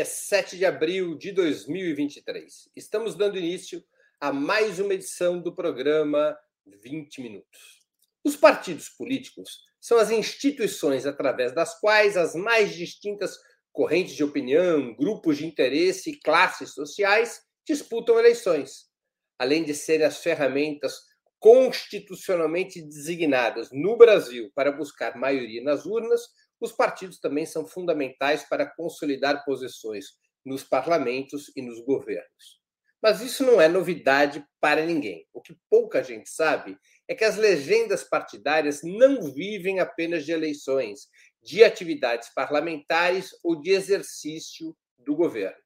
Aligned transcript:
é 0.00 0.04
7 0.04 0.58
de 0.58 0.66
abril 0.66 1.16
de 1.16 1.32
2023. 1.32 2.68
Estamos 2.76 3.14
dando 3.14 3.38
início 3.38 3.82
a 4.20 4.30
mais 4.30 4.78
uma 4.78 4.92
edição 4.92 5.40
do 5.40 5.54
programa 5.54 6.36
20 6.66 7.22
Minutos. 7.22 7.80
Os 8.22 8.36
partidos 8.36 8.90
políticos 8.90 9.62
são 9.80 9.96
as 9.96 10.10
instituições 10.10 11.06
através 11.06 11.54
das 11.54 11.80
quais 11.80 12.14
as 12.14 12.34
mais 12.34 12.74
distintas 12.74 13.38
correntes 13.72 14.14
de 14.14 14.22
opinião, 14.22 14.94
grupos 14.94 15.38
de 15.38 15.46
interesse 15.46 16.10
e 16.10 16.20
classes 16.20 16.74
sociais 16.74 17.40
disputam 17.66 18.18
eleições, 18.18 18.90
além 19.38 19.64
de 19.64 19.74
serem 19.74 20.04
as 20.04 20.18
ferramentas 20.18 21.00
constitucionalmente 21.38 22.82
designadas 22.82 23.70
no 23.72 23.96
Brasil 23.96 24.52
para 24.54 24.72
buscar 24.72 25.16
maioria 25.16 25.62
nas 25.62 25.86
urnas 25.86 26.20
os 26.60 26.72
partidos 26.72 27.18
também 27.18 27.46
são 27.46 27.66
fundamentais 27.66 28.44
para 28.44 28.66
consolidar 28.66 29.44
posições 29.44 30.06
nos 30.44 30.62
parlamentos 30.62 31.50
e 31.56 31.62
nos 31.62 31.80
governos. 31.84 32.60
Mas 33.02 33.20
isso 33.20 33.44
não 33.44 33.60
é 33.60 33.68
novidade 33.68 34.44
para 34.60 34.84
ninguém. 34.84 35.26
O 35.32 35.40
que 35.40 35.56
pouca 35.68 36.02
gente 36.02 36.30
sabe 36.30 36.78
é 37.06 37.14
que 37.14 37.24
as 37.24 37.36
legendas 37.36 38.02
partidárias 38.02 38.80
não 38.82 39.22
vivem 39.22 39.80
apenas 39.80 40.24
de 40.24 40.32
eleições, 40.32 41.08
de 41.42 41.62
atividades 41.62 42.32
parlamentares 42.34 43.30
ou 43.44 43.60
de 43.60 43.70
exercício 43.70 44.76
do 44.98 45.14
governo. 45.14 45.60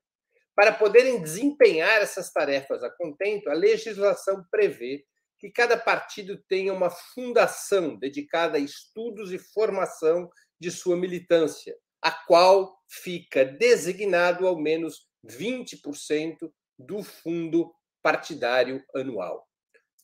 Para 0.54 0.72
poderem 0.72 1.22
desempenhar 1.22 2.02
essas 2.02 2.30
tarefas 2.32 2.82
a 2.82 2.90
contento, 2.90 3.48
a 3.48 3.54
legislação 3.54 4.44
prevê 4.50 5.04
que 5.38 5.50
cada 5.50 5.76
partido 5.78 6.36
tenha 6.46 6.74
uma 6.74 6.90
fundação 6.90 7.96
dedicada 7.98 8.58
a 8.58 8.60
estudos 8.60 9.32
e 9.32 9.38
formação 9.38 10.28
de 10.60 10.70
sua 10.70 10.96
militância, 10.96 11.74
a 12.02 12.10
qual 12.10 12.78
fica 12.88 13.44
designado 13.44 14.46
ao 14.46 14.60
menos 14.60 15.08
20% 15.26 16.50
do 16.78 17.02
fundo 17.02 17.72
partidário 18.02 18.84
anual. 18.94 19.46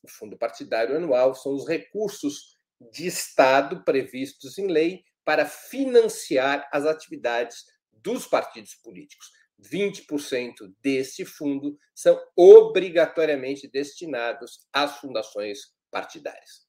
O 0.03 0.09
fundo 0.09 0.37
partidário 0.37 0.97
anual 0.97 1.35
são 1.35 1.55
os 1.55 1.67
recursos 1.67 2.57
de 2.93 3.07
Estado 3.07 3.83
previstos 3.85 4.59
em 4.59 4.67
lei 4.67 5.03
para 5.25 5.47
financiar 5.47 6.69
as 6.73 6.85
atividades 6.85 7.65
dos 7.93 8.27
partidos 8.27 8.75
políticos. 8.75 9.31
20% 9.61 10.53
desse 10.83 11.25
fundo 11.25 11.77
são 11.95 12.21
obrigatoriamente 12.37 13.69
destinados 13.69 14.67
às 14.73 14.99
fundações 14.99 15.75
partidárias. 15.91 16.66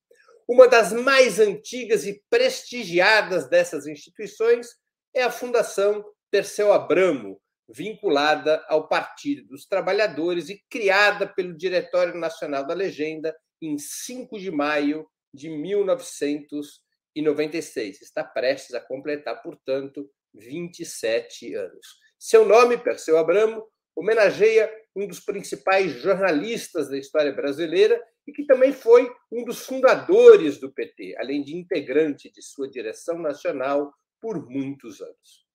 Uma 0.47 0.67
das 0.67 0.93
mais 0.93 1.39
antigas 1.41 2.05
e 2.05 2.23
prestigiadas 2.29 3.49
dessas 3.49 3.85
instituições 3.85 4.69
é 5.13 5.23
a 5.23 5.29
Fundação 5.29 6.05
Perseu 6.31 6.71
Abramo, 6.71 7.37
vinculada 7.67 8.63
ao 8.69 8.87
Partido 8.87 9.45
dos 9.47 9.65
Trabalhadores 9.65 10.47
e 10.47 10.63
criada 10.69 11.27
pelo 11.27 11.53
Diretório 11.53 12.15
Nacional 12.15 12.65
da 12.65 12.73
Legenda 12.73 13.35
em 13.61 13.77
5 13.77 14.39
de 14.39 14.49
maio 14.49 15.05
de 15.33 15.49
1996. 15.49 18.01
Está 18.01 18.23
prestes 18.23 18.73
a 18.73 18.79
completar, 18.79 19.43
portanto, 19.43 20.09
27 20.33 21.55
anos. 21.55 21.97
Seu 22.17 22.45
nome, 22.45 22.77
Perseu 22.77 23.17
Abramo, 23.17 23.67
homenageia 23.93 24.73
um 24.95 25.05
dos 25.05 25.19
principais 25.19 25.91
jornalistas 26.01 26.89
da 26.89 26.97
história 26.97 27.33
brasileira 27.33 28.01
e 28.27 28.33
que 28.33 28.45
também 28.45 28.73
foi 28.73 29.09
um 29.31 29.45
dos 29.45 29.65
fundadores 29.65 30.59
do 30.59 30.71
PT, 30.71 31.15
além 31.17 31.41
de 31.41 31.55
integrante 31.55 32.29
de 32.29 32.41
sua 32.41 32.69
direção 32.69 33.17
nacional 33.17 33.93
por 34.19 34.45
muitos 34.49 35.01
anos. 35.01 35.47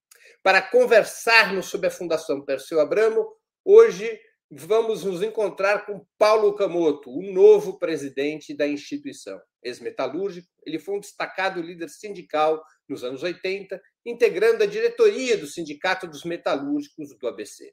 Para 0.42 0.62
conversarmos 0.62 1.66
sobre 1.66 1.88
a 1.88 1.90
Fundação 1.90 2.44
Perseu 2.44 2.80
Abramo, 2.80 3.26
hoje 3.64 4.18
vamos 4.50 5.04
nos 5.04 5.22
encontrar 5.22 5.86
com 5.86 6.06
Paulo 6.18 6.54
Camoto, 6.54 7.10
o 7.10 7.32
novo 7.32 7.78
presidente 7.78 8.54
da 8.54 8.66
instituição. 8.66 9.40
Ex-metalúrgico, 9.62 10.48
ele 10.66 10.78
foi 10.78 10.96
um 10.96 11.00
destacado 11.00 11.62
líder 11.62 11.88
sindical 11.88 12.62
nos 12.88 13.04
anos 13.04 13.22
80, 13.22 13.80
integrando 14.04 14.62
a 14.62 14.66
diretoria 14.66 15.36
do 15.38 15.46
Sindicato 15.46 16.06
dos 16.06 16.24
Metalúrgicos 16.24 17.16
do 17.18 17.28
ABC. 17.28 17.72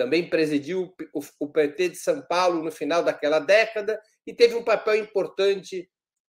Também 0.00 0.30
presidiu 0.30 0.94
o 1.38 1.46
PT 1.46 1.90
de 1.90 1.96
São 1.96 2.22
Paulo 2.22 2.64
no 2.64 2.72
final 2.72 3.04
daquela 3.04 3.38
década 3.38 4.00
e 4.26 4.32
teve 4.32 4.54
um 4.54 4.64
papel 4.64 4.94
importante 4.94 5.90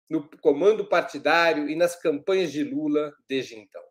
no 0.06 0.28
comando 0.42 0.86
partidário 0.86 1.66
e 1.70 1.74
nas 1.74 1.98
campanhas 1.98 2.52
de 2.52 2.62
Lula 2.62 3.10
desde 3.26 3.56
então. 3.58 3.82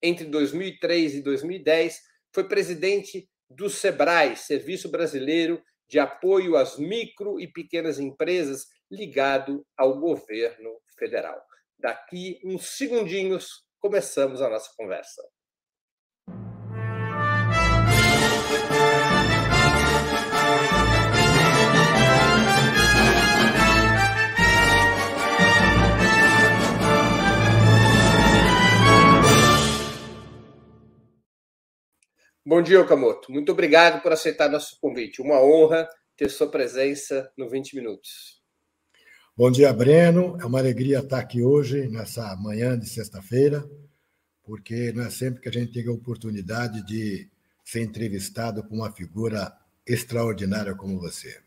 Entre 0.00 0.26
2003 0.26 1.16
e 1.16 1.22
2010, 1.22 2.00
foi 2.32 2.46
presidente 2.46 3.28
do 3.50 3.68
SEBRAE, 3.68 4.36
Serviço 4.36 4.88
Brasileiro 4.92 5.60
de 5.88 5.98
Apoio 5.98 6.54
às 6.54 6.78
Micro 6.78 7.40
e 7.40 7.48
Pequenas 7.48 7.98
Empresas, 7.98 8.66
ligado 8.88 9.66
ao 9.76 9.98
governo 9.98 10.70
federal. 10.96 11.42
Daqui 11.76 12.38
uns 12.44 12.76
segundinhos 12.76 13.66
começamos 13.80 14.40
a 14.40 14.48
nossa 14.48 14.70
conversa. 14.76 15.20
Bom 32.48 32.62
dia, 32.62 32.80
Okamoto. 32.80 33.32
Muito 33.32 33.50
obrigado 33.50 34.00
por 34.00 34.12
aceitar 34.12 34.48
nosso 34.48 34.78
convite. 34.80 35.20
Uma 35.20 35.42
honra 35.42 35.88
ter 36.16 36.30
sua 36.30 36.48
presença 36.48 37.28
no 37.36 37.50
20 37.50 37.74
Minutos. 37.74 38.40
Bom 39.36 39.50
dia, 39.50 39.72
Breno. 39.72 40.38
É 40.40 40.44
uma 40.44 40.60
alegria 40.60 41.00
estar 41.00 41.18
aqui 41.18 41.42
hoje, 41.42 41.88
nessa 41.88 42.36
manhã 42.36 42.78
de 42.78 42.88
sexta-feira, 42.88 43.68
porque 44.44 44.92
não 44.92 45.04
é 45.04 45.10
sempre 45.10 45.40
que 45.40 45.48
a 45.48 45.52
gente 45.52 45.72
tem 45.72 45.88
a 45.88 45.92
oportunidade 45.92 46.86
de 46.86 47.28
ser 47.64 47.82
entrevistado 47.82 48.62
por 48.62 48.76
uma 48.76 48.92
figura 48.92 49.52
extraordinária 49.84 50.76
como 50.76 51.00
você. 51.00 51.42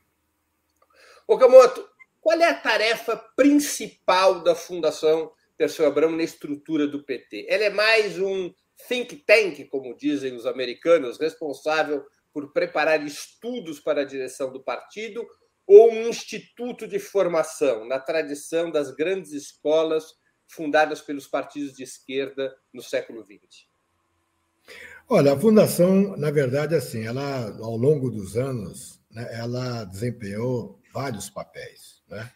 Okamoto, 1.26 1.82
qual 2.20 2.38
é 2.42 2.50
a 2.50 2.60
tarefa 2.60 3.16
principal 3.38 4.44
da 4.44 4.54
Fundação 4.54 5.32
Perseu 5.58 5.88
Abramo 5.88 6.18
na 6.18 6.24
estrutura 6.24 6.86
do 6.86 7.06
PT? 7.06 7.46
Ela 7.48 7.64
é 7.64 7.70
mais 7.70 8.20
um 8.20 8.54
think 8.88 9.16
tank, 9.18 9.66
como 9.66 9.96
dizem 9.96 10.36
os 10.36 10.46
americanos, 10.46 11.20
responsável 11.20 12.06
por 12.34 12.54
preparar 12.54 13.06
estudos 13.06 13.80
para 13.80 14.02
a 14.02 14.06
direção 14.06 14.52
do 14.52 14.64
partido, 14.64 15.26
ou 15.68 15.92
um 15.92 16.08
instituto 16.08 16.88
de 16.88 16.98
formação, 16.98 17.88
na 17.88 18.00
tradição 18.00 18.72
das 18.72 18.92
grandes 18.92 19.34
escolas 19.34 20.06
fundadas 20.48 21.02
pelos 21.02 21.28
partidos 21.28 21.74
de 21.74 21.84
esquerda 21.84 22.56
no 22.74 22.82
século 22.82 23.24
XX? 23.24 23.68
Olha, 25.08 25.34
a 25.34 25.40
fundação, 25.40 26.16
na 26.18 26.32
verdade, 26.32 26.76
assim, 26.76 27.06
ela 27.06 27.50
ao 27.60 27.76
longo 27.76 28.10
dos 28.10 28.38
anos, 28.38 29.00
né, 29.12 29.28
ela 29.32 29.84
desempenhou 29.86 30.80
vários 30.94 31.30
papéis, 31.30 32.04
né? 32.08 32.32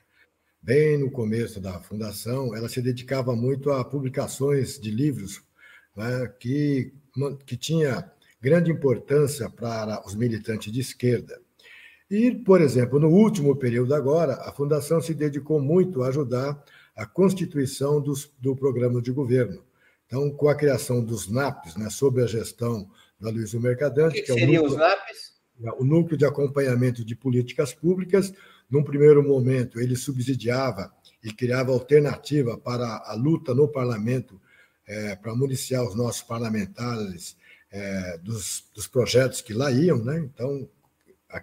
Bem 0.61 0.97
no 0.97 1.11
começo 1.11 1.59
da 1.59 1.79
fundação, 1.81 2.55
ela 2.55 2.69
se 2.69 2.81
dedicava 2.81 3.35
muito 3.35 3.69
a 3.71 3.83
publicações 3.83 4.79
de 4.79 4.89
livros 4.89 5.43
né, 5.95 6.31
que, 6.39 6.93
que 7.45 7.57
tinha 7.57 8.11
grande 8.41 8.71
importância 8.71 9.49
para 9.49 10.05
os 10.05 10.15
militantes 10.15 10.71
de 10.71 10.79
esquerda. 10.81 11.39
E, 12.09 12.31
por 12.31 12.61
exemplo, 12.61 12.99
no 12.99 13.09
último 13.09 13.55
período 13.55 13.95
agora, 13.95 14.33
a 14.35 14.51
Fundação 14.51 15.01
se 15.01 15.13
dedicou 15.13 15.59
muito 15.61 16.03
a 16.03 16.09
ajudar 16.09 16.63
a 16.95 17.05
constituição 17.05 18.01
dos, 18.01 18.31
do 18.39 18.55
programa 18.55 19.01
de 19.01 19.11
governo. 19.11 19.63
Então, 20.05 20.29
com 20.29 20.47
a 20.47 20.55
criação 20.55 21.03
dos 21.03 21.27
NAPs, 21.27 21.75
né, 21.75 21.89
sob 21.89 22.21
a 22.21 22.27
gestão 22.27 22.87
da 23.19 23.29
Luísa 23.29 23.59
Mercadante, 23.59 24.15
que, 24.15 24.21
que, 24.21 24.33
que 24.33 24.39
seriam 24.39 24.65
é 24.65 24.67
o 24.67 24.69
núcleo, 24.69 24.83
os 24.83 24.89
NAPs? 24.89 25.33
É, 25.63 25.71
o 25.71 25.83
Núcleo 25.85 26.17
de 26.17 26.25
Acompanhamento 26.25 27.05
de 27.05 27.15
Políticas 27.15 27.73
Públicas, 27.73 28.33
num 28.69 28.83
primeiro 28.83 29.23
momento, 29.23 29.79
ele 29.79 29.95
subsidiava 29.95 30.91
e 31.23 31.31
criava 31.31 31.71
alternativa 31.71 32.57
para 32.57 33.03
a 33.05 33.13
luta 33.13 33.53
no 33.53 33.67
parlamento 33.67 34.39
é, 34.93 35.15
para 35.15 35.35
municiar 35.35 35.83
os 35.83 35.95
nossos 35.95 36.21
parlamentares 36.21 37.35
é, 37.71 38.19
dos, 38.19 38.63
dos, 38.75 38.87
projetos 38.87 39.41
que 39.41 39.53
lá 39.53 39.71
iam, 39.71 39.97
né? 40.03 40.19
Então, 40.19 40.69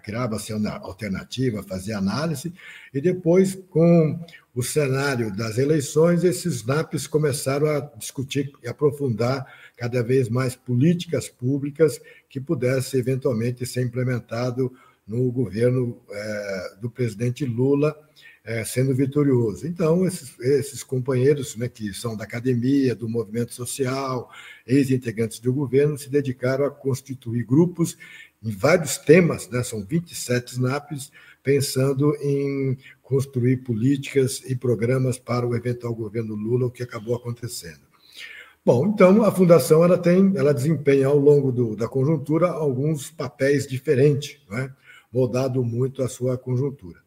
criava-se 0.01 0.53
uma 0.53 0.77
alternativa, 0.77 1.61
fazia 1.63 1.97
análise, 1.97 2.53
e 2.93 3.01
depois, 3.01 3.55
com 3.69 4.17
o 4.55 4.63
cenário 4.63 5.35
das 5.35 5.57
eleições, 5.57 6.23
esses 6.23 6.65
NAPs 6.65 7.07
começaram 7.07 7.67
a 7.67 7.81
discutir 7.97 8.53
e 8.63 8.69
aprofundar 8.69 9.45
cada 9.75 10.01
vez 10.01 10.29
mais 10.29 10.55
políticas 10.55 11.27
públicas 11.27 11.99
que 12.29 12.39
pudessem 12.39 13.01
eventualmente 13.01 13.65
ser 13.65 13.83
implementado 13.83 14.71
no 15.05 15.29
governo 15.29 16.01
é, 16.09 16.75
do 16.79 16.89
presidente 16.89 17.43
Lula 17.43 17.93
é, 18.43 18.63
sendo 18.63 18.95
vitorioso. 18.95 19.67
Então, 19.67 20.05
esses, 20.05 20.39
esses 20.39 20.83
companheiros 20.83 21.55
né, 21.55 21.69
que 21.69 21.93
são 21.93 22.15
da 22.17 22.23
academia, 22.23 22.95
do 22.95 23.07
movimento 23.07 23.53
social, 23.53 24.29
ex-integrantes 24.65 25.39
do 25.39 25.53
governo, 25.53 25.97
se 25.97 26.09
dedicaram 26.09 26.65
a 26.65 26.71
constituir 26.71 27.45
grupos 27.45 27.97
em 28.43 28.51
vários 28.51 28.97
temas, 28.97 29.47
né, 29.49 29.63
são 29.63 29.85
27 29.85 30.53
SNAPs, 30.53 31.11
pensando 31.43 32.15
em 32.21 32.77
construir 33.01 33.57
políticas 33.57 34.41
e 34.45 34.55
programas 34.55 35.19
para 35.19 35.47
o 35.47 35.55
eventual 35.55 35.93
governo 35.93 36.33
Lula, 36.33 36.67
o 36.67 36.71
que 36.71 36.83
acabou 36.83 37.15
acontecendo. 37.15 37.81
Bom, 38.63 38.87
então 38.87 39.23
a 39.23 39.31
fundação 39.31 39.83
ela 39.83 39.97
tem, 39.97 40.33
ela 40.35 40.53
desempenha 40.53 41.07
ao 41.07 41.17
longo 41.17 41.51
do, 41.51 41.75
da 41.75 41.87
conjuntura 41.87 42.49
alguns 42.49 43.09
papéis 43.09 43.65
diferentes, 43.65 44.39
né? 44.49 44.71
moldado 45.11 45.63
muito 45.63 46.03
a 46.03 46.07
sua 46.07 46.37
conjuntura. 46.37 47.00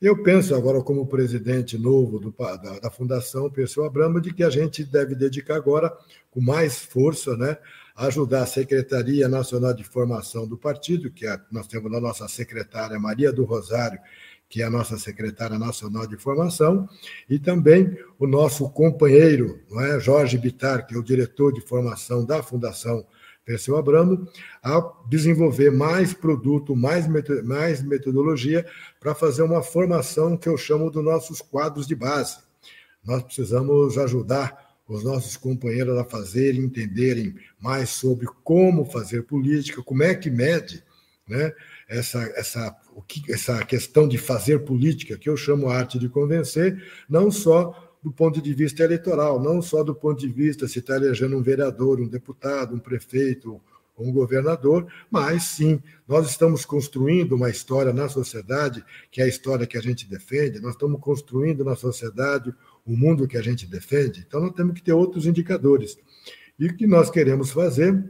Eu 0.00 0.22
penso 0.22 0.54
agora, 0.54 0.82
como 0.82 1.06
presidente 1.06 1.76
novo 1.76 2.18
do, 2.18 2.30
da, 2.30 2.78
da, 2.78 2.90
Fundação 2.90 3.50
Perseu 3.50 3.84
Abramo, 3.84 4.18
de 4.18 4.32
que 4.32 4.42
a 4.42 4.48
gente 4.48 4.82
deve 4.82 5.14
dedicar 5.14 5.56
agora, 5.56 5.94
com 6.30 6.40
mais 6.40 6.78
força, 6.78 7.36
né, 7.36 7.58
a 7.94 8.06
ajudar 8.06 8.44
a 8.44 8.46
Secretaria 8.46 9.28
Nacional 9.28 9.74
de 9.74 9.84
Formação 9.84 10.48
do 10.48 10.56
partido, 10.56 11.10
que 11.10 11.26
é, 11.26 11.38
nós 11.52 11.66
temos 11.66 11.92
a 11.92 12.00
nossa 12.00 12.26
secretária 12.28 12.98
Maria 12.98 13.30
do 13.30 13.44
Rosário, 13.44 14.00
que 14.48 14.62
é 14.62 14.64
a 14.64 14.70
nossa 14.70 14.98
secretária 14.98 15.58
nacional 15.58 16.06
de 16.06 16.16
formação, 16.16 16.88
e 17.28 17.38
também 17.38 17.94
o 18.18 18.26
nosso 18.26 18.70
companheiro, 18.70 19.60
não 19.70 19.82
é, 19.82 20.00
Jorge 20.00 20.38
Bitar, 20.38 20.86
que 20.86 20.94
é 20.94 20.98
o 20.98 21.04
diretor 21.04 21.52
de 21.52 21.60
formação 21.60 22.24
da 22.24 22.42
Fundação 22.42 23.06
Perseu 23.44 23.76
Abramo, 23.76 24.28
a 24.62 24.92
desenvolver 25.08 25.70
mais 25.70 26.12
produto, 26.12 26.76
mais, 26.76 27.06
mais 27.44 27.82
metodologia 27.82 28.64
para 29.00 29.14
fazer 29.14 29.42
uma 29.42 29.62
formação 29.62 30.36
que 30.36 30.48
eu 30.48 30.56
chamo 30.56 30.90
dos 30.90 31.04
nossos 31.04 31.40
quadros 31.40 31.86
de 31.86 31.94
base. 31.94 32.38
Nós 33.04 33.22
precisamos 33.22 33.98
ajudar 33.98 34.70
os 34.86 35.04
nossos 35.04 35.36
companheiros 35.36 35.96
a 35.96 36.04
fazerem, 36.04 36.62
entenderem 36.62 37.34
mais 37.60 37.90
sobre 37.90 38.26
como 38.42 38.84
fazer 38.84 39.22
política, 39.22 39.82
como 39.82 40.02
é 40.02 40.14
que 40.14 40.28
mede 40.28 40.84
né, 41.28 41.52
essa, 41.88 42.20
essa, 42.34 42.76
o 42.92 43.00
que, 43.00 43.22
essa 43.32 43.64
questão 43.64 44.08
de 44.08 44.18
fazer 44.18 44.64
política, 44.64 45.16
que 45.16 45.28
eu 45.28 45.36
chamo 45.36 45.68
arte 45.68 45.98
de 45.98 46.08
convencer, 46.08 46.82
não 47.08 47.30
só 47.30 47.89
do 48.02 48.10
ponto 48.10 48.40
de 48.40 48.54
vista 48.54 48.82
eleitoral, 48.82 49.40
não 49.40 49.60
só 49.60 49.82
do 49.82 49.94
ponto 49.94 50.20
de 50.20 50.28
vista 50.28 50.66
se 50.66 50.78
está 50.78 50.96
elegendo 50.96 51.36
um 51.36 51.42
vereador, 51.42 52.00
um 52.00 52.08
deputado, 52.08 52.74
um 52.74 52.78
prefeito, 52.78 53.60
um 53.98 54.10
governador, 54.10 54.86
mas 55.10 55.44
sim, 55.44 55.82
nós 56.08 56.28
estamos 56.30 56.64
construindo 56.64 57.32
uma 57.32 57.50
história 57.50 57.92
na 57.92 58.08
sociedade, 58.08 58.82
que 59.10 59.20
é 59.20 59.24
a 59.24 59.28
história 59.28 59.66
que 59.66 59.76
a 59.76 59.82
gente 59.82 60.08
defende, 60.08 60.60
nós 60.60 60.72
estamos 60.72 61.00
construindo 61.00 61.64
na 61.64 61.76
sociedade 61.76 62.54
o 62.86 62.96
mundo 62.96 63.28
que 63.28 63.36
a 63.36 63.42
gente 63.42 63.66
defende, 63.66 64.24
então 64.26 64.40
nós 64.40 64.54
temos 64.54 64.74
que 64.74 64.82
ter 64.82 64.92
outros 64.92 65.26
indicadores. 65.26 65.98
E 66.58 66.66
o 66.66 66.76
que 66.76 66.86
nós 66.86 67.10
queremos 67.10 67.50
fazer 67.50 68.02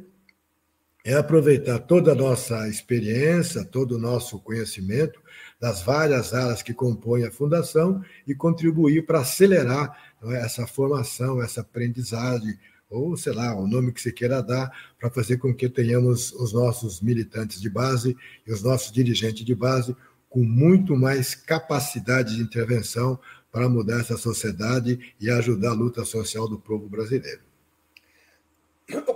é 1.05 1.15
aproveitar 1.15 1.79
toda 1.81 2.13
a 2.13 2.15
nossa 2.15 2.69
experiência, 2.69 3.65
todo 3.65 3.97
o 3.97 3.99
nosso 3.99 4.39
conhecimento 4.39 5.21
das 5.61 5.83
várias 5.83 6.33
áreas 6.33 6.63
que 6.63 6.73
compõem 6.73 7.25
a 7.25 7.31
fundação 7.31 8.03
e 8.27 8.35
contribuir 8.35 9.05
para 9.05 9.21
acelerar 9.21 9.97
é, 10.23 10.37
essa 10.37 10.67
formação, 10.67 11.43
essa 11.43 11.61
aprendizagem, 11.61 12.59
ou 12.89 13.17
sei 13.17 13.33
lá, 13.33 13.55
o 13.55 13.67
nome 13.67 13.93
que 13.93 14.01
você 14.01 14.11
queira 14.11 14.43
dar, 14.43 14.73
para 14.99 15.11
fazer 15.11 15.37
com 15.37 15.55
que 15.55 15.69
tenhamos 15.69 16.33
os 16.33 16.53
nossos 16.53 17.01
militantes 17.01 17.61
de 17.61 17.69
base 17.69 18.17
e 18.47 18.53
os 18.53 18.63
nossos 18.63 18.91
dirigentes 18.91 19.45
de 19.45 19.55
base 19.55 19.95
com 20.29 20.43
muito 20.43 20.97
mais 20.97 21.35
capacidade 21.35 22.37
de 22.37 22.43
intervenção 22.43 23.19
para 23.53 23.69
mudar 23.69 24.01
essa 24.01 24.17
sociedade 24.17 25.15
e 25.21 25.29
ajudar 25.29 25.71
a 25.71 25.75
luta 25.75 26.05
social 26.05 26.49
do 26.49 26.59
povo 26.59 26.89
brasileiro. 26.89 27.50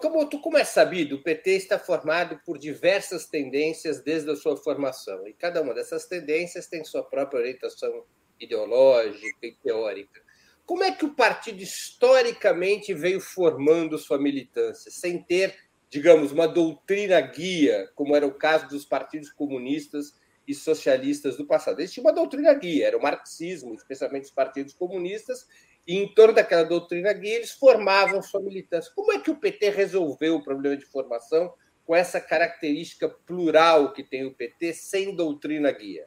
Como, 0.01 0.29
como 0.41 0.59
é 0.59 0.65
sabido, 0.65 1.17
o 1.17 1.23
PT 1.23 1.51
está 1.53 1.79
formado 1.79 2.41
por 2.45 2.59
diversas 2.59 3.27
tendências 3.27 4.03
desde 4.03 4.31
a 4.31 4.37
sua 4.37 4.57
formação, 4.57 5.27
e 5.27 5.33
cada 5.33 5.61
uma 5.63 5.75
dessas 5.75 6.07
tendências 6.07 6.67
tem 6.67 6.85
sua 6.85 7.03
própria 7.03 7.41
orientação 7.41 8.05
ideológica 8.39 9.39
e 9.43 9.53
teórica. 9.63 10.23
Como 10.67 10.83
é 10.83 10.93
que 10.93 11.05
o 11.05 11.15
partido 11.15 11.63
historicamente 11.63 12.95
veio 12.95 13.21
formando 13.21 13.99
sua 13.99 14.19
militância, 14.19 14.91
sem 14.91 15.23
ter, 15.23 15.55
digamos, 15.91 16.33
uma 16.33 16.47
doutrina 16.47 17.21
guia, 17.21 17.91
como 17.95 18.17
era 18.17 18.27
o 18.27 18.35
caso 18.35 18.69
dos 18.69 18.85
partidos 18.85 19.31
comunistas 19.31 20.15
e 20.47 20.55
socialistas 20.55 21.37
do 21.37 21.47
passado? 21.47 21.81
Eles 21.81 21.93
tinham 21.93 22.07
uma 22.07 22.13
doutrina 22.13 22.53
guia, 22.55 22.87
era 22.87 22.97
o 22.97 23.03
marxismo, 23.03 23.75
especialmente 23.75 24.25
os 24.25 24.31
partidos 24.31 24.73
comunistas, 24.73 25.47
e 25.87 25.97
em 25.97 26.09
torno 26.15 26.35
daquela 26.35 26.65
doutrina 26.65 27.13
guia 27.13 27.37
eles 27.37 27.53
formavam 27.53 28.23
sua 28.23 28.41
militância. 28.41 28.91
Como 28.95 29.13
é 29.13 29.19
que 29.19 29.31
o 29.31 29.37
PT 29.37 29.71
resolveu 29.71 30.37
o 30.37 30.43
problema 30.43 30.77
de 30.77 30.85
formação 30.85 31.53
com 31.85 31.95
essa 31.95 32.21
característica 32.21 33.09
plural 33.09 33.93
que 33.93 34.03
tem 34.03 34.25
o 34.25 34.33
PT 34.33 34.73
sem 34.73 35.15
doutrina 35.15 35.71
guia? 35.71 36.07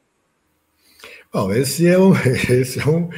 Bom, 1.32 1.52
esse 1.52 1.86
é 1.86 1.98
um, 1.98 2.12
esse 2.50 2.80
é 2.80 2.86
um, 2.86 3.08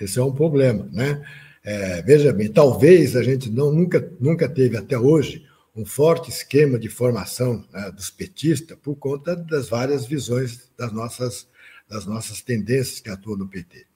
esse 0.00 0.18
é 0.18 0.22
um 0.22 0.32
problema, 0.32 0.88
né? 0.92 1.22
É, 1.64 2.02
veja 2.02 2.32
bem, 2.32 2.52
talvez 2.52 3.14
a 3.14 3.22
gente 3.22 3.48
não, 3.48 3.70
nunca, 3.70 4.12
nunca 4.20 4.48
teve 4.48 4.76
até 4.76 4.98
hoje 4.98 5.46
um 5.74 5.84
forte 5.86 6.28
esquema 6.28 6.78
de 6.78 6.88
formação 6.88 7.64
né, 7.72 7.90
dos 7.92 8.10
petistas 8.10 8.76
por 8.82 8.96
conta 8.96 9.36
das 9.36 9.68
várias 9.68 10.04
visões 10.04 10.70
das 10.76 10.92
nossas, 10.92 11.48
das 11.88 12.04
nossas 12.04 12.42
tendências 12.42 13.00
que 13.00 13.08
atuam 13.08 13.38
no 13.38 13.48
PT. 13.48 13.86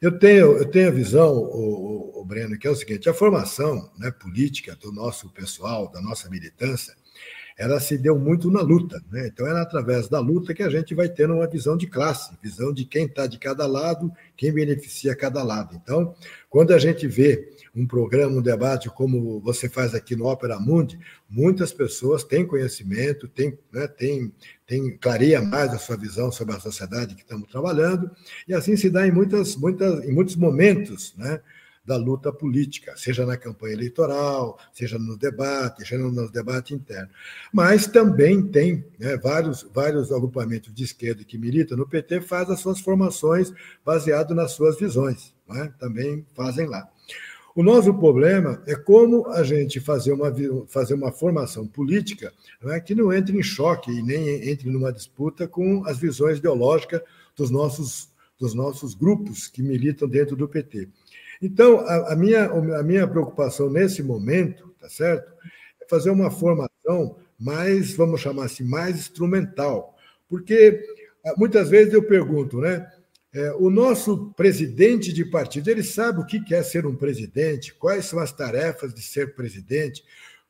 Eu 0.00 0.18
tenho, 0.18 0.56
eu 0.56 0.70
tenho 0.70 0.88
a 0.88 0.92
visão, 0.92 1.32
o, 1.32 2.16
o, 2.16 2.20
o 2.20 2.24
Breno, 2.24 2.58
que 2.58 2.66
é 2.66 2.70
o 2.70 2.76
seguinte: 2.76 3.08
a 3.08 3.14
formação 3.14 3.90
né, 3.98 4.10
política 4.10 4.74
do 4.76 4.92
nosso 4.92 5.30
pessoal, 5.30 5.90
da 5.90 6.00
nossa 6.00 6.28
militância, 6.28 6.94
ela 7.56 7.78
se 7.78 7.96
deu 7.96 8.18
muito 8.18 8.50
na 8.50 8.60
luta. 8.60 9.00
Né? 9.10 9.28
Então, 9.28 9.46
é 9.46 9.60
através 9.60 10.08
da 10.08 10.18
luta 10.18 10.52
que 10.52 10.62
a 10.62 10.68
gente 10.68 10.94
vai 10.94 11.08
tendo 11.08 11.34
uma 11.34 11.46
visão 11.46 11.76
de 11.76 11.86
classe, 11.86 12.36
visão 12.42 12.72
de 12.72 12.84
quem 12.84 13.06
está 13.06 13.26
de 13.26 13.38
cada 13.38 13.66
lado, 13.66 14.12
quem 14.36 14.52
beneficia 14.52 15.14
cada 15.14 15.42
lado. 15.42 15.80
Então, 15.80 16.14
quando 16.50 16.72
a 16.72 16.78
gente 16.78 17.06
vê 17.06 17.48
um 17.74 17.86
programa, 17.86 18.38
um 18.38 18.42
debate 18.42 18.88
como 18.88 19.40
você 19.40 19.68
faz 19.68 19.94
aqui 19.94 20.16
no 20.16 20.26
Opera 20.26 20.58
Mundi, 20.58 20.98
muitas 21.28 21.72
pessoas 21.72 22.24
têm 22.24 22.46
conhecimento, 22.46 23.28
têm, 23.28 23.56
né, 23.72 23.86
têm, 23.86 24.32
têm, 24.66 24.96
clareia 24.96 25.40
mais 25.40 25.72
a 25.72 25.78
sua 25.78 25.96
visão 25.96 26.32
sobre 26.32 26.56
a 26.56 26.60
sociedade 26.60 27.14
que 27.14 27.22
estamos 27.22 27.48
trabalhando, 27.48 28.10
e 28.48 28.54
assim 28.54 28.76
se 28.76 28.90
dá 28.90 29.06
em, 29.06 29.12
muitas, 29.12 29.56
muitas, 29.56 30.04
em 30.04 30.12
muitos 30.12 30.36
momentos, 30.36 31.14
né? 31.16 31.40
Da 31.84 31.96
luta 31.96 32.32
política, 32.32 32.94
seja 32.96 33.26
na 33.26 33.36
campanha 33.36 33.74
eleitoral, 33.74 34.58
seja 34.72 34.98
no 34.98 35.18
debate, 35.18 35.86
seja 35.86 35.98
no 35.98 36.30
debate 36.30 36.74
interno. 36.74 37.10
Mas 37.52 37.86
também 37.86 38.42
tem 38.42 38.84
né, 38.98 39.16
vários, 39.18 39.66
vários 39.74 40.10
agrupamentos 40.10 40.72
de 40.72 40.82
esquerda 40.82 41.24
que 41.24 41.36
militam 41.36 41.76
no 41.76 41.86
PT, 41.86 42.22
faz 42.22 42.48
as 42.48 42.60
suas 42.60 42.80
formações 42.80 43.52
baseado 43.84 44.34
nas 44.34 44.52
suas 44.52 44.78
visões, 44.78 45.34
né? 45.48 45.72
também 45.78 46.24
fazem 46.34 46.66
lá. 46.66 46.88
O 47.54 47.62
nosso 47.62 47.94
problema 47.94 48.60
é 48.66 48.74
como 48.74 49.28
a 49.28 49.44
gente 49.44 49.78
fazer 49.78 50.12
uma, 50.12 50.34
fazer 50.66 50.94
uma 50.94 51.12
formação 51.12 51.68
política 51.68 52.32
é, 52.64 52.80
que 52.80 52.96
não 52.96 53.12
entre 53.12 53.38
em 53.38 53.42
choque 53.44 53.92
e 53.92 54.02
nem 54.02 54.50
entre 54.50 54.68
numa 54.68 54.92
disputa 54.92 55.46
com 55.46 55.86
as 55.86 55.96
visões 55.96 56.38
ideológicas 56.38 57.00
dos 57.36 57.50
nossos, 57.50 58.08
dos 58.40 58.54
nossos 58.54 58.94
grupos 58.94 59.46
que 59.46 59.62
militam 59.62 60.08
dentro 60.08 60.34
do 60.34 60.48
PT. 60.48 60.88
Então, 61.44 61.80
a, 61.80 62.14
a, 62.14 62.16
minha, 62.16 62.46
a 62.46 62.82
minha 62.82 63.06
preocupação 63.06 63.68
nesse 63.68 64.02
momento, 64.02 64.74
tá 64.80 64.88
certo? 64.88 65.30
É 65.82 65.86
fazer 65.86 66.08
uma 66.08 66.30
formação 66.30 67.18
mais, 67.38 67.94
vamos 67.94 68.22
chamar 68.22 68.46
assim, 68.46 68.64
mais 68.64 68.96
instrumental. 68.96 69.94
Porque 70.26 70.82
ah, 71.22 71.34
muitas 71.36 71.68
vezes 71.68 71.92
eu 71.92 72.02
pergunto, 72.02 72.62
né? 72.62 72.90
É, 73.30 73.52
o 73.58 73.68
nosso 73.68 74.32
presidente 74.34 75.12
de 75.12 75.22
partido, 75.26 75.68
ele 75.68 75.82
sabe 75.82 76.20
o 76.20 76.24
que 76.24 76.54
é 76.54 76.62
ser 76.62 76.86
um 76.86 76.96
presidente, 76.96 77.74
quais 77.74 78.06
são 78.06 78.20
as 78.20 78.32
tarefas 78.32 78.94
de 78.94 79.02
ser 79.02 79.34
presidente, 79.34 80.02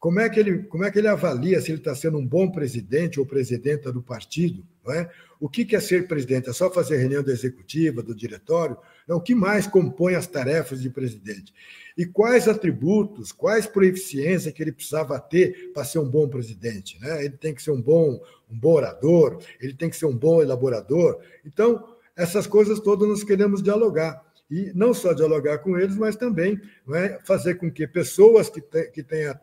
como 0.05 0.21
é 0.21 0.29
que 0.29 0.39
ele, 0.39 0.65
como 0.65 0.85
é 0.85 0.91
que 0.91 0.99
ele 0.99 1.09
avalia 1.09 1.59
se 1.63 1.71
ele 1.71 1.79
está 1.79 1.95
sendo 1.95 2.19
um 2.19 2.27
bom 2.27 2.51
presidente 2.51 3.19
ou 3.19 3.25
presidenta 3.25 3.91
do 3.91 4.03
partido? 4.03 4.63
É? 4.91 5.09
O 5.41 5.49
que 5.49 5.75
é 5.75 5.81
ser 5.81 6.07
presidente? 6.07 6.51
É 6.51 6.53
só 6.53 6.71
fazer 6.71 6.99
reunião 6.99 7.23
da 7.23 7.33
executiva, 7.33 8.03
do 8.03 8.15
diretório? 8.15 8.77
Não, 9.09 9.17
o 9.17 9.21
que 9.23 9.35
mais 9.35 9.67
compõe 9.67 10.15
as 10.15 10.27
tarefas 10.27 10.83
de 10.83 10.91
presidente? 10.91 11.55
E 11.97 12.05
quais 12.05 12.47
atributos, 12.49 13.33
quais 13.33 13.67
proeficiências 13.67 14.53
que 14.53 14.63
ele 14.63 14.73
precisava 14.73 15.19
ter 15.19 15.73
para 15.73 15.85
ser 15.85 16.01
um 16.01 16.11
bom 16.11 16.29
presidente? 16.29 17.01
Né? 17.01 17.25
Ele 17.25 17.39
tem 17.39 17.55
que 17.55 17.63
ser 17.63 17.71
um 17.71 17.81
bom, 17.81 18.21
um 18.51 18.59
bom 18.59 18.75
orador, 18.75 19.39
ele 19.59 19.73
tem 19.73 19.89
que 19.89 19.97
ser 19.97 20.05
um 20.05 20.15
bom 20.15 20.43
elaborador. 20.43 21.19
Então, 21.47 21.83
essas 22.15 22.47
coisas 22.47 22.79
todas 22.79 23.09
nós 23.09 23.25
queremos 23.25 23.63
dialogar. 23.63 24.23
E 24.51 24.71
não 24.75 24.93
só 24.93 25.15
dialogar 25.15 25.61
com 25.61 25.79
eles, 25.79 25.97
mas 25.97 26.15
também 26.15 26.61
é, 26.91 27.19
fazer 27.25 27.55
com 27.55 27.73
que 27.73 27.87
pessoas 27.87 28.51
que, 28.51 28.61
te, 28.61 28.91
que 28.91 29.03
tenham 29.03 29.35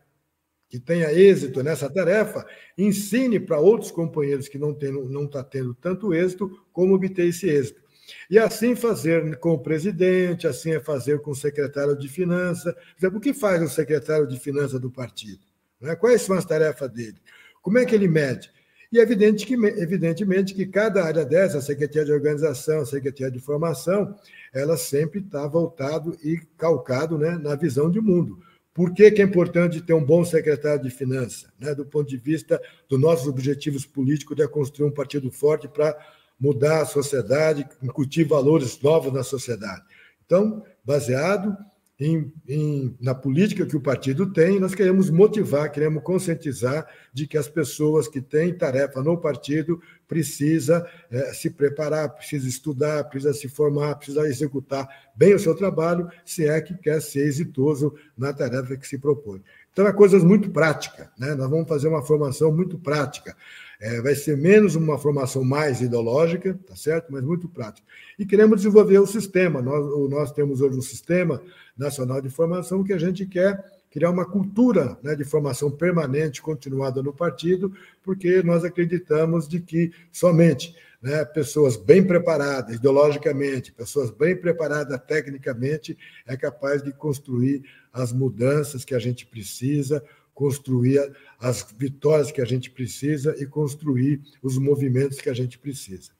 que 0.71 0.79
tenha 0.79 1.11
êxito 1.11 1.61
nessa 1.61 1.89
tarefa, 1.89 2.45
ensine 2.77 3.41
para 3.41 3.59
outros 3.59 3.91
companheiros 3.91 4.47
que 4.47 4.57
não 4.57 4.71
estão 4.71 5.03
não 5.03 5.27
tá 5.27 5.43
tendo 5.43 5.73
tanto 5.73 6.13
êxito 6.13 6.49
como 6.71 6.95
obter 6.95 7.27
esse 7.27 7.49
êxito. 7.49 7.81
E 8.29 8.39
assim 8.39 8.73
fazer 8.73 9.37
com 9.37 9.51
o 9.51 9.59
presidente, 9.59 10.47
assim 10.47 10.71
é 10.71 10.79
fazer 10.79 11.19
com 11.19 11.31
o 11.31 11.35
secretário 11.35 11.97
de 11.97 12.07
Finanças. 12.07 12.73
O 13.03 13.19
que 13.19 13.33
faz 13.33 13.61
o 13.61 13.67
secretário 13.67 14.25
de 14.25 14.39
Finanças 14.39 14.79
do 14.79 14.89
partido? 14.89 15.41
Né? 15.81 15.93
Quais 15.93 16.21
são 16.21 16.37
as 16.37 16.45
tarefas 16.45 16.89
dele? 16.89 17.17
Como 17.61 17.77
é 17.77 17.85
que 17.85 17.93
ele 17.93 18.07
mede? 18.07 18.49
E 18.93 18.97
evidente 18.97 19.45
que, 19.45 19.53
evidentemente 19.53 20.53
que 20.53 20.65
cada 20.65 21.03
área 21.03 21.25
dessa, 21.25 21.57
a 21.57 21.61
Secretaria 21.61 22.05
de 22.05 22.13
Organização, 22.13 22.79
a 22.79 22.85
Secretaria 22.85 23.31
de 23.31 23.39
Formação, 23.39 24.15
ela 24.53 24.77
sempre 24.77 25.19
está 25.19 25.45
voltado 25.47 26.17
e 26.23 26.37
calcado 26.57 27.17
né, 27.17 27.37
na 27.37 27.55
visão 27.55 27.91
de 27.91 27.99
mundo. 27.99 28.39
Por 28.73 28.93
que, 28.93 29.11
que, 29.11 29.21
é 29.21 29.25
importante 29.25 29.81
ter 29.81 29.93
um 29.93 30.03
bom 30.03 30.23
secretário 30.23 30.83
de 30.83 30.89
Finanças? 30.89 31.47
Né, 31.59 31.75
do 31.75 31.85
ponto 31.85 32.09
de 32.09 32.17
vista 32.17 32.61
dos 32.87 32.99
nossos 32.99 33.27
objetivos 33.27 33.85
políticos 33.85 34.37
de 34.37 34.47
construir 34.47 34.87
um 34.87 34.93
partido 34.93 35.29
forte 35.29 35.67
para 35.67 35.97
mudar 36.39 36.81
a 36.81 36.85
sociedade, 36.85 37.67
incutir 37.83 38.25
valores 38.25 38.79
novos 38.81 39.13
na 39.13 39.23
sociedade. 39.23 39.83
Então, 40.25 40.63
baseado 40.83 41.55
em, 41.99 42.33
em, 42.47 42.97
na 42.99 43.13
política 43.13 43.63
que 43.63 43.77
o 43.77 43.81
partido 43.81 44.33
tem, 44.33 44.59
nós 44.59 44.73
queremos 44.73 45.11
motivar, 45.11 45.71
queremos 45.71 46.01
conscientizar 46.01 46.87
de 47.13 47.27
que 47.27 47.37
as 47.37 47.47
pessoas 47.47 48.07
que 48.07 48.19
têm 48.19 48.57
tarefa 48.57 49.03
no 49.03 49.19
partido 49.19 49.79
precisa 50.11 50.85
é, 51.09 51.33
se 51.33 51.49
preparar, 51.49 52.09
precisa 52.09 52.45
estudar, 52.45 53.05
precisa 53.05 53.33
se 53.33 53.47
formar, 53.47 53.95
precisa 53.95 54.27
executar 54.27 54.85
bem 55.15 55.33
o 55.33 55.39
seu 55.39 55.55
trabalho, 55.55 56.09
se 56.25 56.45
é 56.45 56.59
que 56.59 56.73
quer 56.73 57.01
ser 57.01 57.21
exitoso 57.21 57.95
na 58.17 58.33
tarefa 58.33 58.75
que 58.75 58.85
se 58.85 58.97
propõe. 58.97 59.41
Então, 59.71 59.87
é 59.87 59.93
coisas 59.93 60.21
muito 60.21 60.49
práticas, 60.49 61.07
né? 61.17 61.33
nós 61.33 61.49
vamos 61.49 61.65
fazer 61.65 61.87
uma 61.87 62.03
formação 62.03 62.51
muito 62.51 62.77
prática. 62.77 63.37
É, 63.79 64.01
vai 64.01 64.13
ser 64.13 64.35
menos 64.35 64.75
uma 64.75 64.99
formação 64.99 65.45
mais 65.45 65.79
ideológica, 65.79 66.59
tá 66.67 66.75
certo? 66.75 67.07
Mas 67.09 67.23
muito 67.23 67.47
prática. 67.47 67.87
E 68.19 68.25
queremos 68.25 68.57
desenvolver 68.57 68.99
o 68.99 69.07
sistema. 69.07 69.61
Nós, 69.61 70.09
nós 70.09 70.33
temos 70.33 70.59
hoje 70.59 70.77
um 70.77 70.81
sistema 70.81 71.41
nacional 71.77 72.21
de 72.21 72.29
formação 72.29 72.83
que 72.83 72.91
a 72.91 72.97
gente 72.97 73.25
quer 73.25 73.63
criar 73.91 74.09
uma 74.09 74.25
cultura 74.25 74.97
né, 75.03 75.13
de 75.15 75.25
formação 75.25 75.69
permanente, 75.69 76.41
continuada 76.41 77.03
no 77.03 77.13
partido, 77.13 77.75
porque 78.01 78.41
nós 78.41 78.63
acreditamos 78.63 79.47
de 79.47 79.59
que 79.59 79.91
somente 80.11 80.73
né, 81.01 81.25
pessoas 81.25 81.75
bem 81.75 82.05
preparadas 82.05 82.75
ideologicamente, 82.75 83.73
pessoas 83.73 84.09
bem 84.09 84.35
preparadas 84.35 84.97
tecnicamente, 85.05 85.97
é 86.25 86.37
capaz 86.37 86.81
de 86.81 86.93
construir 86.93 87.63
as 87.91 88.13
mudanças 88.13 88.85
que 88.85 88.95
a 88.95 88.99
gente 88.99 89.25
precisa, 89.25 90.01
construir 90.33 91.11
as 91.37 91.61
vitórias 91.77 92.31
que 92.31 92.41
a 92.41 92.45
gente 92.45 92.71
precisa 92.71 93.35
e 93.37 93.45
construir 93.45 94.21
os 94.41 94.57
movimentos 94.57 95.19
que 95.19 95.29
a 95.29 95.33
gente 95.33 95.59
precisa. 95.59 96.11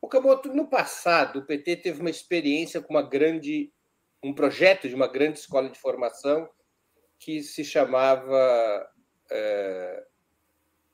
O 0.00 0.08
Camoto, 0.08 0.52
no 0.52 0.66
passado, 0.66 1.38
o 1.38 1.42
PT 1.42 1.76
teve 1.76 2.00
uma 2.00 2.10
experiência 2.10 2.80
com 2.80 2.94
uma 2.94 3.08
grande, 3.08 3.72
um 4.20 4.34
projeto 4.34 4.88
de 4.88 4.96
uma 4.96 5.06
grande 5.06 5.38
escola 5.38 5.70
de 5.70 5.78
formação 5.78 6.48
que 7.22 7.40
se 7.42 7.64
chamava 7.64 8.90
é, 9.30 10.04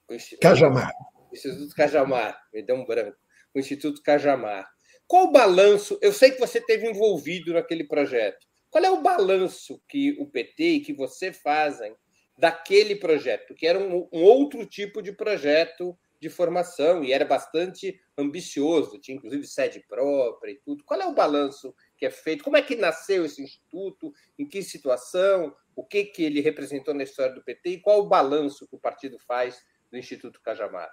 o 0.09 0.15
Instituto, 0.15 0.43
Cajamar. 0.43 0.93
Instituto 1.33 1.75
Cajamar, 1.75 2.41
me 2.53 2.63
deu 2.63 2.77
um 2.77 2.85
branco. 2.85 3.17
O 3.55 3.59
Instituto 3.59 4.03
Cajamar. 4.03 4.69
Qual 5.07 5.25
o 5.25 5.33
balanço? 5.33 5.99
Eu 6.03 6.13
sei 6.13 6.31
que 6.31 6.39
você 6.39 6.59
esteve 6.59 6.87
envolvido 6.87 7.55
naquele 7.55 7.85
projeto. 7.85 8.47
Qual 8.71 8.85
é 8.85 8.91
o 8.91 9.01
balanço 9.01 9.83
que 9.89 10.17
o 10.21 10.27
PT 10.27 10.65
e 10.65 10.81
que 10.81 10.93
você 10.93 11.33
fazem 11.33 11.97
daquele 12.37 12.95
projeto, 12.95 13.55
que 13.55 13.67
era 13.67 13.79
um, 13.79 14.07
um, 14.13 14.23
outro 14.23 14.65
tipo 14.65 15.03
de 15.03 15.13
projeto 15.13 15.99
de 16.21 16.29
formação 16.29 17.03
e 17.03 17.13
era 17.13 17.25
bastante 17.25 17.99
ambicioso, 18.17 19.01
tinha 19.01 19.17
inclusive 19.17 19.47
sede 19.47 19.83
própria 19.89 20.53
e 20.53 20.61
tudo. 20.61 20.85
Qual 20.85 21.01
é 21.01 21.07
o 21.07 21.15
balanço 21.15 21.75
que 21.99 22.07
é 22.07 22.11
feito? 22.11 22.45
Como 22.45 22.57
é 22.57 22.63
que 22.63 22.77
nasceu 22.77 23.25
esse 23.25 23.43
instituto? 23.43 24.13
Em 24.39 24.47
que 24.47 24.63
situação? 24.63 25.55
O 25.75 25.85
que, 25.85 26.05
que 26.05 26.23
ele 26.23 26.41
representou 26.41 26.95
na 26.95 27.03
história 27.03 27.35
do 27.35 27.43
PT 27.43 27.71
e 27.71 27.81
qual 27.81 28.01
o 28.01 28.09
balanço 28.09 28.67
que 28.69 28.77
o 28.77 28.81
partido 28.81 29.19
faz 29.19 29.59
do 29.91 29.99
Instituto 29.99 30.41
Cajamar? 30.41 30.89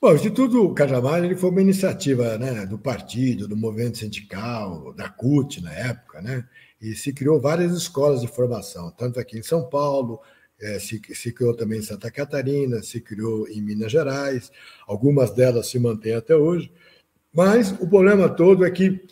Bom, 0.00 0.12
o 0.12 0.14
Instituto 0.14 0.72
Cajamar 0.72 1.22
ele 1.22 1.36
foi 1.36 1.50
uma 1.50 1.60
iniciativa 1.60 2.38
né, 2.38 2.64
do 2.64 2.78
partido, 2.78 3.46
do 3.46 3.56
movimento 3.56 3.98
sindical, 3.98 4.94
da 4.94 5.08
CUT 5.10 5.62
na 5.62 5.74
época, 5.74 6.22
né? 6.22 6.48
E 6.80 6.94
se 6.94 7.12
criou 7.12 7.38
várias 7.38 7.72
escolas 7.72 8.22
de 8.22 8.26
formação, 8.26 8.90
tanto 8.90 9.20
aqui 9.20 9.38
em 9.38 9.42
São 9.42 9.68
Paulo, 9.68 10.20
é, 10.58 10.78
se, 10.78 11.00
se, 11.14 11.32
criou 11.32 11.54
também 11.54 11.80
em 11.80 11.82
Santa 11.82 12.10
Catarina, 12.10 12.82
se 12.82 13.00
criou 13.00 13.46
em 13.48 13.60
Minas 13.60 13.92
Gerais, 13.92 14.50
algumas 14.86 15.30
delas 15.30 15.66
se 15.66 15.78
mantêm 15.78 16.14
até 16.14 16.34
hoje, 16.34 16.72
mas 17.32 17.70
o 17.72 17.88
problema 17.88 18.28
todo 18.28 18.64
é 18.64 18.70
que, 18.70 19.06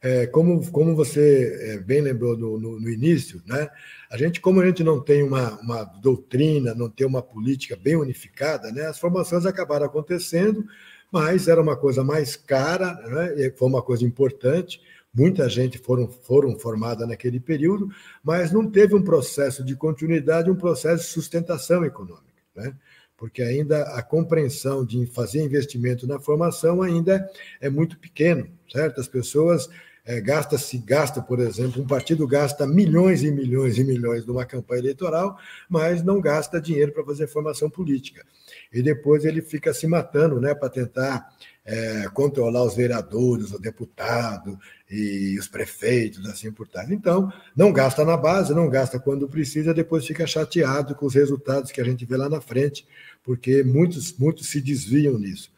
é, 0.00 0.26
como, 0.26 0.70
como 0.70 0.94
você 0.94 1.58
é, 1.60 1.78
bem 1.78 2.00
lembrou 2.00 2.36
no, 2.36 2.58
no, 2.58 2.80
no, 2.80 2.88
início, 2.88 3.42
né, 3.46 3.68
a 4.10 4.16
gente, 4.16 4.40
como 4.40 4.60
a 4.60 4.66
gente 4.66 4.84
não 4.84 5.00
tem 5.00 5.22
uma, 5.22 5.60
uma 5.60 5.84
doutrina, 5.84 6.74
não 6.74 6.88
tem 6.88 7.06
uma 7.06 7.22
política 7.22 7.76
bem 7.76 7.96
unificada, 7.96 8.70
né, 8.70 8.86
as 8.86 8.98
formações 8.98 9.44
acabaram 9.44 9.86
acontecendo, 9.86 10.64
mas 11.10 11.48
era 11.48 11.60
uma 11.60 11.76
coisa 11.76 12.04
mais 12.04 12.36
cara, 12.36 12.94
né, 13.08 13.50
foi 13.56 13.68
uma 13.68 13.82
coisa 13.82 14.04
importante, 14.04 14.80
muita 15.12 15.48
gente 15.48 15.78
foram, 15.78 16.08
foram 16.08 16.56
formada 16.58 17.06
naquele 17.06 17.40
período, 17.40 17.88
mas 18.22 18.52
não 18.52 18.70
teve 18.70 18.94
um 18.94 19.02
processo 19.02 19.64
de 19.64 19.74
continuidade, 19.74 20.50
um 20.50 20.54
processo 20.56 21.04
de 21.04 21.10
sustentação 21.10 21.84
econômica, 21.84 22.28
né? 22.54 22.74
porque 23.18 23.42
ainda 23.42 23.82
a 23.94 24.02
compreensão 24.02 24.86
de 24.86 25.04
fazer 25.06 25.42
investimento 25.42 26.06
na 26.06 26.20
formação 26.20 26.80
ainda 26.80 27.28
é 27.60 27.68
muito 27.68 27.98
pequeno, 27.98 28.48
certo? 28.70 29.00
As 29.00 29.08
pessoas 29.08 29.68
é, 30.08 30.22
gasta 30.22 30.56
se 30.56 30.78
gasta, 30.78 31.20
por 31.20 31.38
exemplo, 31.38 31.82
um 31.82 31.86
partido 31.86 32.26
gasta 32.26 32.66
milhões 32.66 33.22
e 33.22 33.30
milhões 33.30 33.76
e 33.76 33.84
milhões 33.84 34.24
numa 34.24 34.46
campanha 34.46 34.80
eleitoral, 34.80 35.36
mas 35.68 36.02
não 36.02 36.18
gasta 36.18 36.58
dinheiro 36.58 36.92
para 36.92 37.04
fazer 37.04 37.26
formação 37.26 37.68
política. 37.68 38.24
E 38.72 38.80
depois 38.80 39.26
ele 39.26 39.42
fica 39.42 39.74
se 39.74 39.86
matando, 39.86 40.40
né, 40.40 40.54
para 40.54 40.70
tentar 40.70 41.28
é, 41.62 42.08
controlar 42.14 42.64
os 42.64 42.74
vereadores, 42.74 43.52
o 43.52 43.58
deputado 43.58 44.58
e 44.90 45.36
os 45.38 45.46
prefeitos, 45.46 46.26
assim 46.26 46.50
por 46.50 46.66
tal. 46.66 46.90
Então, 46.90 47.30
não 47.54 47.70
gasta 47.70 48.02
na 48.02 48.16
base, 48.16 48.54
não 48.54 48.70
gasta 48.70 48.98
quando 48.98 49.28
precisa, 49.28 49.74
depois 49.74 50.06
fica 50.06 50.26
chateado 50.26 50.94
com 50.94 51.04
os 51.04 51.14
resultados 51.14 51.70
que 51.70 51.82
a 51.82 51.84
gente 51.84 52.06
vê 52.06 52.16
lá 52.16 52.30
na 52.30 52.40
frente, 52.40 52.88
porque 53.22 53.62
muitos, 53.62 54.16
muitos 54.16 54.46
se 54.48 54.62
desviam 54.62 55.18
nisso. 55.18 55.52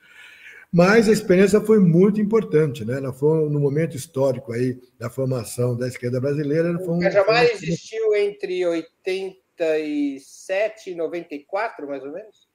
Mas 0.72 1.08
a 1.08 1.12
experiência 1.12 1.60
foi 1.60 1.80
muito 1.80 2.20
importante, 2.20 2.84
né? 2.84 2.98
Ela 2.98 3.12
foi 3.12 3.48
no 3.48 3.58
momento 3.58 3.96
histórico 3.96 4.52
aí 4.52 4.78
da 4.98 5.10
formação 5.10 5.76
da 5.76 5.88
esquerda 5.88 6.20
brasileira. 6.20 6.78
Foi 6.78 6.94
um, 6.94 7.00
Cajamar 7.00 7.42
existiu 7.44 8.14
entre 8.14 8.64
87 8.64 10.90
e 10.90 10.94
94, 10.94 11.88
mais 11.88 12.04
ou 12.04 12.12
menos? 12.12 12.48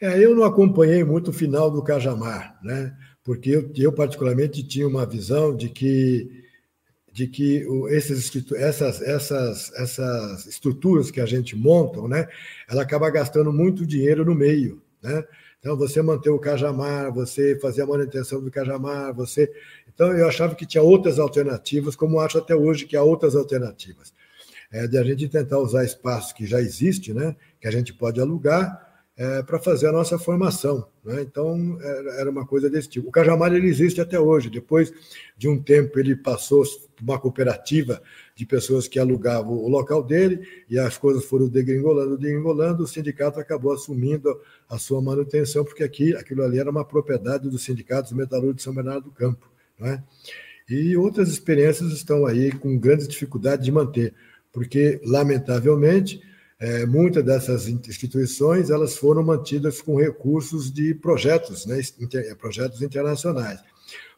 É, 0.00 0.18
eu 0.18 0.34
não 0.34 0.44
acompanhei 0.44 1.04
muito 1.04 1.30
o 1.30 1.32
final 1.32 1.70
do 1.70 1.82
Cajamar, 1.82 2.58
né? 2.62 2.94
porque 3.24 3.50
eu, 3.50 3.70
eu 3.76 3.92
particularmente 3.92 4.66
tinha 4.66 4.86
uma 4.86 5.06
visão 5.06 5.56
de 5.56 5.68
que 5.68 6.42
de 7.12 7.26
que 7.26 7.66
esses, 7.90 8.32
essas, 8.54 9.02
essas, 9.02 9.70
essas 9.74 10.46
estruturas 10.46 11.10
que 11.10 11.20
a 11.20 11.26
gente 11.26 11.54
monta, 11.54 12.00
né, 12.08 12.26
ela 12.66 12.80
acaba 12.80 13.10
gastando 13.10 13.52
muito 13.52 13.84
dinheiro 13.84 14.24
no 14.24 14.34
meio. 14.34 14.82
Né? 15.02 15.22
Então, 15.62 15.76
você 15.76 16.02
manter 16.02 16.28
o 16.28 16.40
Cajamar, 16.40 17.14
você 17.14 17.56
fazer 17.60 17.82
a 17.82 17.86
manutenção 17.86 18.42
do 18.42 18.50
Cajamar, 18.50 19.14
você. 19.14 19.48
Então, 19.94 20.12
eu 20.12 20.26
achava 20.26 20.56
que 20.56 20.66
tinha 20.66 20.82
outras 20.82 21.20
alternativas, 21.20 21.94
como 21.94 22.18
acho 22.18 22.36
até 22.36 22.52
hoje 22.52 22.84
que 22.84 22.96
há 22.96 23.02
outras 23.04 23.36
alternativas. 23.36 24.12
É, 24.72 24.88
de 24.88 24.98
a 24.98 25.04
gente 25.04 25.28
tentar 25.28 25.58
usar 25.60 25.84
espaços 25.84 26.32
que 26.32 26.46
já 26.46 26.60
existe, 26.60 27.14
né, 27.14 27.36
que 27.60 27.68
a 27.68 27.70
gente 27.70 27.92
pode 27.92 28.20
alugar, 28.20 28.81
é, 29.16 29.42
para 29.42 29.58
fazer 29.58 29.88
a 29.88 29.92
nossa 29.92 30.18
formação. 30.18 30.86
Né? 31.04 31.22
Então, 31.22 31.78
era 32.18 32.30
uma 32.30 32.46
coisa 32.46 32.70
desse 32.70 32.88
tipo. 32.88 33.08
O 33.08 33.12
Cajamar 33.12 33.52
ele 33.52 33.68
existe 33.68 34.00
até 34.00 34.18
hoje. 34.18 34.48
Depois 34.48 34.92
de 35.36 35.48
um 35.48 35.60
tempo, 35.60 35.98
ele 35.98 36.16
passou 36.16 36.64
uma 37.00 37.18
cooperativa 37.18 38.02
de 38.34 38.46
pessoas 38.46 38.88
que 38.88 38.98
alugavam 38.98 39.52
o 39.52 39.68
local 39.68 40.02
dele 40.02 40.40
e 40.68 40.78
as 40.78 40.96
coisas 40.96 41.24
foram 41.24 41.48
degringolando, 41.48 42.16
degringolando. 42.16 42.84
O 42.84 42.86
sindicato 42.86 43.38
acabou 43.38 43.72
assumindo 43.72 44.40
a 44.68 44.78
sua 44.78 45.02
manutenção, 45.02 45.64
porque 45.64 45.84
aqui, 45.84 46.14
aquilo 46.14 46.42
ali 46.42 46.58
era 46.58 46.70
uma 46.70 46.84
propriedade 46.84 47.48
dos 47.48 47.68
Metalúrgicos 48.12 48.56
de 48.56 48.62
São 48.62 48.74
Bernardo 48.74 49.04
do 49.04 49.10
Campo. 49.10 49.50
Né? 49.78 50.02
E 50.68 50.96
outras 50.96 51.28
experiências 51.28 51.92
estão 51.92 52.24
aí 52.24 52.50
com 52.52 52.78
grandes 52.78 53.06
dificuldades 53.06 53.64
de 53.64 53.72
manter, 53.72 54.14
porque, 54.52 55.00
lamentavelmente, 55.04 56.22
é, 56.62 56.86
muitas 56.86 57.24
dessas 57.24 57.66
instituições 57.66 58.70
elas 58.70 58.96
foram 58.96 59.24
mantidas 59.24 59.82
com 59.82 59.96
recursos 59.96 60.72
de 60.72 60.94
projetos, 60.94 61.66
né, 61.66 61.80
inter, 61.98 62.36
projetos 62.36 62.80
internacionais. 62.82 63.58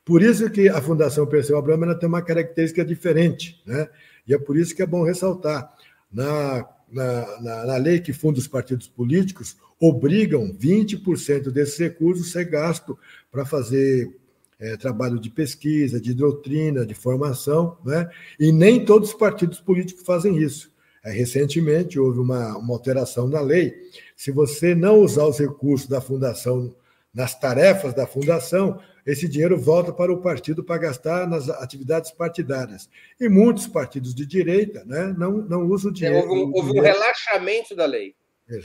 Por 0.05 0.23
isso 0.23 0.51
que 0.51 0.69
a 0.69 0.83
Fundação 0.83 1.27
Perseu 1.27 1.57
Abramo 1.57 1.99
tem 1.99 2.07
uma 2.07 2.21
característica 2.21 2.85
diferente, 2.85 3.63
né? 3.65 3.89
e 4.29 4.35
é 4.35 4.39
por 4.39 4.59
isso 4.59 4.75
que 4.77 4.83
é 4.83 4.87
bom 4.87 5.03
ressaltar. 5.03 5.73
Na, 6.13 6.69
na, 6.93 7.41
na, 7.41 7.65
na 7.65 7.77
lei 7.79 7.99
que 7.99 8.13
funda 8.13 8.39
os 8.39 8.47
partidos 8.47 8.87
políticos, 8.87 9.57
obrigam 9.81 10.55
20% 10.55 11.51
desses 11.51 11.79
recursos 11.79 12.31
ser 12.31 12.45
gasto 12.45 12.99
para 13.33 13.47
fazer 13.47 14.15
é, 14.61 14.77
trabalho 14.77 15.19
de 15.19 15.31
pesquisa, 15.31 15.99
de 15.99 16.13
doutrina, 16.13 16.85
de 16.85 16.93
formação, 16.93 17.79
né? 17.83 18.11
e 18.39 18.53
nem 18.53 18.85
todos 18.85 19.09
os 19.09 19.15
partidos 19.15 19.61
políticos 19.61 20.05
fazem 20.05 20.37
isso. 20.37 20.74
É, 21.05 21.13
recentemente 21.13 21.99
houve 21.99 22.19
uma, 22.19 22.57
uma 22.57 22.73
alteração 22.73 23.29
na 23.29 23.41
lei. 23.41 23.75
Se 24.17 24.31
você 24.31 24.75
não 24.75 25.01
usar 25.01 25.27
os 25.27 25.39
recursos 25.39 25.89
da 25.89 26.01
fundação 26.01 26.75
nas 27.13 27.39
tarefas 27.39 27.95
da 27.95 28.07
fundação, 28.07 28.81
esse 29.07 29.29
dinheiro 29.29 29.59
volta 29.59 29.93
para 29.93 30.13
o 30.13 30.21
partido 30.21 30.65
para 30.65 30.79
gastar 30.79 31.29
nas 31.29 31.49
atividades 31.49 32.11
partidárias. 32.11 32.89
E 33.21 33.29
muitos 33.29 33.67
partidos 33.67 34.15
de 34.15 34.25
direita 34.25 34.85
né, 34.85 35.15
não, 35.17 35.33
não 35.43 35.67
usam 35.67 35.91
o 35.91 35.95
dinheiro. 35.95 36.17
É, 36.17 36.21
houve, 36.23 36.53
houve 36.55 36.69
dinheiro. 36.73 36.81
um 36.81 37.01
relaxamento 37.01 37.77
da 37.77 37.85
lei. 37.85 38.15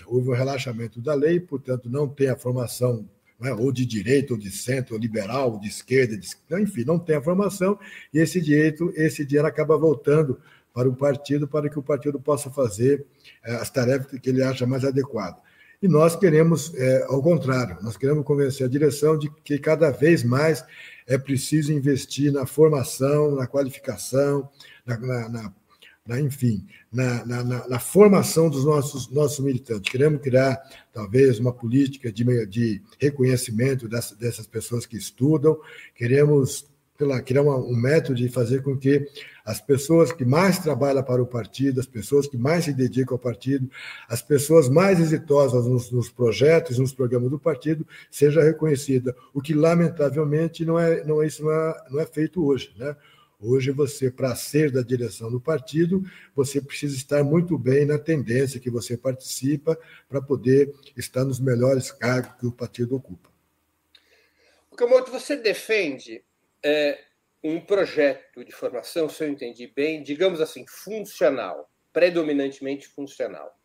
Houve 0.07 0.29
um 0.29 0.33
relaxamento 0.33 1.01
da 1.01 1.13
lei, 1.13 1.39
portanto, 1.39 1.89
não 1.89 2.07
tem 2.07 2.29
a 2.29 2.35
formação 2.35 3.07
né, 3.39 3.53
ou 3.53 3.71
de 3.71 3.85
direita, 3.85 4.33
ou 4.33 4.39
de 4.39 4.51
centro, 4.51 4.95
ou 4.95 4.99
liberal, 4.99 5.53
ou 5.53 5.59
de 5.59 5.69
esquerda, 5.69 6.17
de, 6.17 6.27
enfim, 6.59 6.83
não 6.85 6.99
tem 6.99 7.15
a 7.15 7.21
formação, 7.21 7.79
e 8.13 8.19
esse 8.19 8.41
direito, 8.41 8.91
esse 8.95 9.25
dinheiro 9.25 9.47
acaba 9.47 9.77
voltando 9.77 10.39
para 10.79 10.87
o 10.87 10.95
partido, 10.95 11.45
para 11.45 11.69
que 11.69 11.77
o 11.77 11.83
partido 11.83 12.21
possa 12.21 12.49
fazer 12.49 13.05
eh, 13.43 13.53
as 13.55 13.69
tarefas 13.69 14.17
que 14.17 14.29
ele 14.29 14.41
acha 14.41 14.65
mais 14.65 14.85
adequadas. 14.85 15.41
E 15.81 15.89
nós 15.89 16.15
queremos, 16.15 16.73
é, 16.73 17.03
ao 17.03 17.21
contrário, 17.21 17.77
nós 17.81 17.97
queremos 17.97 18.23
convencer 18.23 18.65
a 18.65 18.69
direção 18.69 19.17
de 19.17 19.29
que 19.43 19.59
cada 19.59 19.91
vez 19.91 20.23
mais 20.23 20.63
é 21.05 21.17
preciso 21.17 21.73
investir 21.73 22.31
na 22.31 22.45
formação, 22.45 23.35
na 23.35 23.45
qualificação, 23.45 24.49
na, 24.85 24.97
na, 24.97 25.27
na, 25.27 25.53
na 26.07 26.21
enfim, 26.21 26.65
na, 26.89 27.79
formação 27.79 28.49
dos 28.49 28.63
nossos, 28.63 29.09
nossos 29.09 29.43
militantes. 29.43 29.91
Queremos 29.91 30.21
criar, 30.21 30.61
talvez, 30.93 31.39
uma 31.39 31.51
política 31.51 32.09
de, 32.09 32.45
de 32.45 32.81
reconhecimento 32.97 33.89
dessas, 33.89 34.17
dessas 34.17 34.47
pessoas 34.47 34.85
que 34.85 34.95
estudam, 34.95 35.59
queremos 35.93 36.69
lá, 37.07 37.21
criar 37.21 37.41
uma, 37.41 37.57
um 37.57 37.75
método 37.75 38.15
de 38.15 38.29
fazer 38.29 38.61
com 38.61 38.77
que 38.77 39.07
as 39.45 39.61
pessoas 39.61 40.11
que 40.11 40.25
mais 40.25 40.59
trabalham 40.59 41.03
para 41.03 41.21
o 41.21 41.25
partido, 41.25 41.79
as 41.79 41.85
pessoas 41.85 42.27
que 42.27 42.37
mais 42.37 42.65
se 42.65 42.73
dedicam 42.73 43.15
ao 43.15 43.19
partido, 43.19 43.69
as 44.07 44.21
pessoas 44.21 44.69
mais 44.69 44.99
exitosas 44.99 45.65
nos, 45.65 45.91
nos 45.91 46.09
projetos, 46.09 46.77
nos 46.77 46.93
programas 46.93 47.29
do 47.29 47.39
partido, 47.39 47.85
seja 48.11 48.43
reconhecida. 48.43 49.15
O 49.33 49.41
que, 49.41 49.53
lamentavelmente, 49.53 50.65
não 50.65 50.79
é, 50.79 51.03
não 51.03 51.21
é, 51.21 51.27
isso 51.27 51.43
não 51.43 51.51
é, 51.51 51.75
não 51.89 51.99
é 51.99 52.05
feito 52.05 52.45
hoje. 52.45 52.73
Né? 52.77 52.95
Hoje, 53.41 53.71
você, 53.71 54.11
para 54.11 54.35
ser 54.35 54.71
da 54.71 54.81
direção 54.81 55.31
do 55.31 55.39
partido, 55.39 56.03
você 56.35 56.61
precisa 56.61 56.95
estar 56.95 57.23
muito 57.23 57.57
bem 57.57 57.85
na 57.85 57.97
tendência 57.97 58.59
que 58.59 58.69
você 58.69 58.97
participa 58.97 59.77
para 60.07 60.21
poder 60.21 60.73
estar 60.97 61.23
nos 61.23 61.39
melhores 61.39 61.91
cargos 61.91 62.39
que 62.39 62.45
o 62.45 62.51
partido 62.51 62.95
ocupa. 62.95 63.29
Camoto, 64.79 65.11
você 65.11 65.35
defende 65.35 66.23
é, 66.63 66.99
um 67.43 67.59
projeto 67.59 68.43
de 68.43 68.51
formação, 68.51 69.07
se 69.09 69.23
eu 69.23 69.29
entendi 69.29 69.67
bem, 69.67 70.03
digamos 70.03 70.41
assim, 70.41 70.65
funcional, 70.67 71.69
predominantemente 71.93 72.87
funcional. 72.87 73.57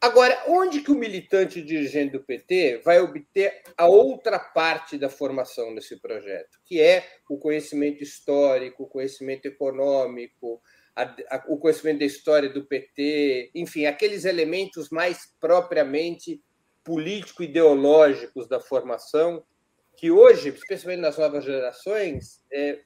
Agora, 0.00 0.44
onde 0.48 0.82
que 0.82 0.92
o 0.92 0.94
militante 0.94 1.62
dirigente 1.62 2.12
do 2.12 2.22
PT 2.22 2.82
vai 2.84 3.00
obter 3.00 3.62
a 3.74 3.86
outra 3.86 4.38
parte 4.38 4.98
da 4.98 5.08
formação 5.08 5.72
nesse 5.72 5.98
projeto, 5.98 6.58
que 6.62 6.78
é 6.78 7.06
o 7.26 7.38
conhecimento 7.38 8.02
histórico, 8.02 8.82
o 8.82 8.86
conhecimento 8.86 9.46
econômico, 9.46 10.60
a, 10.94 11.04
a, 11.30 11.44
o 11.48 11.56
conhecimento 11.56 12.00
da 12.00 12.04
história 12.04 12.50
do 12.50 12.66
PT, 12.66 13.50
enfim, 13.54 13.86
aqueles 13.86 14.26
elementos 14.26 14.90
mais 14.90 15.26
propriamente 15.40 16.42
político-ideológicos 16.84 18.46
da 18.46 18.60
formação 18.60 19.42
que 20.04 20.10
hoje, 20.10 20.50
especialmente 20.50 21.00
nas 21.00 21.16
novas 21.16 21.42
gerações, 21.42 22.42
é, 22.52 22.78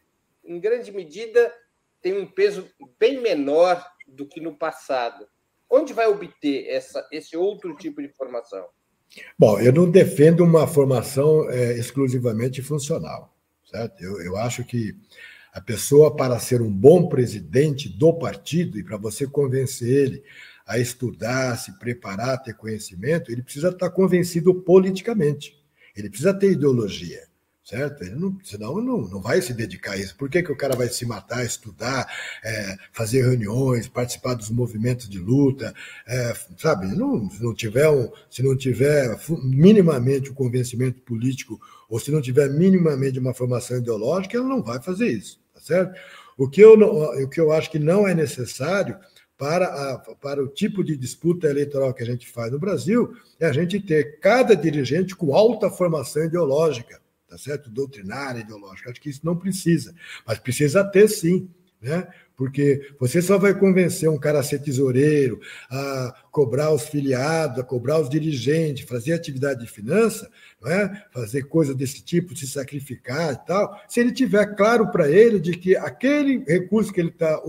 em 0.44 0.60
grande 0.60 0.92
medida 0.92 1.52
tem 2.00 2.16
um 2.16 2.24
peso 2.24 2.70
bem 2.96 3.20
menor 3.20 3.84
do 4.06 4.24
que 4.24 4.40
no 4.40 4.56
passado. 4.56 5.26
Onde 5.68 5.92
vai 5.92 6.06
obter 6.06 6.68
essa, 6.68 7.04
esse 7.10 7.36
outro 7.36 7.74
tipo 7.74 8.00
de 8.00 8.06
formação? 8.10 8.64
Bom, 9.36 9.58
eu 9.58 9.72
não 9.72 9.90
defendo 9.90 10.44
uma 10.44 10.64
formação 10.68 11.50
é, 11.50 11.76
exclusivamente 11.76 12.62
funcional, 12.62 13.36
certo? 13.68 14.00
Eu, 14.00 14.22
eu 14.22 14.36
acho 14.36 14.62
que 14.64 14.96
a 15.52 15.60
pessoa, 15.60 16.14
para 16.14 16.38
ser 16.38 16.62
um 16.62 16.72
bom 16.72 17.08
presidente 17.08 17.88
do 17.88 18.16
partido 18.16 18.78
e 18.78 18.84
para 18.84 18.96
você 18.96 19.26
convencer 19.26 19.88
ele 19.88 20.24
a 20.64 20.78
estudar, 20.78 21.56
se 21.56 21.76
preparar, 21.80 22.40
ter 22.40 22.54
conhecimento, 22.54 23.32
ele 23.32 23.42
precisa 23.42 23.70
estar 23.70 23.90
convencido 23.90 24.54
politicamente. 24.62 25.57
Ele 25.98 26.08
precisa 26.08 26.32
ter 26.32 26.52
ideologia, 26.52 27.24
certo? 27.64 28.02
Ele 28.02 28.14
não, 28.14 28.38
senão 28.44 28.80
não, 28.80 29.02
não 29.02 29.20
vai 29.20 29.42
se 29.42 29.52
dedicar 29.52 29.92
a 29.92 29.96
isso. 29.96 30.16
Por 30.16 30.30
que, 30.30 30.42
que 30.42 30.52
o 30.52 30.56
cara 30.56 30.76
vai 30.76 30.88
se 30.88 31.04
matar, 31.04 31.44
estudar, 31.44 32.06
é, 32.42 32.76
fazer 32.92 33.22
reuniões, 33.22 33.88
participar 33.88 34.34
dos 34.34 34.48
movimentos 34.48 35.08
de 35.08 35.18
luta, 35.18 35.74
é, 36.06 36.34
sabe? 36.56 36.86
Não, 36.86 37.28
se 37.28 37.42
não 37.42 37.54
tiver 37.54 37.88
um, 37.90 38.10
se 38.30 38.42
não 38.42 38.56
tiver 38.56 39.18
minimamente 39.42 40.30
o 40.30 40.32
um 40.32 40.34
convencimento 40.34 41.02
político 41.02 41.60
ou 41.88 41.98
se 41.98 42.10
não 42.10 42.22
tiver 42.22 42.48
minimamente 42.48 43.18
uma 43.18 43.34
formação 43.34 43.78
ideológica, 43.78 44.38
ele 44.38 44.46
não 44.46 44.62
vai 44.62 44.80
fazer 44.80 45.08
isso, 45.08 45.40
tá 45.52 45.60
certo? 45.60 45.98
O 46.38 46.48
que 46.48 46.60
eu, 46.60 46.76
não, 46.76 46.88
o 47.22 47.28
que 47.28 47.40
eu 47.40 47.50
acho 47.50 47.70
que 47.70 47.80
não 47.80 48.06
é 48.06 48.14
necessário 48.14 48.96
para, 49.38 49.66
a, 49.66 49.98
para 50.16 50.42
o 50.42 50.48
tipo 50.48 50.82
de 50.82 50.96
disputa 50.96 51.46
eleitoral 51.46 51.94
que 51.94 52.02
a 52.02 52.06
gente 52.06 52.28
faz 52.28 52.50
no 52.50 52.58
Brasil, 52.58 53.16
é 53.38 53.46
a 53.46 53.52
gente 53.52 53.80
ter 53.80 54.18
cada 54.18 54.56
dirigente 54.56 55.14
com 55.14 55.32
alta 55.32 55.70
formação 55.70 56.24
ideológica, 56.24 57.00
tá 57.28 57.38
certo? 57.38 57.70
Doutrinária, 57.70 58.40
ideológica. 58.40 58.90
Acho 58.90 59.00
que 59.00 59.08
isso 59.08 59.24
não 59.24 59.36
precisa, 59.36 59.94
mas 60.26 60.40
precisa 60.40 60.82
ter 60.84 61.06
sim, 61.08 61.48
né? 61.80 62.08
Porque 62.38 62.92
você 63.00 63.20
só 63.20 63.36
vai 63.36 63.52
convencer 63.52 64.08
um 64.08 64.16
cara 64.16 64.38
a 64.38 64.44
ser 64.44 64.60
tesoureiro, 64.60 65.40
a 65.68 66.14
cobrar 66.30 66.72
os 66.72 66.84
filiados, 66.84 67.58
a 67.58 67.64
cobrar 67.64 67.98
os 68.00 68.08
dirigentes, 68.08 68.88
fazer 68.88 69.12
atividade 69.12 69.58
de 69.58 69.66
finança, 69.66 70.30
não 70.62 70.70
é? 70.70 71.04
fazer 71.12 71.42
coisas 71.48 71.74
desse 71.74 72.00
tipo, 72.00 72.36
se 72.36 72.46
sacrificar 72.46 73.32
e 73.32 73.46
tal, 73.46 73.76
se 73.88 73.98
ele 73.98 74.12
tiver 74.12 74.54
claro 74.54 74.88
para 74.92 75.10
ele 75.10 75.40
de 75.40 75.50
que 75.50 75.76
aquele 75.76 76.44
recurso 76.46 76.92
que 76.92 77.00
ele 77.00 77.08
está 77.08 77.42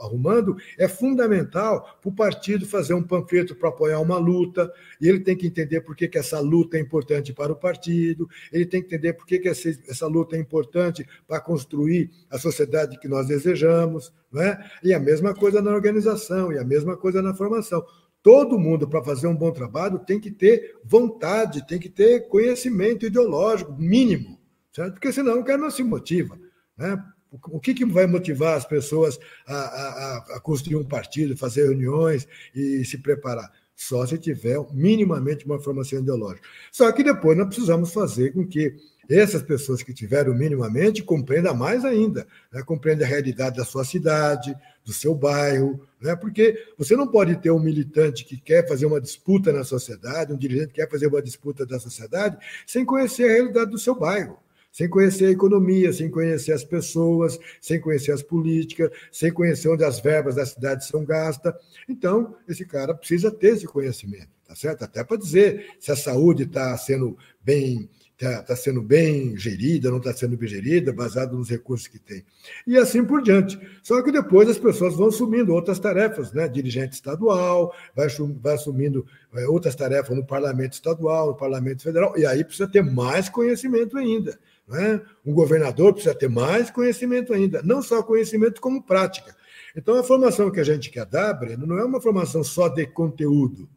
arrumando 0.00 0.56
é 0.78 0.88
fundamental 0.88 1.98
para 2.00 2.08
o 2.08 2.14
partido 2.14 2.64
fazer 2.64 2.94
um 2.94 3.02
panfleto 3.02 3.54
para 3.54 3.68
apoiar 3.68 4.00
uma 4.00 4.16
luta, 4.16 4.72
e 4.98 5.06
ele 5.06 5.20
tem 5.20 5.36
que 5.36 5.46
entender 5.46 5.82
por 5.82 5.94
que, 5.94 6.08
que 6.08 6.16
essa 6.16 6.40
luta 6.40 6.78
é 6.78 6.80
importante 6.80 7.34
para 7.34 7.52
o 7.52 7.56
partido, 7.56 8.26
ele 8.50 8.64
tem 8.64 8.80
que 8.80 8.86
entender 8.86 9.12
por 9.12 9.26
que, 9.26 9.38
que 9.38 9.48
essa, 9.48 9.68
essa 9.86 10.06
luta 10.06 10.34
é 10.34 10.38
importante 10.38 11.06
para 11.28 11.40
construir 11.40 12.10
a 12.30 12.38
sociedade 12.38 12.98
que 12.98 13.08
nós 13.08 13.26
desejamos, 13.26 14.10
não 14.32 14.42
é? 14.42 14.70
e 14.82 14.94
a 14.94 15.00
mesma 15.00 15.34
coisa 15.34 15.60
na 15.60 15.72
organização, 15.72 16.52
e 16.52 16.58
a 16.58 16.64
mesma 16.64 16.96
coisa 16.96 17.20
na 17.20 17.34
formação. 17.34 17.84
Todo 18.22 18.58
mundo, 18.58 18.86
para 18.86 19.02
fazer 19.02 19.26
um 19.26 19.34
bom 19.34 19.50
trabalho, 19.50 19.98
tem 19.98 20.20
que 20.20 20.30
ter 20.30 20.78
vontade, 20.84 21.66
tem 21.66 21.78
que 21.78 21.88
ter 21.88 22.28
conhecimento 22.28 23.06
ideológico 23.06 23.72
mínimo, 23.72 24.38
certo? 24.72 24.94
Porque 24.94 25.12
senão 25.12 25.40
o 25.40 25.44
cara 25.44 25.58
não 25.58 25.70
se 25.70 25.82
motiva. 25.82 26.38
Né? 26.76 27.02
O 27.48 27.58
que, 27.60 27.72
que 27.72 27.84
vai 27.84 28.06
motivar 28.06 28.56
as 28.56 28.64
pessoas 28.64 29.18
a, 29.46 29.54
a, 29.54 30.16
a 30.36 30.40
construir 30.40 30.76
um 30.76 30.84
partido, 30.84 31.36
fazer 31.36 31.64
reuniões 31.64 32.28
e 32.54 32.84
se 32.84 32.98
preparar? 32.98 33.50
Só 33.74 34.04
se 34.04 34.18
tiver 34.18 34.58
minimamente 34.72 35.46
uma 35.46 35.58
formação 35.58 36.00
ideológica. 36.00 36.46
Só 36.70 36.92
que 36.92 37.02
depois 37.02 37.38
nós 37.38 37.46
precisamos 37.46 37.92
fazer 37.92 38.34
com 38.34 38.46
que 38.46 38.76
essas 39.18 39.42
pessoas 39.42 39.82
que 39.82 39.92
tiveram 39.92 40.34
minimamente 40.34 41.02
compreendam 41.02 41.54
mais 41.54 41.84
ainda, 41.84 42.26
né? 42.52 42.62
compreendam 42.62 43.06
a 43.06 43.10
realidade 43.10 43.56
da 43.56 43.64
sua 43.64 43.84
cidade, 43.84 44.54
do 44.84 44.92
seu 44.92 45.14
bairro, 45.14 45.80
né? 46.00 46.14
porque 46.14 46.56
você 46.78 46.94
não 46.94 47.06
pode 47.06 47.36
ter 47.36 47.50
um 47.50 47.58
militante 47.58 48.24
que 48.24 48.40
quer 48.40 48.68
fazer 48.68 48.86
uma 48.86 49.00
disputa 49.00 49.52
na 49.52 49.64
sociedade, 49.64 50.32
um 50.32 50.38
dirigente 50.38 50.68
que 50.68 50.74
quer 50.74 50.88
fazer 50.88 51.08
uma 51.08 51.22
disputa 51.22 51.66
da 51.66 51.80
sociedade, 51.80 52.38
sem 52.66 52.84
conhecer 52.84 53.24
a 53.24 53.32
realidade 53.32 53.70
do 53.70 53.78
seu 53.78 53.94
bairro 53.94 54.38
sem 54.72 54.88
conhecer 54.88 55.26
a 55.26 55.30
economia, 55.30 55.92
sem 55.92 56.10
conhecer 56.10 56.52
as 56.52 56.64
pessoas, 56.64 57.38
sem 57.60 57.80
conhecer 57.80 58.12
as 58.12 58.22
políticas, 58.22 58.90
sem 59.10 59.32
conhecer 59.32 59.68
onde 59.68 59.84
as 59.84 60.00
verbas 60.00 60.36
da 60.36 60.46
cidade 60.46 60.86
são 60.86 61.04
gastas. 61.04 61.52
Então, 61.88 62.36
esse 62.48 62.64
cara 62.64 62.94
precisa 62.94 63.30
ter 63.30 63.54
esse 63.56 63.66
conhecimento, 63.66 64.28
tá 64.46 64.54
certo? 64.54 64.84
Até 64.84 65.02
para 65.02 65.16
dizer 65.16 65.74
se 65.80 65.90
a 65.90 65.96
saúde 65.96 66.44
está 66.44 66.76
sendo 66.76 67.18
bem 67.42 67.88
está 68.22 68.42
tá 68.42 68.54
sendo 68.54 68.82
bem 68.82 69.34
gerida, 69.36 69.90
não 69.90 69.96
está 69.96 70.12
sendo 70.12 70.36
bem 70.36 70.48
gerida, 70.48 70.92
baseado 70.92 71.36
nos 71.36 71.48
recursos 71.48 71.88
que 71.88 71.98
tem. 71.98 72.22
E 72.66 72.76
assim 72.76 73.02
por 73.02 73.22
diante. 73.22 73.58
Só 73.82 74.02
que 74.02 74.12
depois 74.12 74.48
as 74.48 74.58
pessoas 74.58 74.94
vão 74.94 75.08
assumindo 75.08 75.54
outras 75.54 75.78
tarefas, 75.78 76.30
né? 76.32 76.46
dirigente 76.46 76.94
estadual, 76.94 77.74
vai, 77.96 78.08
vai 78.42 78.54
assumindo 78.54 79.06
é, 79.34 79.48
outras 79.48 79.74
tarefas 79.74 80.14
no 80.14 80.24
parlamento 80.24 80.74
estadual, 80.74 81.28
no 81.28 81.36
parlamento 81.36 81.82
federal, 81.82 82.16
e 82.18 82.26
aí 82.26 82.44
precisa 82.44 82.68
ter 82.68 82.82
mais 82.82 83.30
conhecimento 83.30 83.96
ainda. 83.96 84.38
Né? 84.68 85.00
Um 85.24 85.32
governador 85.32 85.94
precisa 85.94 86.14
ter 86.14 86.28
mais 86.28 86.70
conhecimento 86.70 87.32
ainda, 87.32 87.62
não 87.62 87.80
só 87.80 88.02
conhecimento 88.02 88.60
como 88.60 88.82
prática. 88.82 89.34
Então, 89.74 89.96
a 89.98 90.02
formação 90.02 90.50
que 90.50 90.60
a 90.60 90.64
gente 90.64 90.90
quer 90.90 91.06
dar, 91.06 91.32
Breno, 91.32 91.66
não 91.66 91.78
é 91.78 91.84
uma 91.84 92.00
formação 92.00 92.42
só 92.44 92.68
de 92.68 92.86
conteúdo, 92.86 93.68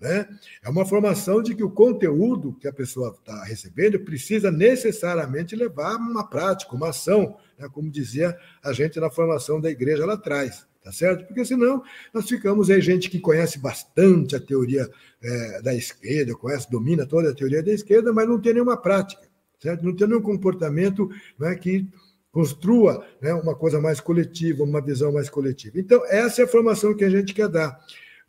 Né? 0.00 0.26
É 0.62 0.68
uma 0.70 0.86
formação 0.86 1.42
de 1.42 1.54
que 1.54 1.62
o 1.62 1.70
conteúdo 1.70 2.54
que 2.54 2.66
a 2.66 2.72
pessoa 2.72 3.14
está 3.18 3.44
recebendo 3.44 4.00
precisa 4.00 4.50
necessariamente 4.50 5.54
levar 5.54 5.96
uma 5.96 6.26
prática, 6.26 6.74
uma 6.74 6.88
ação, 6.88 7.36
né? 7.58 7.68
como 7.70 7.90
dizia 7.90 8.36
a 8.64 8.72
gente 8.72 8.98
na 8.98 9.10
formação 9.10 9.60
da 9.60 9.70
igreja 9.70 10.06
lá 10.06 10.14
atrás. 10.14 10.66
Tá 10.82 10.90
certo? 10.90 11.26
Porque 11.26 11.44
senão 11.44 11.82
nós 12.12 12.26
ficamos 12.26 12.70
aí, 12.70 12.80
gente 12.80 13.10
que 13.10 13.20
conhece 13.20 13.58
bastante 13.58 14.34
a 14.34 14.40
teoria 14.40 14.88
é, 15.22 15.60
da 15.60 15.74
esquerda, 15.74 16.34
conhece, 16.34 16.70
domina 16.70 17.04
toda 17.04 17.30
a 17.30 17.34
teoria 17.34 17.62
da 17.62 17.70
esquerda, 17.70 18.14
mas 18.14 18.26
não 18.26 18.40
tem 18.40 18.54
nenhuma 18.54 18.78
prática, 18.78 19.20
certo? 19.58 19.84
Não 19.84 19.94
tem 19.94 20.08
nenhum 20.08 20.22
comportamento 20.22 21.10
né, 21.38 21.54
que 21.54 21.86
construa 22.32 23.06
né, 23.20 23.34
uma 23.34 23.54
coisa 23.54 23.78
mais 23.78 24.00
coletiva, 24.00 24.64
uma 24.64 24.80
visão 24.80 25.12
mais 25.12 25.28
coletiva. 25.28 25.78
Então, 25.78 26.02
essa 26.06 26.40
é 26.40 26.44
a 26.46 26.48
formação 26.48 26.96
que 26.96 27.04
a 27.04 27.10
gente 27.10 27.34
quer 27.34 27.48
dar. 27.48 27.78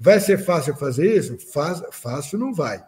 Vai 0.04 0.20
ser 0.20 0.40
fácil 0.40 0.76
fazer 0.76 1.16
isso? 1.16 1.38
Faz, 1.38 1.80
fácil 1.92 2.40
não 2.40 2.52
vai. 2.52 2.84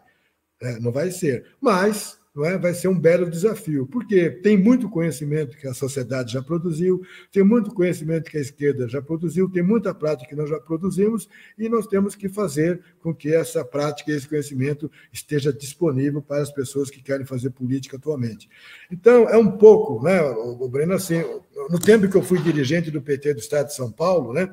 É, 0.60 0.80
não 0.80 0.92
vai 0.92 1.12
ser. 1.12 1.46
Mas 1.62 2.18
não 2.34 2.44
é? 2.44 2.58
vai 2.58 2.74
ser 2.74 2.88
um 2.88 3.00
belo 3.00 3.30
desafio, 3.30 3.86
porque 3.86 4.32
tem 4.32 4.58
muito 4.58 4.90
conhecimento 4.90 5.56
que 5.56 5.68
a 5.68 5.74
sociedade 5.74 6.34
já 6.34 6.42
produziu, 6.42 7.04
tem 7.32 7.44
muito 7.44 7.72
conhecimento 7.72 8.32
que 8.32 8.38
a 8.38 8.42
esquerda 8.42 8.90
já 8.90 9.00
produziu, 9.00 9.48
tem 9.48 9.62
muita 9.62 9.94
prática 9.94 10.28
que 10.28 10.36
nós 10.36 10.50
já 10.50 10.60
produzimos, 10.60 11.30
e 11.56 11.70
nós 11.70 11.86
temos 11.86 12.16
que 12.16 12.28
fazer 12.28 12.82
com 13.00 13.14
que 13.14 13.32
essa 13.32 13.64
prática 13.64 14.12
e 14.12 14.16
esse 14.16 14.28
conhecimento 14.28 14.90
esteja 15.12 15.54
disponível 15.54 16.22
para 16.22 16.42
as 16.42 16.52
pessoas 16.52 16.90
que 16.90 17.04
querem 17.04 17.26
fazer 17.26 17.52
política 17.52 17.98
atualmente. 17.98 18.50
Então, 18.92 19.30
é 19.30 19.38
um 19.38 19.52
pouco, 19.52 20.04
né, 20.04 20.20
o 20.24 20.68
Breno, 20.68 20.94
assim, 20.94 21.24
no 21.70 21.80
tempo 21.80 22.10
que 22.10 22.18
eu 22.18 22.24
fui 22.24 22.42
dirigente 22.42 22.90
do 22.90 23.02
PT 23.02 23.36
do 23.36 23.40
Estado 23.40 23.68
de 23.68 23.76
São 23.76 23.92
Paulo, 23.92 24.34
né, 24.34 24.52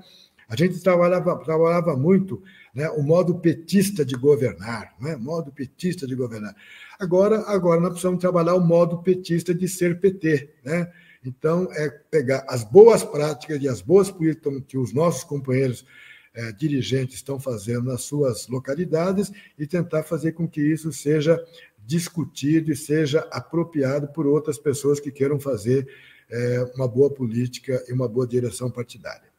a 0.51 0.57
gente 0.57 0.81
trabalhava, 0.81 1.39
trabalhava 1.39 1.97
muito 1.97 2.43
né, 2.75 2.91
o 2.91 3.03
modo 3.05 3.39
petista 3.39 4.05
de 4.05 4.17
governar, 4.17 4.97
né, 5.01 5.15
modo 5.15 5.53
petista 5.53 6.09
de 6.09 6.15
governar. 6.17 6.57
Agora, 6.99 7.45
agora 7.47 7.81
nós 7.81 7.91
precisamos 7.91 8.21
trabalhar 8.21 8.57
o 8.57 8.61
modo 8.61 9.01
petista 9.01 9.55
de 9.55 9.69
ser 9.69 10.01
PT. 10.01 10.51
Né? 10.65 10.93
Então, 11.25 11.69
é 11.73 11.89
pegar 11.89 12.45
as 12.49 12.65
boas 12.65 13.05
práticas 13.05 13.63
e 13.63 13.69
as 13.69 13.81
boas 13.81 14.11
políticas 14.11 14.61
que 14.67 14.77
os 14.77 14.93
nossos 14.93 15.23
companheiros 15.23 15.87
é, 16.35 16.51
dirigentes 16.51 17.15
estão 17.15 17.39
fazendo 17.39 17.85
nas 17.85 18.03
suas 18.03 18.49
localidades 18.49 19.31
e 19.57 19.69
tentar 19.69 20.03
fazer 20.03 20.33
com 20.33 20.49
que 20.49 20.61
isso 20.61 20.93
seja 20.93 21.41
discutido 21.87 22.73
e 22.73 22.77
seja 22.77 23.21
apropriado 23.31 24.09
por 24.09 24.27
outras 24.27 24.59
pessoas 24.59 24.99
que 24.99 25.13
queiram 25.13 25.39
fazer 25.39 25.89
é, 26.29 26.73
uma 26.75 26.89
boa 26.89 27.11
política 27.11 27.85
e 27.89 27.93
uma 27.93 28.09
boa 28.09 28.27
direção 28.27 28.69
partidária. 28.69 29.30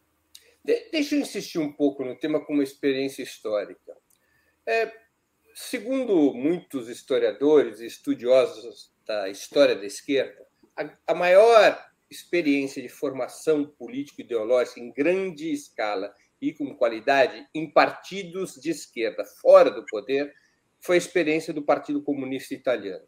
De 0.63 0.89
deixa 0.91 1.15
eu 1.15 1.19
insistir 1.19 1.59
um 1.59 1.71
pouco 1.71 2.03
no 2.03 2.15
tema 2.15 2.43
com 2.43 2.53
uma 2.53 2.63
experiência 2.63 3.23
histórica. 3.23 3.97
É, 4.65 4.91
segundo 5.55 6.33
muitos 6.33 6.87
historiadores 6.87 7.79
e 7.79 7.85
estudiosos 7.85 8.93
da 9.05 9.29
história 9.29 9.75
da 9.75 9.85
esquerda, 9.85 10.45
a, 10.75 10.89
a 11.07 11.15
maior 11.15 11.91
experiência 12.09 12.81
de 12.81 12.89
formação 12.89 13.65
político-ideológica 13.65 14.79
em 14.79 14.91
grande 14.91 15.51
escala 15.51 16.13
e 16.41 16.53
com 16.53 16.75
qualidade 16.75 17.47
em 17.53 17.71
partidos 17.71 18.55
de 18.55 18.69
esquerda 18.71 19.23
fora 19.25 19.71
do 19.71 19.85
poder 19.85 20.33
foi 20.79 20.95
a 20.95 20.97
experiência 20.97 21.53
do 21.53 21.61
Partido 21.61 22.01
Comunista 22.01 22.53
Italiano. 22.53 23.05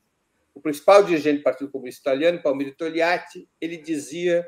O 0.53 0.61
principal 0.61 1.03
dirigente 1.03 1.39
do 1.39 1.43
Partido 1.43 1.71
Comunista 1.71 2.11
Italiano, 2.11 2.41
Palmiro 2.41 2.75
Togliatti, 2.75 3.49
ele 3.59 3.77
dizia 3.77 4.47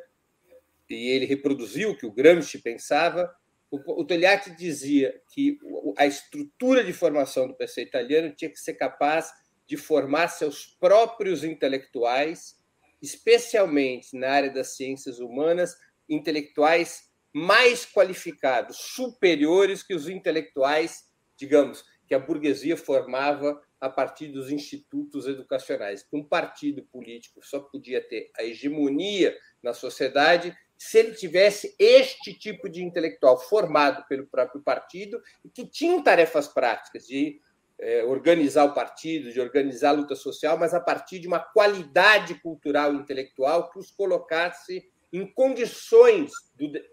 e 0.89 1.09
ele 1.09 1.25
reproduziu 1.25 1.91
o 1.91 1.97
que 1.97 2.05
o 2.05 2.11
Gramsci 2.11 2.59
pensava, 2.59 3.33
o, 3.71 4.01
o 4.01 4.05
Togliatti 4.05 4.51
dizia 4.55 5.19
que 5.31 5.57
a 5.97 6.05
estrutura 6.05 6.83
de 6.83 6.93
formação 6.93 7.47
do 7.47 7.55
PC 7.55 7.81
italiano 7.81 8.33
tinha 8.35 8.49
que 8.49 8.59
ser 8.59 8.75
capaz 8.75 9.31
de 9.67 9.75
formar 9.77 10.27
seus 10.27 10.65
próprios 10.79 11.43
intelectuais, 11.43 12.55
especialmente 13.01 14.15
na 14.17 14.29
área 14.29 14.49
das 14.49 14.75
ciências 14.75 15.19
humanas, 15.19 15.75
intelectuais 16.07 17.09
mais 17.33 17.85
qualificados, 17.85 18.77
superiores 18.77 19.83
que 19.83 19.93
os 19.93 20.07
intelectuais, 20.07 21.05
digamos, 21.35 21.83
que 22.07 22.13
a 22.13 22.19
burguesia 22.19 22.77
formava 22.77 23.61
a 23.81 23.89
partir 23.89 24.29
dos 24.29 24.49
institutos 24.49 25.27
educacionais. 25.27 26.07
Um 26.13 26.23
partido 26.23 26.83
político 26.85 27.45
só 27.45 27.59
podia 27.59 28.01
ter 28.01 28.31
a 28.37 28.43
hegemonia 28.43 29.35
na 29.61 29.73
sociedade 29.73 30.55
se 30.77 30.97
ele 30.99 31.13
tivesse 31.13 31.75
este 31.79 32.33
tipo 32.33 32.69
de 32.69 32.83
intelectual 32.83 33.37
formado 33.37 34.05
pelo 34.07 34.27
próprio 34.27 34.61
partido 34.61 35.21
que 35.53 35.65
tinha 35.65 36.03
tarefas 36.03 36.47
práticas 36.47 37.07
de 37.07 37.39
é, 37.79 38.03
organizar 38.03 38.65
o 38.65 38.73
partido, 38.73 39.31
de 39.31 39.39
organizar 39.39 39.89
a 39.89 39.93
luta 39.93 40.15
social, 40.15 40.57
mas 40.57 40.73
a 40.73 40.79
partir 40.79 41.19
de 41.19 41.27
uma 41.27 41.39
qualidade 41.39 42.35
cultural 42.35 42.93
e 42.93 42.97
intelectual 42.97 43.69
que 43.69 43.79
os 43.79 43.91
colocasse 43.91 44.89
em 45.11 45.25
condições 45.25 46.31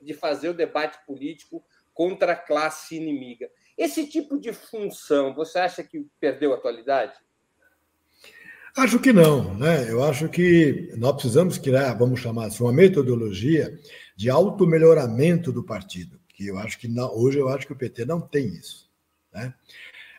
de 0.01 0.15
fazer 0.15 0.49
o 0.49 0.55
debate 0.55 1.05
político 1.07 1.65
contra 1.93 2.33
a 2.33 2.37
classe 2.37 2.97
inimiga. 2.97 3.51
Esse 3.77 4.07
tipo 4.07 4.39
de 4.39 4.53
função, 4.53 5.35
você 5.35 5.59
acha 5.59 5.83
que 5.83 6.07
perdeu 6.21 6.53
atualidade? 6.53 7.15
Acho 8.77 8.99
que 8.99 9.13
não, 9.13 9.55
né? 9.55 9.91
Eu 9.91 10.03
acho 10.03 10.29
que 10.29 10.91
nós 10.97 11.13
precisamos 11.13 11.59
criar, 11.59 11.93
vamos 11.93 12.21
chamar 12.21 12.47
assim, 12.47 12.63
uma 12.63 12.73
metodologia 12.73 13.79
de 14.17 14.31
automelhoramento 14.31 15.53
do 15.53 15.63
partido, 15.63 16.19
que 16.29 16.47
eu 16.47 16.59
acho 16.59 16.79
que 16.79 16.89
não, 16.89 17.15
hoje 17.15 17.39
eu 17.39 17.49
acho 17.51 17.67
que 17.67 17.73
o 17.73 17.77
PT 17.77 18.07
não 18.07 18.21
tem 18.21 18.47
isso, 18.47 18.89
né? 19.33 19.53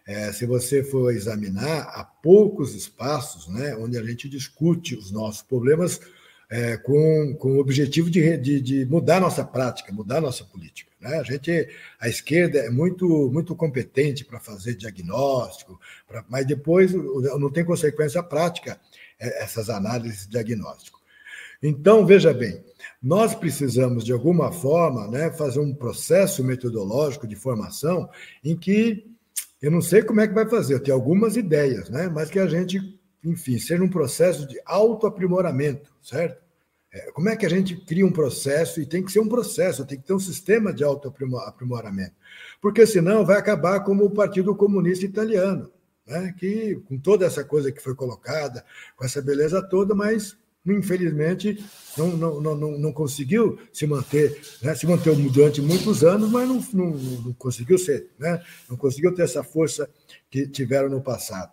É, 0.06 0.32
se 0.34 0.46
você 0.46 0.84
for 0.84 1.12
examinar, 1.14 1.84
há 1.94 2.04
poucos 2.04 2.76
espaços 2.76 3.48
né, 3.48 3.74
onde 3.78 3.98
a 3.98 4.04
gente 4.04 4.28
discute 4.28 4.96
os 4.96 5.12
nossos 5.12 5.42
problemas 5.42 6.00
é, 6.54 6.78
com, 6.78 7.36
com 7.40 7.54
o 7.54 7.60
objetivo 7.60 8.12
de, 8.12 8.38
de, 8.38 8.62
de, 8.62 8.86
mudar 8.86 9.20
nossa 9.20 9.44
prática, 9.44 9.92
mudar 9.92 10.22
nossa 10.22 10.44
política. 10.44 10.92
Né? 11.02 11.18
A 11.18 11.24
gente, 11.24 11.68
a 12.00 12.08
esquerda 12.08 12.60
é 12.60 12.70
muito, 12.70 13.08
muito 13.34 13.56
competente 13.56 14.24
para 14.24 14.40
fazer 14.40 14.76
diagnóstico, 14.76 15.82
pra, 16.08 16.24
mas 16.30 16.46
depois 16.46 16.94
não 16.94 17.52
tem 17.52 17.66
consequência 17.66 18.22
prática 18.22 18.80
é, 19.20 19.42
essas 19.44 19.68
análises 19.68 20.28
diagnóstico. 20.28 21.02
Então, 21.62 22.06
veja 22.06 22.32
bem, 22.32 22.64
nós 23.02 23.34
precisamos, 23.34 24.06
de 24.06 24.14
alguma 24.14 24.52
forma, 24.52 25.08
né, 25.08 25.32
fazer 25.32 25.60
um 25.60 25.74
processo 25.74 26.44
metodológico 26.44 27.26
de 27.26 27.36
formação 27.36 28.08
em 28.44 28.56
que 28.56 29.12
eu 29.60 29.72
não 29.72 29.82
sei 29.82 30.04
como 30.04 30.22
é 30.22 30.28
que 30.28 30.36
vai 30.36 30.48
fazer, 30.48 30.76
eu 30.76 30.84
tenho 30.84 30.96
algumas 30.96 31.36
ideias, 31.36 31.90
né, 31.90 32.08
mas 32.14 32.30
que 32.30 32.38
a 32.38 32.46
gente, 32.46 32.80
enfim, 33.26 33.58
seja 33.58 33.84
um 33.84 33.90
processo 33.90 34.48
de 34.48 34.62
autoaprimoramento, 34.68 35.92
certo? 36.00 36.43
É, 36.94 37.12
como 37.12 37.28
é 37.28 37.36
que 37.36 37.46
a 37.46 37.50
gente 37.50 37.76
cria 37.76 38.06
um 38.06 38.12
processo? 38.12 38.80
E 38.80 38.86
tem 38.86 39.04
que 39.04 39.12
ser 39.12 39.20
um 39.20 39.28
processo, 39.28 39.86
tem 39.86 40.00
que 40.00 40.06
ter 40.06 40.14
um 40.14 40.20
sistema 40.20 40.72
de 40.72 40.84
autoaprimoramento. 40.84 42.14
Porque 42.62 42.86
senão 42.86 43.26
vai 43.26 43.38
acabar 43.38 43.80
como 43.80 44.06
o 44.06 44.12
Partido 44.12 44.56
Comunista 44.56 45.04
Italiano, 45.04 45.72
né? 46.06 46.36
que 46.38 46.76
com 46.88 47.00
toda 47.00 47.26
essa 47.26 47.44
coisa 47.44 47.72
que 47.72 47.82
foi 47.82 47.96
colocada, 47.96 48.64
com 48.96 49.04
essa 49.04 49.24
beleza 49.24 49.60
toda, 49.62 49.96
mas 49.96 50.38
infelizmente 50.66 51.66
não, 51.98 52.16
não, 52.16 52.40
não, 52.40 52.78
não 52.78 52.94
conseguiu 52.94 53.60
se 53.74 53.88
manter, 53.88 54.40
né? 54.62 54.76
se 54.76 54.86
manteve 54.86 55.28
durante 55.30 55.62
muitos 55.62 56.04
anos, 56.04 56.30
mas 56.30 56.48
não, 56.48 56.64
não, 56.74 56.92
não 56.92 57.34
conseguiu 57.34 57.80
ser, 57.80 58.08
né? 58.20 58.40
não 58.70 58.78
conseguiu 58.78 59.14
ter 59.16 59.24
essa 59.24 59.44
força 59.44 59.90
que 60.30 60.48
tiveram 60.48 60.90
no 60.90 61.02
passado. 61.02 61.52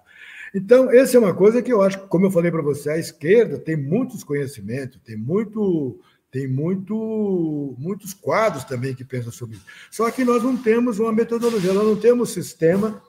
Então, 0.54 0.90
essa 0.90 1.16
é 1.16 1.20
uma 1.20 1.34
coisa 1.34 1.62
que 1.62 1.72
eu 1.72 1.80
acho, 1.80 2.06
como 2.08 2.26
eu 2.26 2.30
falei 2.30 2.50
para 2.50 2.62
você, 2.62 2.90
a 2.90 2.98
esquerda 2.98 3.58
tem 3.58 3.76
muitos 3.76 4.24
conhecimentos, 4.24 5.00
tem 5.04 5.16
muito, 5.16 6.00
tem 6.30 6.48
muito, 6.48 7.74
muitos 7.78 8.12
quadros 8.12 8.64
também 8.64 8.94
que 8.94 9.04
pensam 9.04 9.30
sobre 9.30 9.56
isso. 9.56 9.66
Só 9.90 10.10
que 10.10 10.24
nós 10.24 10.42
não 10.42 10.56
temos 10.56 10.98
uma 10.98 11.12
metodologia, 11.12 11.72
nós 11.72 11.86
não 11.86 11.96
temos 11.96 12.30
sistema, 12.30 13.02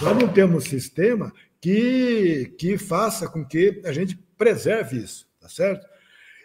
nós 0.00 0.18
não 0.18 0.28
temos 0.28 0.64
sistema 0.64 1.32
que, 1.60 2.54
que 2.58 2.78
faça 2.78 3.28
com 3.28 3.44
que 3.44 3.82
a 3.84 3.92
gente 3.92 4.16
preserve 4.38 4.98
isso, 4.98 5.26
tá 5.40 5.48
certo? 5.48 5.86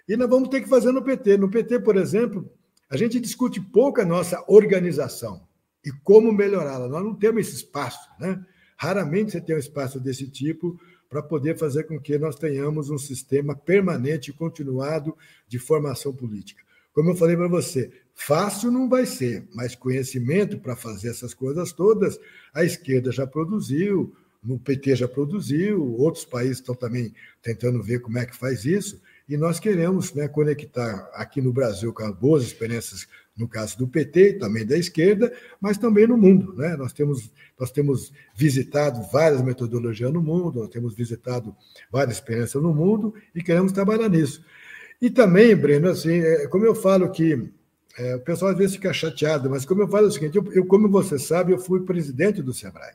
E 0.08 0.18
nós 0.18 0.30
vamos 0.30 0.50
ter 0.50 0.62
que 0.62 0.68
fazer 0.68 0.92
no 0.92 1.02
PT. 1.02 1.38
No 1.38 1.50
PT, 1.50 1.80
por 1.80 1.96
exemplo, 1.96 2.52
a 2.90 2.98
gente 2.98 3.20
discute 3.20 3.62
pouco 3.62 4.02
a 4.02 4.06
nossa 4.06 4.44
organização 4.48 5.48
e 5.86 5.92
como 6.04 6.34
melhorá-la. 6.34 6.90
Nós 6.90 7.04
não 7.04 7.16
temos 7.16 7.48
esse 7.48 7.56
espaço, 7.56 8.10
né? 8.20 8.44
Raramente 8.82 9.34
você 9.34 9.40
tem 9.40 9.56
um 9.56 9.60
espaço 9.60 10.00
desse 10.00 10.28
tipo 10.28 10.76
para 11.08 11.22
poder 11.22 11.56
fazer 11.56 11.84
com 11.84 12.00
que 12.00 12.18
nós 12.18 12.36
tenhamos 12.36 12.90
um 12.90 12.98
sistema 12.98 13.56
permanente 13.56 14.32
e 14.32 14.34
continuado 14.34 15.16
de 15.48 15.60
formação 15.60 16.12
política. 16.12 16.64
Como 16.92 17.12
eu 17.12 17.16
falei 17.16 17.38
para 17.38 17.48
você, 17.48 17.92
fácil 18.16 18.72
não 18.72 18.90
vai 18.90 19.06
ser, 19.06 19.48
mas 19.54 19.76
conhecimento 19.76 20.58
para 20.58 20.76
fazer 20.76 21.10
essas 21.10 21.32
coisas 21.32 21.72
todas, 21.72 22.20
a 22.56 22.64
esquerda 22.64 23.12
já 23.12 23.28
produziu, 23.28 24.16
no 24.44 24.58
PT 24.58 24.96
já 24.96 25.08
produziu, 25.08 25.96
outros 26.00 26.26
países 26.26 26.58
estão 26.58 26.74
também 26.74 27.14
tentando 27.40 27.84
ver 27.84 28.00
como 28.00 28.18
é 28.18 28.26
que 28.26 28.36
faz 28.36 28.66
isso, 28.66 29.00
e 29.30 29.38
nós 29.38 29.60
queremos 29.60 30.12
né, 30.16 30.28
conectar 30.28 31.08
aqui 31.14 31.40
no 31.40 31.54
Brasil 31.54 31.94
com 31.94 32.04
as 32.04 32.16
boas 32.16 32.42
experiências 32.42 33.08
no 33.42 33.48
caso 33.48 33.76
do 33.78 33.88
PT, 33.88 34.34
também 34.34 34.64
da 34.64 34.78
esquerda, 34.78 35.34
mas 35.60 35.78
também 35.78 36.08
no 36.08 36.16
mundo. 36.16 36.54
Né? 36.54 36.78
Nós, 36.78 36.94
temos, 36.94 37.32
nós 37.60 37.72
temos 37.72 38.14
visitado 38.36 39.02
várias 39.12 39.42
metodologias 39.42 40.14
no 40.14 40.22
mundo, 40.22 40.60
nós 40.60 40.70
temos 40.70 40.94
visitado 40.94 41.56
várias 41.92 42.18
experiências 42.18 42.62
no 42.62 42.74
mundo 42.74 43.14
e 43.34 43.44
queremos 43.44 43.72
trabalhar 43.72 44.08
nisso. 44.08 44.46
E 45.02 45.10
também, 45.10 45.56
Breno, 45.56 45.90
assim, 45.90 46.20
é, 46.20 46.48
como 46.48 46.64
eu 46.64 46.76
falo 46.76 47.10
que 47.10 47.52
é, 47.98 48.16
o 48.16 48.20
pessoal 48.20 48.52
às 48.52 48.58
vezes 48.58 48.76
fica 48.76 48.94
chateado, 48.94 49.50
mas 49.50 49.66
como 49.66 49.82
eu 49.82 49.88
falo 49.88 50.08
o 50.08 50.12
seguinte, 50.12 50.38
eu, 50.38 50.54
eu, 50.54 50.66
como 50.66 50.88
você 50.88 51.18
sabe, 51.18 51.52
eu 51.52 51.58
fui 51.58 51.82
presidente 51.82 52.42
do 52.44 52.54
SEBRAE. 52.54 52.94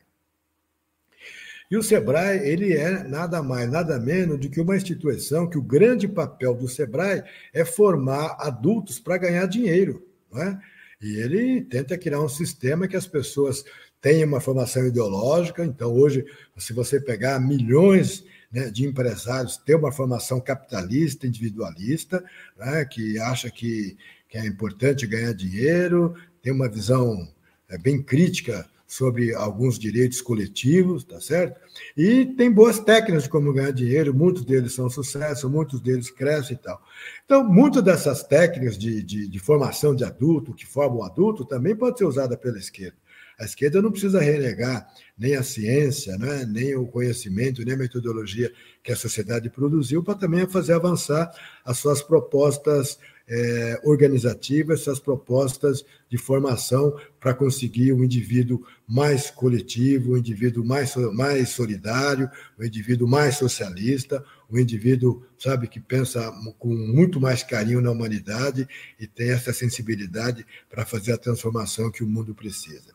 E 1.68 1.76
o 1.76 1.82
SEBRAE, 1.82 2.48
ele 2.48 2.72
é 2.74 3.02
nada 3.02 3.42
mais, 3.42 3.68
nada 3.68 3.98
menos 3.98 4.38
do 4.38 4.48
que 4.48 4.60
uma 4.60 4.76
instituição 4.76 5.50
que 5.50 5.58
o 5.58 5.62
grande 5.62 6.06
papel 6.06 6.54
do 6.54 6.68
SEBRAE 6.68 7.24
é 7.52 7.64
formar 7.64 8.36
adultos 8.38 9.00
para 9.00 9.18
ganhar 9.18 9.46
dinheiro. 9.46 10.05
Não 10.30 10.42
é? 10.42 10.58
E 11.00 11.16
ele 11.16 11.62
tenta 11.62 11.98
criar 11.98 12.20
um 12.20 12.28
sistema 12.28 12.88
que 12.88 12.96
as 12.96 13.06
pessoas 13.06 13.64
tenham 14.00 14.28
uma 14.28 14.40
formação 14.40 14.86
ideológica. 14.86 15.64
Então, 15.64 15.92
hoje, 15.92 16.24
se 16.56 16.72
você 16.72 17.00
pegar 17.00 17.38
milhões 17.40 18.24
né, 18.50 18.70
de 18.70 18.86
empresários, 18.86 19.56
ter 19.56 19.74
uma 19.74 19.92
formação 19.92 20.40
capitalista, 20.40 21.26
individualista, 21.26 22.24
né, 22.56 22.84
que 22.84 23.18
acha 23.18 23.50
que, 23.50 23.96
que 24.28 24.38
é 24.38 24.46
importante 24.46 25.06
ganhar 25.06 25.34
dinheiro, 25.34 26.14
tem 26.42 26.52
uma 26.52 26.68
visão 26.68 27.28
é, 27.68 27.76
bem 27.76 28.02
crítica 28.02 28.66
sobre 28.86 29.34
alguns 29.34 29.78
direitos 29.78 30.20
coletivos, 30.20 31.04
tá 31.04 31.20
certo? 31.20 31.60
E 31.96 32.24
tem 32.24 32.50
boas 32.50 32.78
técnicas 32.78 33.24
de 33.24 33.28
como 33.28 33.52
ganhar 33.52 33.72
dinheiro, 33.72 34.14
muitos 34.14 34.44
deles 34.44 34.72
são 34.72 34.88
sucesso, 34.88 35.50
muitos 35.50 35.80
deles 35.80 36.10
crescem 36.10 36.54
e 36.54 36.58
tal. 36.58 36.80
Então, 37.24 37.44
muitas 37.44 37.82
dessas 37.82 38.22
técnicas 38.22 38.78
de, 38.78 39.02
de, 39.02 39.28
de 39.28 39.38
formação 39.38 39.94
de 39.94 40.04
adulto, 40.04 40.54
que 40.54 40.66
formam 40.66 40.98
o 40.98 41.04
adulto, 41.04 41.44
também 41.44 41.74
pode 41.74 41.98
ser 41.98 42.04
usada 42.04 42.36
pela 42.36 42.58
esquerda. 42.58 42.96
A 43.38 43.44
esquerda 43.44 43.82
não 43.82 43.90
precisa 43.90 44.18
renegar 44.18 44.88
nem 45.18 45.34
a 45.36 45.42
ciência, 45.42 46.16
né, 46.16 46.46
nem 46.46 46.74
o 46.74 46.86
conhecimento, 46.86 47.62
nem 47.64 47.74
a 47.74 47.78
metodologia 47.78 48.50
que 48.82 48.92
a 48.92 48.96
sociedade 48.96 49.50
produziu 49.50 50.02
para 50.02 50.14
também 50.14 50.46
fazer 50.46 50.72
avançar 50.72 51.30
as 51.62 51.76
suas 51.78 52.00
propostas 52.02 52.98
é, 53.28 53.80
organizativas, 53.84 54.80
essas 54.80 55.00
propostas 55.00 55.84
de 56.08 56.16
formação 56.16 56.96
para 57.18 57.34
conseguir 57.34 57.92
um 57.92 58.04
indivíduo 58.04 58.64
mais 58.86 59.30
coletivo, 59.30 60.12
um 60.12 60.16
indivíduo 60.16 60.64
mais, 60.64 60.94
mais 61.12 61.48
solidário, 61.48 62.30
um 62.58 62.64
indivíduo 62.64 63.08
mais 63.08 63.36
socialista, 63.36 64.24
um 64.50 64.58
indivíduo, 64.58 65.26
sabe, 65.36 65.66
que 65.66 65.80
pensa 65.80 66.32
com 66.58 66.68
muito 66.68 67.20
mais 67.20 67.42
carinho 67.42 67.80
na 67.80 67.90
humanidade 67.90 68.68
e 68.98 69.06
tem 69.06 69.30
essa 69.30 69.52
sensibilidade 69.52 70.46
para 70.68 70.86
fazer 70.86 71.12
a 71.12 71.18
transformação 71.18 71.90
que 71.90 72.04
o 72.04 72.06
mundo 72.06 72.34
precisa. 72.34 72.94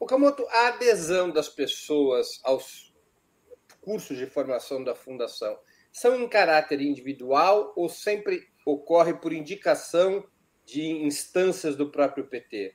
Okamoto, 0.00 0.46
a 0.48 0.68
adesão 0.68 1.30
das 1.30 1.48
pessoas 1.48 2.40
aos 2.42 2.92
cursos 3.80 4.16
de 4.16 4.26
formação 4.26 4.82
da 4.82 4.94
Fundação 4.94 5.58
são 5.92 6.18
em 6.18 6.28
caráter 6.28 6.80
individual 6.80 7.72
ou 7.76 7.88
sempre 7.88 8.48
ocorre 8.64 9.14
por 9.14 9.32
indicação 9.32 10.24
de 10.64 10.82
instâncias 10.82 11.76
do 11.76 11.90
próprio 11.90 12.26
PT? 12.26 12.74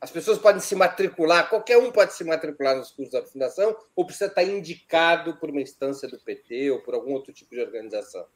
As 0.00 0.10
pessoas 0.10 0.38
podem 0.38 0.60
se 0.60 0.74
matricular, 0.74 1.48
qualquer 1.48 1.78
um 1.78 1.90
pode 1.90 2.12
se 2.12 2.24
matricular 2.24 2.76
nos 2.76 2.90
cursos 2.90 3.12
da 3.12 3.24
Fundação 3.24 3.74
ou 3.96 4.04
precisa 4.04 4.26
estar 4.26 4.44
indicado 4.44 5.36
por 5.38 5.50
uma 5.50 5.62
instância 5.62 6.06
do 6.06 6.18
PT 6.18 6.70
ou 6.70 6.82
por 6.82 6.94
algum 6.94 7.12
outro 7.12 7.32
tipo 7.32 7.54
de 7.54 7.60
organização? 7.62 8.26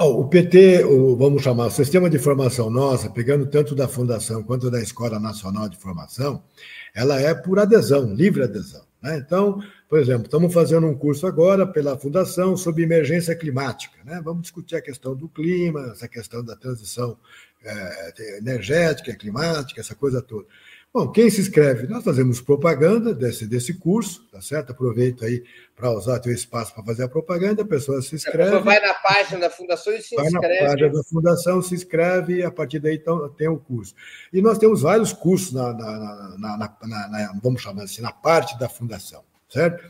Oh, 0.00 0.20
o 0.20 0.28
PT, 0.28 0.84
o, 0.84 1.16
vamos 1.16 1.42
chamar, 1.42 1.66
o 1.66 1.70
sistema 1.70 2.08
de 2.08 2.18
formação 2.20 2.70
nossa, 2.70 3.10
pegando 3.10 3.50
tanto 3.50 3.74
da 3.74 3.88
Fundação 3.88 4.44
quanto 4.44 4.70
da 4.70 4.80
Escola 4.80 5.18
Nacional 5.18 5.68
de 5.68 5.76
Formação, 5.76 6.42
ela 6.94 7.20
é 7.20 7.34
por 7.34 7.58
adesão, 7.58 8.14
livre 8.14 8.44
adesão. 8.44 8.86
Né? 9.02 9.18
Então, 9.18 9.60
por 9.88 9.98
exemplo, 9.98 10.24
estamos 10.24 10.52
fazendo 10.52 10.86
um 10.86 10.94
curso 10.94 11.26
agora 11.26 11.66
pela 11.66 11.98
Fundação 11.98 12.56
sobre 12.56 12.82
emergência 12.82 13.34
climática. 13.34 13.96
Né? 14.04 14.20
Vamos 14.22 14.42
discutir 14.42 14.76
a 14.76 14.82
questão 14.82 15.14
do 15.14 15.28
clima, 15.28 15.92
essa 15.92 16.06
questão 16.06 16.44
da 16.44 16.54
transição 16.54 17.16
é, 17.64 18.38
energética, 18.38 19.16
climática, 19.16 19.80
essa 19.80 19.94
coisa 19.94 20.20
toda. 20.20 20.46
Bom, 20.92 21.12
quem 21.12 21.28
se 21.28 21.42
inscreve? 21.42 21.86
Nós 21.86 22.02
fazemos 22.02 22.40
propaganda 22.40 23.14
desse, 23.14 23.46
desse 23.46 23.74
curso, 23.74 24.26
tá 24.32 24.40
certo? 24.40 24.72
Aproveito 24.72 25.22
aí 25.22 25.44
para 25.76 25.90
usar 25.90 26.18
teu 26.18 26.32
espaço 26.32 26.74
para 26.74 26.82
fazer 26.82 27.04
a 27.04 27.08
propaganda, 27.08 27.62
a 27.62 27.66
pessoa 27.66 28.00
se 28.00 28.14
inscreve. 28.14 28.56
A 28.56 28.58
vai 28.58 28.80
na 28.80 28.94
página 28.94 29.40
da 29.40 29.50
Fundação 29.50 29.92
e 29.92 30.00
se 30.00 30.16
vai 30.16 30.26
inscreve. 30.26 30.54
Vai 30.54 30.62
na 30.62 30.70
página 30.70 30.92
da 30.92 31.04
Fundação, 31.04 31.62
se 31.62 31.74
inscreve 31.74 32.36
e 32.36 32.42
a 32.42 32.50
partir 32.50 32.78
daí 32.78 32.94
então, 32.94 33.28
tem 33.30 33.48
o 33.48 33.58
curso. 33.58 33.94
E 34.32 34.40
nós 34.40 34.56
temos 34.56 34.80
vários 34.80 35.12
cursos, 35.12 35.52
na, 35.52 35.74
na, 35.74 36.38
na, 36.38 36.78
na, 36.86 37.38
vamos 37.42 37.60
chamar 37.60 37.82
assim, 37.82 38.00
na 38.00 38.12
parte 38.12 38.58
da 38.58 38.68
Fundação, 38.68 39.22
certo? 39.48 39.84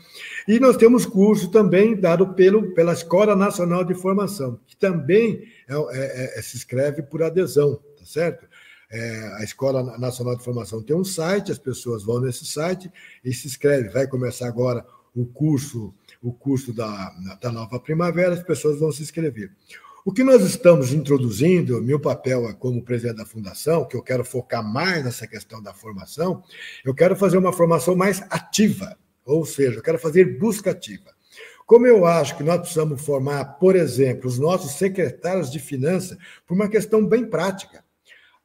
E 0.47 0.59
nós 0.59 0.77
temos 0.77 1.05
curso 1.05 1.51
também 1.51 1.95
dado 1.95 2.33
pelo, 2.33 2.73
pela 2.73 2.93
Escola 2.93 3.35
Nacional 3.35 3.83
de 3.83 3.93
Formação, 3.93 4.59
que 4.65 4.75
também 4.75 5.43
é, 5.67 5.75
é, 5.75 6.39
é, 6.39 6.41
se 6.41 6.57
inscreve 6.57 7.03
por 7.03 7.21
adesão, 7.21 7.75
tá 7.97 8.05
certo? 8.05 8.47
É, 8.91 9.35
a 9.37 9.43
Escola 9.43 9.97
Nacional 9.99 10.35
de 10.35 10.43
Formação 10.43 10.81
tem 10.81 10.95
um 10.95 11.03
site, 11.03 11.51
as 11.51 11.59
pessoas 11.59 12.03
vão 12.03 12.19
nesse 12.19 12.45
site 12.45 12.91
e 13.23 13.31
se 13.33 13.45
inscrevem. 13.47 13.91
Vai 13.91 14.07
começar 14.07 14.47
agora 14.47 14.83
o 15.15 15.25
curso, 15.25 15.93
o 16.21 16.33
curso 16.33 16.73
da, 16.73 17.13
da 17.39 17.51
nova 17.51 17.79
primavera, 17.79 18.33
as 18.33 18.41
pessoas 18.41 18.79
vão 18.79 18.91
se 18.91 19.03
inscrever. 19.03 19.51
O 20.03 20.11
que 20.11 20.23
nós 20.23 20.41
estamos 20.41 20.91
introduzindo, 20.91 21.81
meu 21.83 21.99
papel 21.99 22.49
é 22.49 22.53
como 22.53 22.83
presidente 22.83 23.17
da 23.17 23.25
fundação, 23.25 23.85
que 23.85 23.95
eu 23.95 24.01
quero 24.01 24.23
focar 24.25 24.63
mais 24.63 25.03
nessa 25.03 25.27
questão 25.27 25.61
da 25.61 25.71
formação, 25.71 26.41
eu 26.83 26.95
quero 26.95 27.15
fazer 27.15 27.37
uma 27.37 27.53
formação 27.53 27.95
mais 27.95 28.23
ativa, 28.29 28.97
ou 29.25 29.45
seja, 29.45 29.77
eu 29.77 29.83
quero 29.83 29.99
fazer 29.99 30.39
busca 30.39 30.71
ativa. 30.71 31.11
Como 31.65 31.85
eu 31.85 32.05
acho 32.05 32.35
que 32.35 32.43
nós 32.43 32.59
precisamos 32.59 33.05
formar, 33.05 33.45
por 33.59 33.75
exemplo, 33.75 34.27
os 34.27 34.39
nossos 34.39 34.71
secretários 34.71 35.51
de 35.51 35.59
finanças 35.59 36.17
por 36.47 36.55
uma 36.55 36.67
questão 36.67 37.05
bem 37.05 37.25
prática 37.25 37.83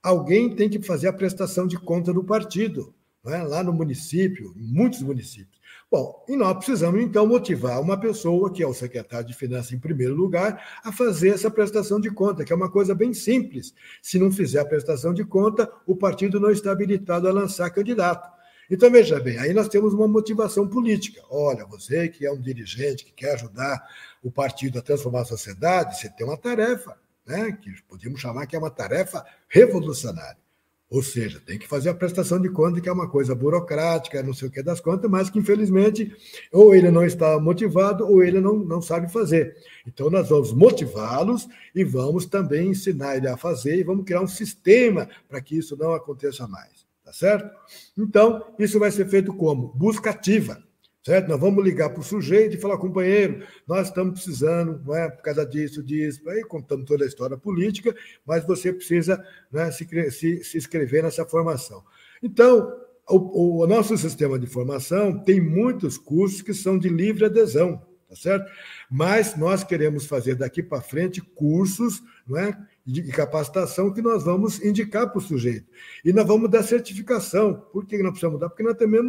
alguém 0.04 0.54
tem 0.54 0.68
que 0.68 0.82
fazer 0.82 1.08
a 1.08 1.12
prestação 1.12 1.66
de 1.66 1.78
conta 1.78 2.12
do 2.12 2.22
partido, 2.22 2.94
é? 3.26 3.42
lá 3.42 3.64
no 3.64 3.72
município, 3.72 4.52
em 4.54 4.70
muitos 4.70 5.00
municípios. 5.00 5.54
Bom, 5.90 6.24
e 6.28 6.36
nós 6.36 6.56
precisamos, 6.56 7.00
então, 7.00 7.26
motivar 7.26 7.80
uma 7.80 7.98
pessoa, 7.98 8.52
que 8.52 8.62
é 8.62 8.66
o 8.66 8.74
secretário 8.74 9.26
de 9.26 9.34
Finanças, 9.34 9.72
em 9.72 9.78
primeiro 9.78 10.14
lugar, 10.14 10.80
a 10.84 10.92
fazer 10.92 11.30
essa 11.30 11.50
prestação 11.50 11.98
de 11.98 12.10
conta, 12.10 12.44
que 12.44 12.52
é 12.52 12.56
uma 12.56 12.70
coisa 12.70 12.94
bem 12.94 13.14
simples. 13.14 13.72
Se 14.02 14.18
não 14.18 14.30
fizer 14.30 14.58
a 14.58 14.64
prestação 14.64 15.14
de 15.14 15.24
conta, 15.24 15.70
o 15.86 15.96
partido 15.96 16.38
não 16.38 16.50
está 16.50 16.72
habilitado 16.72 17.26
a 17.26 17.32
lançar 17.32 17.70
candidato. 17.70 18.28
Então, 18.70 18.90
veja 18.90 19.20
bem, 19.20 19.38
aí 19.38 19.52
nós 19.52 19.68
temos 19.68 19.92
uma 19.92 20.08
motivação 20.08 20.66
política. 20.66 21.22
Olha, 21.30 21.66
você 21.66 22.08
que 22.08 22.24
é 22.24 22.32
um 22.32 22.40
dirigente 22.40 23.04
que 23.04 23.12
quer 23.12 23.34
ajudar 23.34 23.86
o 24.22 24.30
partido 24.30 24.78
a 24.78 24.82
transformar 24.82 25.22
a 25.22 25.26
sociedade, 25.26 25.98
você 25.98 26.08
tem 26.08 26.26
uma 26.26 26.36
tarefa 26.36 26.96
né, 27.26 27.52
que 27.60 27.70
podíamos 27.88 28.20
chamar 28.20 28.46
que 28.46 28.56
é 28.56 28.58
uma 28.58 28.70
tarefa 28.70 29.24
revolucionária. 29.48 30.42
Ou 30.90 31.02
seja, 31.02 31.40
tem 31.44 31.58
que 31.58 31.66
fazer 31.66 31.88
a 31.88 31.94
prestação 31.94 32.40
de 32.40 32.48
conta, 32.48 32.80
que 32.80 32.88
é 32.88 32.92
uma 32.92 33.08
coisa 33.08 33.34
burocrática, 33.34 34.22
não 34.22 34.32
sei 34.32 34.46
o 34.48 34.50
que 34.50 34.62
das 34.62 34.80
contas, 34.80 35.10
mas 35.10 35.28
que, 35.28 35.38
infelizmente, 35.38 36.14
ou 36.52 36.74
ele 36.74 36.90
não 36.90 37.04
está 37.04 37.38
motivado 37.40 38.06
ou 38.06 38.22
ele 38.22 38.40
não, 38.40 38.58
não 38.58 38.80
sabe 38.80 39.10
fazer. 39.10 39.56
Então, 39.86 40.08
nós 40.08 40.28
vamos 40.28 40.52
motivá-los 40.52 41.48
e 41.74 41.82
vamos 41.82 42.26
também 42.26 42.68
ensinar 42.68 43.16
ele 43.16 43.26
a 43.26 43.36
fazer 43.36 43.76
e 43.76 43.82
vamos 43.82 44.04
criar 44.04 44.20
um 44.20 44.28
sistema 44.28 45.08
para 45.28 45.40
que 45.40 45.56
isso 45.58 45.76
não 45.76 45.94
aconteça 45.94 46.46
mais. 46.46 46.83
Certo? 47.14 47.48
Então, 47.96 48.44
isso 48.58 48.76
vai 48.80 48.90
ser 48.90 49.06
feito 49.08 49.32
como? 49.32 49.68
Busca 49.68 50.10
ativa. 50.10 50.60
Certo? 51.00 51.28
Nós 51.28 51.38
vamos 51.38 51.62
ligar 51.62 51.90
para 51.90 52.00
o 52.00 52.02
sujeito 52.02 52.56
e 52.56 52.60
falar, 52.60 52.76
companheiro, 52.76 53.46
nós 53.68 53.88
estamos 53.88 54.14
precisando, 54.14 54.82
não 54.84 54.96
é, 54.96 55.08
por 55.10 55.22
causa 55.22 55.46
disso, 55.46 55.82
disso, 55.82 56.28
aí 56.28 56.42
contamos 56.42 56.86
toda 56.86 57.04
a 57.04 57.06
história 57.06 57.36
política, 57.36 57.94
mas 58.26 58.44
você 58.44 58.72
precisa 58.72 59.22
né, 59.52 59.70
se, 59.70 59.86
se, 60.10 60.42
se 60.42 60.58
inscrever 60.58 61.04
nessa 61.04 61.24
formação. 61.24 61.84
Então, 62.22 62.74
o, 63.08 63.62
o, 63.62 63.66
nosso 63.66 63.96
sistema 63.96 64.38
de 64.38 64.46
formação 64.46 65.16
tem 65.22 65.40
muitos 65.40 65.96
cursos 65.96 66.42
que 66.42 66.54
são 66.54 66.78
de 66.78 66.88
livre 66.88 67.26
adesão, 67.26 67.82
tá 68.08 68.16
certo? 68.16 68.50
Mas 68.90 69.36
nós 69.36 69.62
queremos 69.62 70.06
fazer 70.06 70.34
daqui 70.34 70.62
para 70.62 70.80
frente 70.80 71.20
cursos 71.20 72.02
não 72.26 72.38
é, 72.38 72.58
de 72.86 73.02
capacitação 73.04 73.92
que 73.92 74.02
nós 74.02 74.24
vamos 74.24 74.62
indicar 74.62 75.08
para 75.08 75.18
o 75.18 75.22
sujeito. 75.22 75.66
E 76.04 76.12
nós 76.12 76.26
vamos 76.26 76.50
dar 76.50 76.62
certificação. 76.62 77.54
Por 77.72 77.86
que 77.86 77.96
nós 77.98 78.10
precisamos 78.10 78.38
dar? 78.38 78.48
Porque 78.48 78.62
nós 78.62 78.76
também 78.76 79.00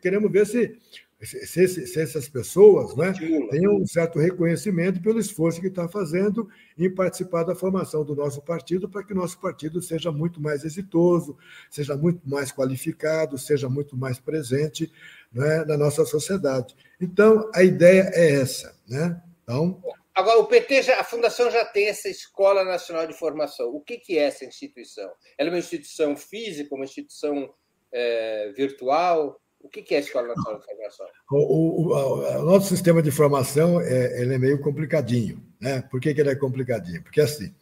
queremos 0.00 0.30
ver 0.30 0.46
se 0.46 0.78
se, 1.24 1.68
se, 1.68 1.86
se, 1.86 2.00
essas 2.00 2.28
pessoas 2.28 2.96
né, 2.96 3.12
tenham 3.50 3.76
um 3.76 3.86
certo 3.86 4.18
reconhecimento 4.18 5.00
pelo 5.00 5.20
esforço 5.20 5.60
que 5.60 5.68
está 5.68 5.88
fazendo 5.88 6.48
em 6.76 6.92
participar 6.92 7.44
da 7.44 7.54
formação 7.54 8.04
do 8.04 8.16
nosso 8.16 8.42
partido, 8.42 8.88
para 8.88 9.04
que 9.04 9.12
o 9.12 9.16
nosso 9.16 9.38
partido 9.38 9.80
seja 9.80 10.10
muito 10.10 10.40
mais 10.40 10.64
exitoso, 10.64 11.36
seja 11.70 11.96
muito 11.96 12.28
mais 12.28 12.50
qualificado, 12.50 13.38
seja 13.38 13.68
muito 13.68 13.96
mais 13.96 14.18
presente 14.18 14.90
né, 15.32 15.64
na 15.64 15.76
nossa 15.76 16.04
sociedade. 16.04 16.74
Então, 17.00 17.48
a 17.54 17.62
ideia 17.62 18.10
é 18.14 18.32
essa. 18.32 18.74
Né? 18.88 19.20
Então, 19.44 19.80
Agora, 20.14 20.38
o 20.38 20.46
PT, 20.46 20.82
já, 20.82 21.00
a 21.00 21.04
Fundação 21.04 21.50
já 21.50 21.64
tem 21.64 21.88
essa 21.88 22.08
Escola 22.08 22.64
Nacional 22.64 23.06
de 23.06 23.14
Formação. 23.14 23.68
O 23.70 23.80
que, 23.80 23.98
que 23.98 24.18
é 24.18 24.24
essa 24.24 24.44
instituição? 24.44 25.10
Ela 25.38 25.48
é 25.48 25.52
uma 25.52 25.58
instituição 25.58 26.14
física, 26.14 26.74
uma 26.74 26.84
instituição 26.84 27.52
é, 27.90 28.52
virtual? 28.54 29.40
O 29.58 29.68
que, 29.68 29.80
que 29.80 29.94
é 29.94 29.98
a 29.98 30.00
Escola 30.00 30.28
Nacional 30.28 30.60
de 30.60 30.66
Formação? 30.66 31.06
O, 31.30 31.36
o, 31.36 31.86
o, 31.86 32.40
o 32.40 32.42
nosso 32.42 32.68
sistema 32.68 33.02
de 33.02 33.10
formação 33.10 33.80
é, 33.80 34.20
ele 34.20 34.34
é 34.34 34.38
meio 34.38 34.60
complicadinho. 34.60 35.42
Né? 35.60 35.82
Por 35.90 36.00
que, 36.00 36.12
que 36.12 36.20
ele 36.20 36.30
é 36.30 36.36
complicadinho? 36.36 37.02
Porque, 37.02 37.20
assim, 37.20 37.54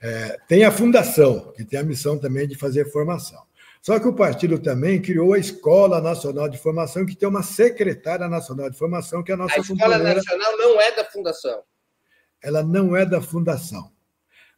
é, 0.00 0.38
tem 0.48 0.64
a 0.64 0.70
Fundação, 0.70 1.52
que 1.52 1.64
tem 1.64 1.78
a 1.78 1.84
missão 1.84 2.18
também 2.18 2.48
de 2.48 2.54
fazer 2.54 2.90
formação. 2.90 3.42
Só 3.82 3.98
que 3.98 4.06
o 4.06 4.14
partido 4.14 4.60
também 4.60 5.02
criou 5.02 5.32
a 5.32 5.38
Escola 5.38 6.00
Nacional 6.00 6.48
de 6.48 6.56
Formação, 6.56 7.04
que 7.04 7.16
tem 7.16 7.28
uma 7.28 7.42
secretária 7.42 8.28
nacional 8.28 8.70
de 8.70 8.78
formação, 8.78 9.24
que 9.24 9.32
é 9.32 9.34
a 9.34 9.36
nossa 9.36 9.56
A 9.56 9.58
Escola 9.58 9.98
Nacional 9.98 10.56
não 10.56 10.80
é 10.80 10.92
da 10.92 11.04
Fundação. 11.04 11.64
Ela 12.42 12.62
não 12.62 12.96
é 12.96 13.06
da 13.06 13.20
Fundação, 13.20 13.92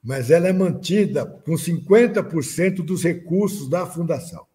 mas 0.02 0.30
ela 0.30 0.48
é 0.48 0.52
mantida 0.52 1.24
com 1.24 1.52
50% 1.52 2.76
dos 2.76 3.02
recursos 3.02 3.68
da 3.68 3.86
Fundação. 3.86 4.46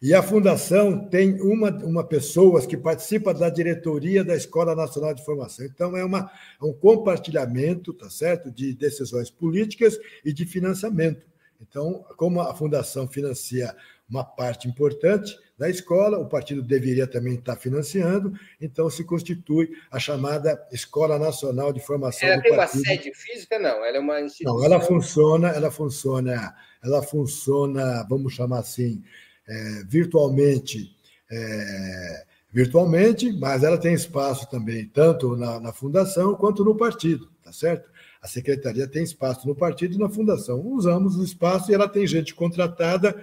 E 0.00 0.12
a 0.12 0.22
Fundação 0.22 1.08
tem 1.08 1.40
uma, 1.40 1.70
uma 1.84 2.04
pessoa 2.04 2.64
que 2.66 2.76
participa 2.76 3.32
da 3.32 3.48
diretoria 3.48 4.22
da 4.22 4.36
Escola 4.36 4.74
Nacional 4.74 5.14
de 5.14 5.24
Formação. 5.24 5.64
Então, 5.64 5.96
é, 5.96 6.04
uma, 6.04 6.30
é 6.60 6.64
um 6.64 6.72
compartilhamento, 6.72 7.94
tá 7.94 8.10
certo, 8.10 8.50
de 8.50 8.74
decisões 8.74 9.30
políticas 9.30 9.98
e 10.24 10.32
de 10.32 10.44
financiamento. 10.44 11.26
Então, 11.60 12.04
como 12.16 12.40
a 12.40 12.54
fundação 12.54 13.08
financia 13.08 13.74
uma 14.08 14.24
parte 14.24 14.68
importante 14.68 15.36
da 15.58 15.70
escola, 15.70 16.18
o 16.18 16.28
partido 16.28 16.62
deveria 16.62 17.06
também 17.06 17.34
estar 17.34 17.56
financiando, 17.56 18.32
então 18.60 18.90
se 18.90 19.02
constitui 19.04 19.70
a 19.90 19.98
chamada 19.98 20.60
Escola 20.70 21.18
Nacional 21.18 21.72
de 21.72 21.80
Formação 21.80 22.28
ela 22.28 22.36
do 22.36 22.42
tem 22.42 22.54
partido. 22.54 22.80
uma 22.80 22.86
sede 22.86 23.14
física 23.14 23.58
não, 23.58 23.84
ela 23.84 23.96
é 23.96 24.00
uma 24.00 24.20
instituição. 24.20 24.58
Não, 24.58 24.64
ela 24.64 24.80
funciona, 24.80 25.48
ela 25.48 25.70
funciona, 25.70 26.54
ela 26.84 27.02
funciona, 27.02 28.06
vamos 28.08 28.34
chamar 28.34 28.58
assim, 28.60 29.02
é, 29.48 29.82
virtualmente, 29.88 30.94
é, 31.30 32.24
virtualmente, 32.52 33.32
mas 33.32 33.64
ela 33.64 33.78
tem 33.78 33.94
espaço 33.94 34.48
também 34.50 34.86
tanto 34.86 35.36
na, 35.36 35.58
na 35.58 35.72
fundação 35.72 36.34
quanto 36.34 36.64
no 36.64 36.76
partido, 36.76 37.30
tá 37.42 37.52
certo? 37.52 37.90
A 38.26 38.28
secretaria 38.28 38.88
tem 38.88 39.04
espaço 39.04 39.46
no 39.46 39.54
partido 39.54 39.94
e 39.94 39.98
na 39.98 40.08
fundação. 40.08 40.60
Usamos 40.60 41.16
o 41.16 41.22
espaço 41.22 41.70
e 41.70 41.74
ela 41.74 41.88
tem 41.88 42.04
gente 42.08 42.34
contratada 42.34 43.22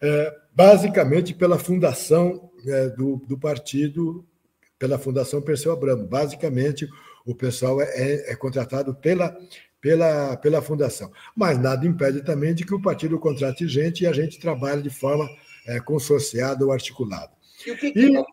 é, 0.00 0.32
basicamente 0.54 1.34
pela 1.34 1.58
fundação 1.58 2.52
é, 2.64 2.88
do, 2.90 3.16
do 3.26 3.36
partido, 3.36 4.24
pela 4.78 4.96
Fundação 4.96 5.42
Perseu 5.42 5.72
Abramo. 5.72 6.06
Basicamente, 6.06 6.88
o 7.26 7.34
pessoal 7.34 7.82
é, 7.82 7.86
é, 7.96 8.32
é 8.32 8.36
contratado 8.36 8.94
pela, 8.94 9.36
pela, 9.80 10.36
pela 10.36 10.62
fundação. 10.62 11.10
Mas 11.34 11.58
nada 11.58 11.84
impede 11.84 12.22
também 12.22 12.54
de 12.54 12.64
que 12.64 12.74
o 12.74 12.80
partido 12.80 13.18
contrate 13.18 13.66
gente 13.66 14.04
e 14.04 14.06
a 14.06 14.12
gente 14.12 14.38
trabalhe 14.38 14.82
de 14.82 14.90
forma 14.90 15.28
é, 15.66 15.80
consorciada 15.80 16.64
ou 16.64 16.70
articulada. 16.70 17.32
E, 17.66 17.72
o 17.72 17.76
que, 17.76 17.90
que... 17.90 17.98
e 17.98 18.24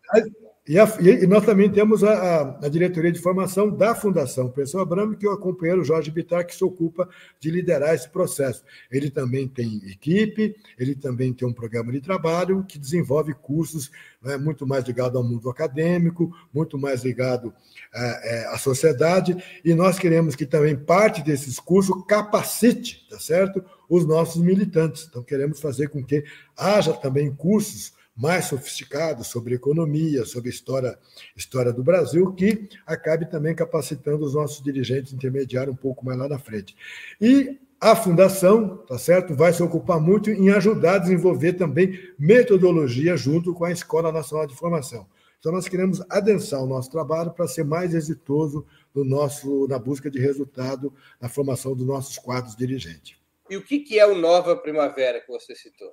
e, 0.64 0.78
a, 0.78 0.84
e, 1.00 1.26
nós 1.26 1.44
também 1.44 1.68
temos 1.68 2.04
a, 2.04 2.56
a, 2.62 2.68
diretoria 2.68 3.10
de 3.10 3.18
formação 3.18 3.68
da 3.68 3.96
Fundação 3.96 4.48
Pessoa 4.48 4.84
Abramo, 4.84 5.16
que 5.16 5.26
é 5.26 5.30
o 5.30 5.36
companheiro 5.36 5.84
Jorge 5.84 6.08
Bittar, 6.08 6.46
que 6.46 6.54
se 6.54 6.62
ocupa 6.62 7.08
de 7.40 7.50
liderar 7.50 7.92
esse 7.94 8.08
processo. 8.08 8.62
Ele 8.88 9.10
também 9.10 9.48
tem 9.48 9.82
equipe, 9.90 10.54
ele 10.78 10.94
também 10.94 11.32
tem 11.32 11.48
um 11.48 11.52
programa 11.52 11.90
de 11.90 12.00
trabalho 12.00 12.64
que 12.68 12.78
desenvolve 12.78 13.34
cursos 13.34 13.90
né, 14.22 14.36
muito 14.36 14.64
mais 14.64 14.84
ligado 14.84 15.18
ao 15.18 15.24
mundo 15.24 15.50
acadêmico, 15.50 16.32
muito 16.54 16.78
mais 16.78 17.02
ligado 17.02 17.52
é, 17.92 18.36
é, 18.36 18.46
à 18.54 18.56
sociedade, 18.56 19.36
e 19.64 19.74
nós 19.74 19.98
queremos 19.98 20.36
que 20.36 20.46
também 20.46 20.76
parte 20.76 21.24
desses 21.24 21.58
cursos 21.58 22.04
capacite, 22.06 23.04
tá 23.10 23.18
certo, 23.18 23.64
os 23.88 24.06
nossos 24.06 24.40
militantes. 24.40 25.08
Então, 25.10 25.24
queremos 25.24 25.60
fazer 25.60 25.88
com 25.88 26.04
que 26.04 26.22
haja 26.56 26.92
também 26.92 27.34
cursos 27.34 28.00
mais 28.16 28.46
sofisticados 28.46 29.28
sobre 29.28 29.54
economia, 29.54 30.24
sobre 30.24 30.50
história, 30.50 30.98
história 31.36 31.72
do 31.72 31.82
Brasil, 31.82 32.32
que 32.34 32.68
acabe 32.86 33.26
também 33.26 33.54
capacitando 33.54 34.24
os 34.24 34.34
nossos 34.34 34.62
dirigentes 34.62 35.12
intermediários 35.12 35.74
um 35.74 35.78
pouco 35.78 36.04
mais 36.04 36.18
lá 36.18 36.28
na 36.28 36.38
frente. 36.38 36.76
E 37.20 37.58
a 37.80 37.96
fundação, 37.96 38.76
tá 38.76 38.96
certo, 38.96 39.34
vai 39.34 39.52
se 39.52 39.62
ocupar 39.62 40.00
muito 40.00 40.30
em 40.30 40.50
ajudar 40.50 40.94
a 40.94 40.98
desenvolver 40.98 41.54
também 41.54 41.98
metodologia 42.18 43.16
junto 43.16 43.52
com 43.52 43.64
a 43.64 43.72
Escola 43.72 44.12
Nacional 44.12 44.46
de 44.46 44.54
Formação. 44.54 45.06
Então 45.40 45.50
nós 45.50 45.66
queremos 45.66 46.00
adensar 46.08 46.62
o 46.62 46.66
nosso 46.68 46.88
trabalho 46.88 47.32
para 47.32 47.48
ser 47.48 47.64
mais 47.64 47.92
exitoso 47.94 48.64
no 48.94 49.04
nosso 49.04 49.66
na 49.66 49.76
busca 49.76 50.08
de 50.08 50.20
resultado 50.20 50.94
na 51.20 51.28
formação 51.28 51.74
dos 51.74 51.84
nossos 51.84 52.16
quadros 52.16 52.54
dirigentes. 52.54 53.16
E 53.50 53.56
o 53.56 53.64
que 53.64 53.98
é 53.98 54.06
o 54.06 54.14
Nova 54.14 54.54
Primavera 54.54 55.20
que 55.20 55.26
você 55.26 55.56
citou? 55.56 55.92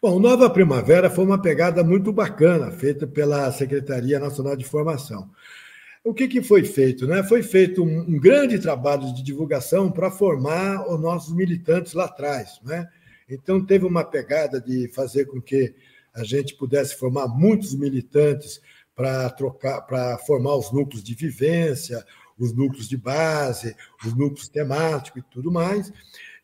Bom, 0.00 0.18
Nova 0.18 0.50
Primavera 0.50 1.08
foi 1.08 1.24
uma 1.24 1.40
pegada 1.40 1.82
muito 1.82 2.12
bacana, 2.12 2.70
feita 2.70 3.06
pela 3.06 3.50
Secretaria 3.52 4.18
Nacional 4.18 4.56
de 4.56 4.64
Formação. 4.64 5.30
O 6.04 6.12
que, 6.12 6.28
que 6.28 6.42
foi 6.42 6.62
feito? 6.64 7.06
Né? 7.06 7.22
Foi 7.22 7.42
feito 7.42 7.82
um, 7.82 8.00
um 8.00 8.20
grande 8.20 8.58
trabalho 8.58 9.12
de 9.14 9.22
divulgação 9.22 9.90
para 9.90 10.10
formar 10.10 10.86
os 10.86 11.00
nossos 11.00 11.34
militantes 11.34 11.94
lá 11.94 12.04
atrás. 12.04 12.60
Né? 12.62 12.86
Então, 13.28 13.64
teve 13.64 13.86
uma 13.86 14.04
pegada 14.04 14.60
de 14.60 14.88
fazer 14.88 15.24
com 15.24 15.40
que 15.40 15.74
a 16.12 16.22
gente 16.22 16.54
pudesse 16.54 16.96
formar 16.96 17.26
muitos 17.26 17.74
militantes 17.74 18.60
para 18.94 19.30
trocar, 19.30 19.80
para 19.82 20.18
formar 20.18 20.56
os 20.56 20.70
núcleos 20.70 21.02
de 21.02 21.14
vivência, 21.14 22.04
os 22.38 22.52
núcleos 22.52 22.88
de 22.88 22.96
base, 22.96 23.74
os 24.04 24.14
núcleos 24.14 24.48
temáticos 24.48 25.22
e 25.22 25.24
tudo 25.30 25.50
mais 25.50 25.90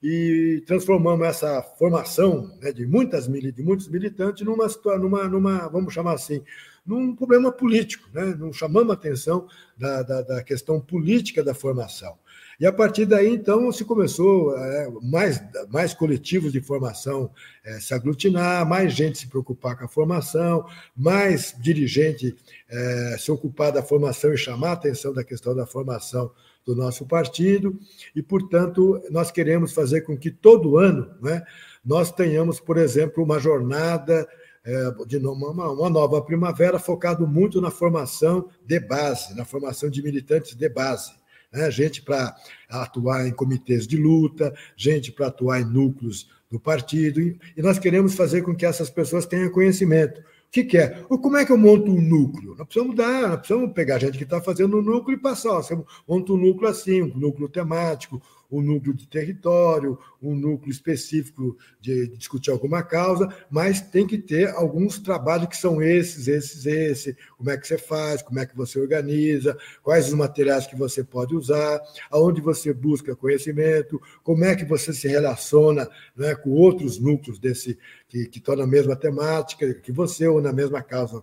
e 0.03 0.63
transformamos 0.67 1.27
essa 1.27 1.63
formação 1.63 2.57
né, 2.61 2.73
de, 2.73 2.87
muitas, 2.87 3.27
de 3.27 3.63
muitos 3.63 3.89
militantes 3.89 4.45
numa, 4.47 4.67
numa, 4.99 5.29
numa, 5.29 5.69
vamos 5.69 5.93
chamar 5.93 6.15
assim, 6.15 6.43
num 6.87 7.15
problema 7.15 7.53
político, 7.53 8.09
né? 8.13 8.35
não 8.39 8.53
chamamos 8.53 8.91
a 8.91 8.95
atenção 8.95 9.47
da, 9.77 10.03
da, 10.03 10.23
da, 10.23 10.43
questão 10.43 10.81
política 10.81 11.45
da 11.45 11.55
formação. 11.55 12.19
E 12.59 12.67
a 12.67 12.73
partir 12.73 13.07
daí, 13.07 13.29
então, 13.33 13.71
se 13.73 13.85
começou 13.85 14.57
é, 14.57 14.91
mais, 15.03 15.43
mais 15.71 15.95
coletivos 15.95 16.53
de 16.53 16.61
formação 16.61 17.31
é, 17.65 17.79
se 17.81 17.95
aglutinar, 17.95 18.67
mais 18.69 18.93
gente 18.93 19.19
se 19.19 19.29
preocupar 19.29 19.79
com 19.79 19.85
a 19.85 19.89
formação, 19.89 20.67
mais 20.97 21.55
dirigente 21.59 22.35
é, 22.69 23.17
se 23.19 23.31
ocupar 23.31 23.73
da 23.73 23.83
formação 23.83 24.33
e 24.33 24.39
chamar 24.39 24.71
a 24.71 24.73
atenção 24.73 25.13
da 25.13 25.25
questão 25.25 25.55
da 25.55 25.67
formação 25.67 26.31
do 26.71 26.77
nosso 26.77 27.05
partido, 27.05 27.79
e, 28.15 28.23
portanto, 28.23 29.03
nós 29.11 29.31
queremos 29.31 29.73
fazer 29.73 30.03
com 30.03 30.17
que 30.17 30.31
todo 30.31 30.79
ano 30.79 31.11
né, 31.21 31.43
nós 31.85 32.13
tenhamos, 32.13 32.61
por 32.61 32.79
exemplo, 32.79 33.25
uma 33.25 33.39
jornada 33.39 34.29
é, 34.65 34.91
de 35.07 35.17
uma, 35.17 35.51
uma, 35.51 35.91
nova 35.91 36.23
primavera 36.23 36.79
focado 36.79 37.27
muito 37.27 37.61
na 37.61 37.71
formação 37.71 38.49
de 38.65 38.79
base, 38.79 39.35
na 39.37 39.45
formação 39.45 39.91
de 39.91 40.03
militantes 40.03 40.55
de 40.55 40.69
base. 40.69 41.13
Né? 41.53 41.71
Gente 41.71 42.03
para 42.03 42.37
atuar 42.69 43.27
em 43.27 43.33
comitês 43.33 43.87
de 43.87 43.97
luta, 43.97 44.55
gente 44.77 45.11
para 45.11 45.27
atuar 45.27 45.61
em 45.61 45.65
núcleos 45.65 46.31
do 46.51 46.61
partido, 46.61 47.21
e, 47.21 47.39
nós 47.57 47.79
queremos 47.79 48.15
fazer 48.15 48.43
com 48.43 48.55
que 48.55 48.67
essas 48.67 48.91
pessoas 48.91 49.27
tenham 49.27 49.51
conhecimento 49.51 50.23
que, 50.51 50.65
que 50.65 50.79
é? 50.79 50.89
Como 51.05 51.37
é 51.37 51.45
que 51.45 51.53
eu 51.53 51.59
monto 51.59 51.91
um 51.91 52.01
núcleo? 52.01 52.57
Nós 52.57 52.67
precisamos 52.67 52.97
dar, 52.97 53.29
nós 53.29 53.39
precisamos 53.39 53.73
pegar 53.73 53.99
gente 53.99 54.19
que 54.19 54.25
está 54.25 54.41
fazendo 54.41 54.79
o 54.79 54.83
núcleo 54.83 55.17
e 55.17 55.21
passar. 55.21 55.51
Ó, 55.53 55.85
monta 56.09 56.33
um 56.33 56.37
núcleo 56.37 56.69
assim, 56.69 57.03
um 57.03 57.17
núcleo 57.17 57.49
temático, 57.49 58.21
um 58.51 58.61
núcleo 58.61 58.95
de 58.95 59.07
território, 59.07 59.99
um 60.21 60.35
núcleo 60.35 60.71
específico 60.71 61.57
de, 61.81 62.09
discutir 62.09 62.51
alguma 62.51 62.83
causa, 62.83 63.29
mas 63.51 63.81
tem 63.81 64.07
que 64.07 64.19
ter 64.19 64.49
alguns 64.51 64.99
trabalhos 64.99 65.49
que 65.49 65.57
são 65.57 65.83
esses, 65.83 66.29
esses, 66.29 66.67
esse. 66.67 67.17
Como 67.37 67.51
é 67.51 67.57
que 67.57 67.67
você 67.67 67.79
faz, 67.79 68.23
como 68.23 68.39
é 68.39 68.47
que 68.47 68.57
você 68.57 68.79
organiza, 68.79 69.57
quais 69.83 70.09
os 70.09 70.15
materiais 70.15 70.67
que 70.67 70.77
você 70.77 71.05
pode 71.05 71.35
usar, 71.35 71.81
aonde 72.11 72.41
você 72.41 72.73
busca 72.73 73.17
conhecimento, 73.17 74.01
como 74.23 74.45
é 74.45 74.55
que 74.57 74.65
você 74.65 74.93
se 74.93 75.09
relaciona 75.09 75.89
né, 76.17 76.35
com 76.35 76.51
outros 76.51 76.99
núcleos 76.99 77.39
desse 77.39 77.79
que, 78.09 78.27
que 78.27 78.39
estão 78.39 78.57
na 78.57 78.67
mesma 78.67 78.97
temática 78.97 79.73
que 79.75 79.93
você 79.93 80.27
ou 80.27 80.41
na 80.41 80.53
mesma 80.53 80.83
causa 80.83 81.23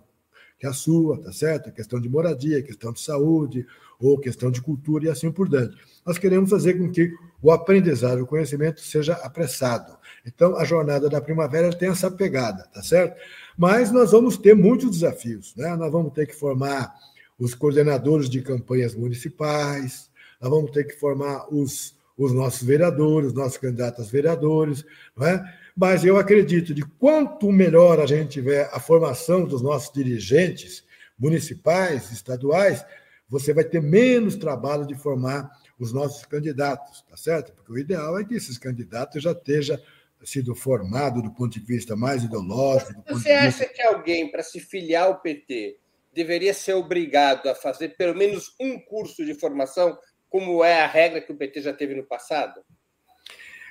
que 0.58 0.66
a 0.66 0.72
sua, 0.72 1.18
tá 1.22 1.32
certo? 1.32 1.68
A 1.68 1.72
questão 1.72 2.00
de 2.00 2.08
moradia, 2.08 2.62
questão 2.62 2.92
de 2.92 3.00
saúde, 3.00 3.66
ou 4.00 4.18
questão 4.18 4.50
de 4.50 4.60
cultura 4.60 5.06
e 5.06 5.08
assim 5.08 5.30
por 5.30 5.48
diante. 5.48 5.76
Nós 6.04 6.18
queremos 6.18 6.50
fazer 6.50 6.74
com 6.74 6.90
que 6.90 7.12
o 7.42 7.50
aprendizado, 7.50 8.22
o 8.22 8.26
conhecimento 8.26 8.80
seja 8.80 9.14
apressado. 9.14 9.96
Então, 10.26 10.56
a 10.56 10.64
jornada 10.64 11.08
da 11.08 11.20
primavera 11.20 11.70
tem 11.70 11.88
essa 11.88 12.10
pegada, 12.10 12.64
tá 12.72 12.82
certo? 12.82 13.20
Mas 13.56 13.90
nós 13.90 14.12
vamos 14.12 14.36
ter 14.36 14.54
muitos 14.54 14.90
desafios, 14.90 15.54
né? 15.56 15.74
Nós 15.76 15.90
vamos 15.90 16.12
ter 16.12 16.26
que 16.26 16.34
formar 16.34 16.94
os 17.38 17.54
coordenadores 17.54 18.28
de 18.28 18.42
campanhas 18.42 18.94
municipais, 18.94 20.10
nós 20.40 20.50
vamos 20.50 20.70
ter 20.70 20.84
que 20.84 20.94
formar 20.94 21.46
os, 21.52 21.96
os 22.16 22.32
nossos 22.32 22.62
vereadores, 22.62 23.28
os 23.28 23.34
nossos 23.34 23.58
candidatos 23.58 24.06
a 24.06 24.10
vereadores, 24.10 24.84
não 25.16 25.26
é? 25.26 25.58
Mas 25.80 26.04
eu 26.04 26.18
acredito 26.18 26.74
de 26.74 26.82
quanto 26.82 27.52
melhor 27.52 28.00
a 28.00 28.06
gente 28.06 28.30
tiver 28.30 28.68
a 28.72 28.80
formação 28.80 29.44
dos 29.44 29.62
nossos 29.62 29.92
dirigentes 29.92 30.84
municipais, 31.16 32.10
estaduais, 32.10 32.84
você 33.28 33.54
vai 33.54 33.62
ter 33.62 33.80
menos 33.80 34.34
trabalho 34.34 34.84
de 34.84 34.96
formar 34.96 35.48
os 35.78 35.92
nossos 35.92 36.26
candidatos, 36.26 37.02
tá 37.02 37.16
certo? 37.16 37.52
Porque 37.52 37.70
o 37.70 37.78
ideal 37.78 38.18
é 38.18 38.24
que 38.24 38.34
esses 38.34 38.58
candidatos 38.58 39.22
já 39.22 39.30
estejam 39.30 39.78
sido 40.24 40.52
formado 40.52 41.22
do 41.22 41.30
ponto 41.30 41.52
de 41.52 41.64
vista 41.64 41.94
mais 41.94 42.24
ideológico. 42.24 43.04
Você 43.08 43.30
acha 43.30 43.58
vista... 43.58 43.72
que 43.72 43.82
alguém, 43.82 44.28
para 44.32 44.42
se 44.42 44.58
filiar 44.58 45.04
ao 45.04 45.20
PT, 45.20 45.78
deveria 46.12 46.54
ser 46.54 46.72
obrigado 46.72 47.48
a 47.48 47.54
fazer 47.54 47.90
pelo 47.90 48.16
menos 48.16 48.52
um 48.60 48.80
curso 48.80 49.24
de 49.24 49.32
formação, 49.32 49.96
como 50.28 50.64
é 50.64 50.82
a 50.82 50.88
regra 50.88 51.20
que 51.20 51.30
o 51.30 51.36
PT 51.36 51.62
já 51.62 51.72
teve 51.72 51.94
no 51.94 52.02
passado? 52.02 52.60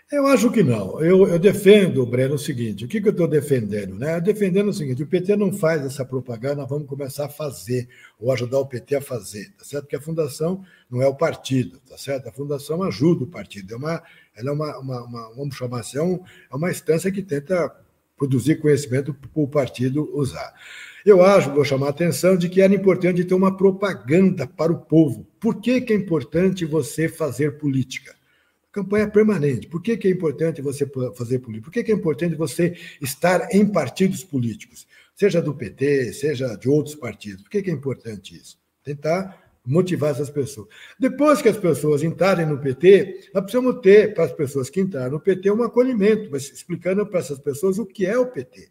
Eu 0.10 0.26
acho 0.28 0.50
que 0.52 0.64
não. 0.64 1.02
Eu, 1.02 1.28
eu 1.28 1.38
defendo, 1.38 2.06
Breno, 2.06 2.36
o 2.36 2.40
seguinte: 2.40 2.86
o 2.86 2.88
que, 2.88 3.02
que 3.02 3.10
eu 3.10 3.12
estou 3.12 3.28
defendendo? 3.28 3.94
Né? 3.94 4.22
Defendendo 4.22 4.70
o 4.70 4.74
seguinte: 4.74 5.04
o 5.04 5.08
PT 5.08 5.36
não 5.36 5.52
faz 5.52 5.84
essa 5.86 6.06
propaganda, 6.06 6.66
vamos 6.66 6.88
começar 6.88 7.26
a 7.26 7.30
fazer, 7.30 7.90
ou 8.18 8.32
ajudar 8.32 8.60
o 8.60 8.66
PT 8.66 8.96
a 8.96 9.02
fazer, 9.02 9.52
tá 9.58 9.66
certo? 9.66 9.84
Porque 9.84 9.98
a 9.98 10.02
fundação 10.02 10.64
não 10.90 11.02
é 11.02 11.08
o 11.08 11.16
partido, 11.16 11.82
tá 11.82 11.98
certo? 11.98 12.30
A 12.30 12.32
fundação 12.32 12.84
ajuda 12.84 13.26
o 13.26 13.28
partido, 13.28 13.74
é 13.74 13.78
uma, 13.78 14.02
ela 14.34 14.50
é 14.50 14.54
uma, 14.54 14.80
uma, 14.80 15.04
uma 15.04 15.36
vamos 15.36 15.56
chamar 15.58 15.82
assim, 15.82 16.00
é, 16.00 16.20
é 16.52 16.56
uma 16.56 16.72
instância 16.72 17.12
que 17.12 17.22
tenta 17.22 17.70
produzir 18.18 18.62
conhecimento 18.62 19.14
para 19.14 19.30
o 19.34 19.48
partido 19.48 20.10
usar. 20.18 20.54
Eu 21.06 21.22
acho, 21.22 21.54
vou 21.54 21.66
chamar 21.66 21.88
a 21.88 21.90
atenção, 21.90 22.38
de 22.38 22.48
que 22.48 22.62
era 22.62 22.74
importante 22.74 23.26
ter 23.26 23.34
uma 23.34 23.56
propaganda 23.56 24.48
para 24.48 24.72
o 24.72 24.80
povo. 24.80 25.28
Por 25.38 25.60
que, 25.60 25.82
que 25.82 25.92
é 25.92 25.96
importante 25.98 26.66
você 26.66 27.10
fazer 27.10 27.58
política? 27.58 28.17
Campanha 28.78 29.08
permanente. 29.08 29.66
Por 29.68 29.82
que, 29.82 29.98
que 29.98 30.08
é 30.08 30.12
importante 30.12 30.62
você 30.62 30.88
fazer 31.16 31.40
política? 31.40 31.66
Por 31.66 31.74
que, 31.74 31.84
que 31.84 31.92
é 31.92 31.96
importante 31.96 32.36
você 32.36 32.78
estar 33.02 33.48
em 33.52 33.66
partidos 33.66 34.24
políticos? 34.24 34.88
Seja 35.16 35.42
do 35.42 35.52
PT, 35.52 36.14
seja 36.14 36.56
de 36.56 36.70
outros 36.70 36.94
partidos. 36.94 37.42
Por 37.42 37.50
que, 37.50 37.64
que 37.64 37.72
é 37.72 37.74
importante 37.74 38.36
isso? 38.36 38.60
Tentar 38.84 39.52
motivar 39.66 40.12
essas 40.12 40.30
pessoas. 40.30 40.68
Depois 41.00 41.42
que 41.42 41.50
as 41.50 41.58
pessoas 41.58 42.04
entrarem 42.04 42.46
no 42.46 42.60
PT, 42.60 43.32
nós 43.34 43.46
precisamos 43.46 43.82
ter, 43.82 44.14
para 44.14 44.26
as 44.26 44.32
pessoas 44.32 44.70
que 44.70 44.80
entraram 44.80 45.14
no 45.14 45.20
PT, 45.20 45.50
um 45.50 45.64
acolhimento, 45.64 46.30
mas 46.30 46.44
explicando 46.52 47.04
para 47.08 47.20
essas 47.20 47.40
pessoas 47.40 47.80
o 47.80 47.86
que 47.86 48.06
é 48.06 48.16
o 48.16 48.28
PT 48.28 48.70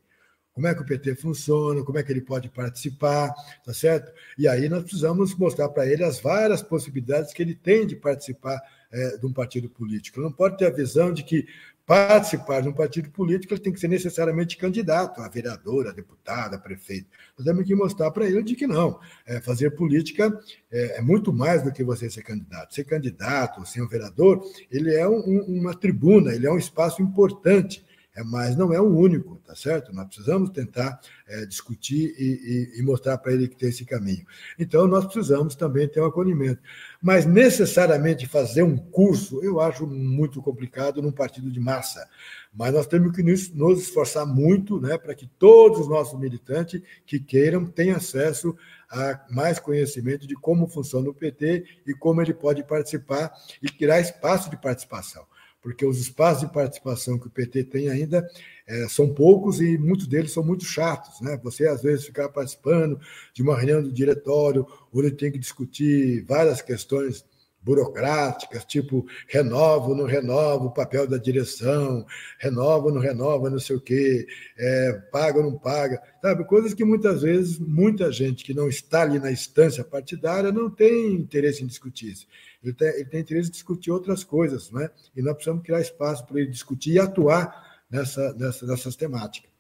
como 0.57 0.67
é 0.67 0.75
que 0.75 0.81
o 0.81 0.87
PT 0.87 1.17
funciona, 1.17 1.85
como 1.85 1.99
é 1.99 2.03
que 2.03 2.11
ele 2.11 2.23
pode 2.23 2.49
participar, 2.49 3.31
tá 3.63 3.75
certo? 3.75 4.11
E 4.39 4.49
aí 4.49 4.71
nós 4.71 4.85
precisamos 4.85 5.35
mostrar 5.35 5.69
para 5.69 5.87
ele 5.87 6.03
as 6.03 6.19
várias 6.19 6.63
possibilidades 6.63 7.35
que 7.35 7.43
ele 7.43 7.55
tem 7.55 7.87
de 7.87 7.95
participar 7.95 8.59
é, 8.93 9.17
de 9.17 9.27
um 9.27 9.33
partido 9.33 9.69
político. 9.69 10.19
Ele 10.19 10.27
não 10.27 10.33
pode 10.33 10.57
ter 10.57 10.67
a 10.67 10.71
visão 10.71 11.13
de 11.13 11.23
que 11.23 11.47
participar 11.87 12.63
de 12.63 12.69
um 12.69 12.73
partido 12.73 13.09
político 13.11 13.55
ele 13.55 13.61
tem 13.61 13.73
que 13.73 13.79
ser 13.79 13.87
necessariamente 13.87 14.57
candidato 14.57 15.21
a 15.21 15.29
vereador, 15.29 15.87
a 15.87 15.93
deputado, 15.93 16.55
a 16.55 16.59
prefeito. 16.59 17.07
Nós 17.39 17.47
temos 17.47 17.65
que 17.65 17.75
mostrar 17.77 18.11
para 18.11 18.27
ele 18.27 18.43
de 18.43 18.57
que 18.57 18.67
não. 18.67 18.99
É, 19.25 19.41
fazer 19.41 19.71
política 19.71 20.37
é, 20.71 20.99
é, 20.99 21.01
muito 21.01 21.33
mais 21.33 21.63
do 21.63 21.73
que 21.73 21.85
você 21.85 22.11
ser 22.11 22.23
candidato. 22.23 22.75
Ser 22.75 22.85
candidato, 22.85 23.65
ser 23.65 23.83
um 23.83 23.89
vereador, 23.89 24.43
ele 24.69 24.93
é 24.95 25.09
um, 25.09 25.45
uma 25.47 25.75
tribuna, 25.75 26.35
ele 26.35 26.47
é 26.47 26.51
um 26.51 26.59
espaço 26.59 27.01
importante 27.01 27.87
é, 28.17 28.25
mas 28.25 28.57
não 28.57 28.73
é 28.73 28.81
o 28.81 28.97
único, 28.97 29.36
tá 29.47 29.55
certo? 29.55 29.95
Nós 29.95 30.07
precisamos 30.09 30.51
tentar 30.51 31.01
é, 31.27 31.47
discutir 31.47 32.15
e, 32.19 32.75
e, 32.77 32.81
e 32.81 32.83
mostrar 32.83 33.17
para 33.19 33.33
ele 33.33 33.47
que 33.47 33.57
tem 33.57 33.69
esse 33.69 33.85
caminho. 33.85 34.27
Então, 34.59 34.87
nós 34.89 35.05
precisamos 35.05 35.55
também 35.55 35.89
ter 35.89 36.01
um 36.01 36.07
acolhimento. 36.07 36.61
Mas 37.01 37.25
necessariamente 37.25 38.27
fazer 38.27 38.63
um 38.63 38.77
curso, 38.77 39.43
eu 39.45 39.61
acho 39.61 39.87
muito 39.87 40.43
complicado 40.43 41.01
num 41.01 41.13
partido 41.13 41.51
de 41.51 41.61
massa. 41.61 42.09
Mas 42.53 42.73
nós 42.73 42.87
temos 42.87 43.15
que 43.15 43.23
nos, 43.23 43.53
esforçar 43.81 44.27
muito 44.27 44.81
né, 44.81 44.99
para 44.99 45.15
que 45.15 45.27
todos 45.39 45.81
os 45.81 45.89
nossos 45.89 46.19
militantes 46.19 46.83
que 47.05 47.21
queiram 47.21 47.67
tenham 47.67 47.97
acesso 47.97 48.57
a 48.91 49.25
mais 49.31 49.59
conhecimento 49.59 50.27
de 50.27 50.35
como 50.35 50.67
funciona 50.67 51.09
o 51.09 51.15
PT 51.15 51.65
e 51.87 51.95
como 51.95 52.21
ele 52.23 52.35
pode 52.35 52.65
participar 52.65 53.33
e 53.63 53.69
criar 53.69 54.01
espaço 54.01 54.49
de 54.51 54.57
participação 54.57 55.25
porque 55.67 55.85
os 55.85 55.99
espaços 55.99 56.47
de 56.47 56.55
participação 56.55 57.19
que 57.19 57.27
o 57.27 57.31
PT 57.31 57.65
tem 57.65 57.89
ainda 57.89 58.25
é, 58.69 58.87
são 58.89 59.13
poucos 59.13 59.61
e 59.61 59.77
muitos 59.77 60.07
deles 60.07 60.31
são 60.31 60.45
muito 60.45 60.65
chatos. 60.65 61.21
Né? 61.21 61.37
Você, 61.43 61.67
às 61.67 61.83
vezes, 61.83 62.07
ficar 62.07 62.29
participando 62.29 63.01
de 63.35 63.43
uma 63.43 63.57
reunião 63.57 63.83
do 63.83 63.91
diretório, 63.91 64.65
onde 64.95 65.11
tem 65.11 65.33
que 65.33 65.41
discutir 65.41 66.23
várias 66.23 66.63
questões 66.63 67.25
burocráticas, 67.67 68.65
tipo 68.65 69.05
renova 69.27 69.89
ou 69.89 69.97
não 69.97 70.05
renova 70.05 70.67
o 70.67 70.73
papel 70.73 71.05
da 71.09 71.19
direção, 71.19 72.07
renova 72.39 72.93
não 72.93 73.01
renova 73.01 73.51
não 73.51 73.59
sei 73.59 73.75
o 73.75 73.81
quê, 73.81 74.25
é, 74.57 74.93
paga 75.11 75.39
ou 75.41 75.51
não 75.51 75.59
paga, 75.59 76.01
sabe? 76.23 76.45
Coisas 76.45 76.73
que 76.73 76.85
muitas 76.85 77.23
vezes 77.23 77.59
muita 77.59 78.13
gente 78.13 78.45
que 78.45 78.55
não 78.55 78.69
está 78.69 79.03
ali 79.03 79.19
na 79.19 79.33
instância 79.33 79.83
partidária 79.83 80.53
não 80.53 80.71
tem 80.71 81.15
interesse 81.15 81.65
em 81.65 81.67
discutir. 81.67 82.15
Ele 82.63 82.73
tem, 82.73 82.89
ele 82.89 83.07
tem 83.07 83.21
interesse 83.21 83.49
em 83.49 83.53
discutir 83.53 83.91
outras 83.91 84.23
coisas, 84.23 84.71
né? 84.71 84.89
E 85.17 85.21
nós 85.21 85.35
precisamos 85.35 85.65
criar 85.65 85.81
espaço 85.81 86.25
para 86.25 86.39
ele 86.39 86.51
discutir 86.51 86.93
e 86.93 87.01
atuar 87.01 87.83
nessa, 87.91 88.33
nessa, 88.35 88.65
nessas 88.65 88.95
temáticas. 88.95 89.51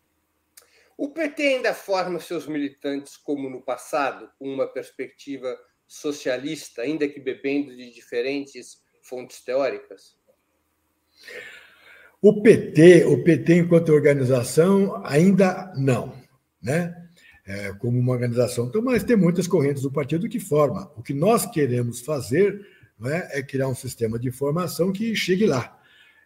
O 0.97 1.09
PT 1.09 1.43
ainda 1.43 1.75
forma 1.75 2.21
seus 2.21 2.47
militantes 2.47 3.17
como 3.17 3.51
no 3.51 3.61
passado, 3.61 4.31
com 4.39 4.49
uma 4.49 4.69
perspectiva 4.69 5.59
socialista, 5.87 6.83
ainda 6.83 7.09
que 7.09 7.21
bebendo 7.21 7.77
de 7.77 7.93
diferentes 7.93 8.79
fontes 9.03 9.41
teóricas? 9.41 10.17
O 12.21 12.43
PT, 12.43 13.05
o 13.05 13.23
PT 13.23 13.55
enquanto 13.55 13.93
organização, 13.93 15.01
ainda 15.05 15.73
não, 15.77 16.13
né? 16.61 17.03
É, 17.47 17.73
como 17.75 17.97
uma 17.97 18.13
organização, 18.13 18.67
então, 18.67 18.83
mas 18.83 19.05
tem 19.05 19.15
muitas 19.15 19.47
correntes 19.47 19.83
do 19.83 19.93
partido 19.93 20.29
que 20.29 20.41
forma. 20.41 20.91
O 20.97 21.03
que 21.03 21.15
nós 21.15 21.47
queremos 21.47 22.01
fazer 22.01 22.67
né, 22.99 23.29
é 23.31 23.41
criar 23.41 23.69
um 23.69 23.75
sistema 23.75 24.19
de 24.19 24.27
informação 24.27 24.93
que 24.93 25.15
chegue 25.15 25.47
lá. 25.47 25.79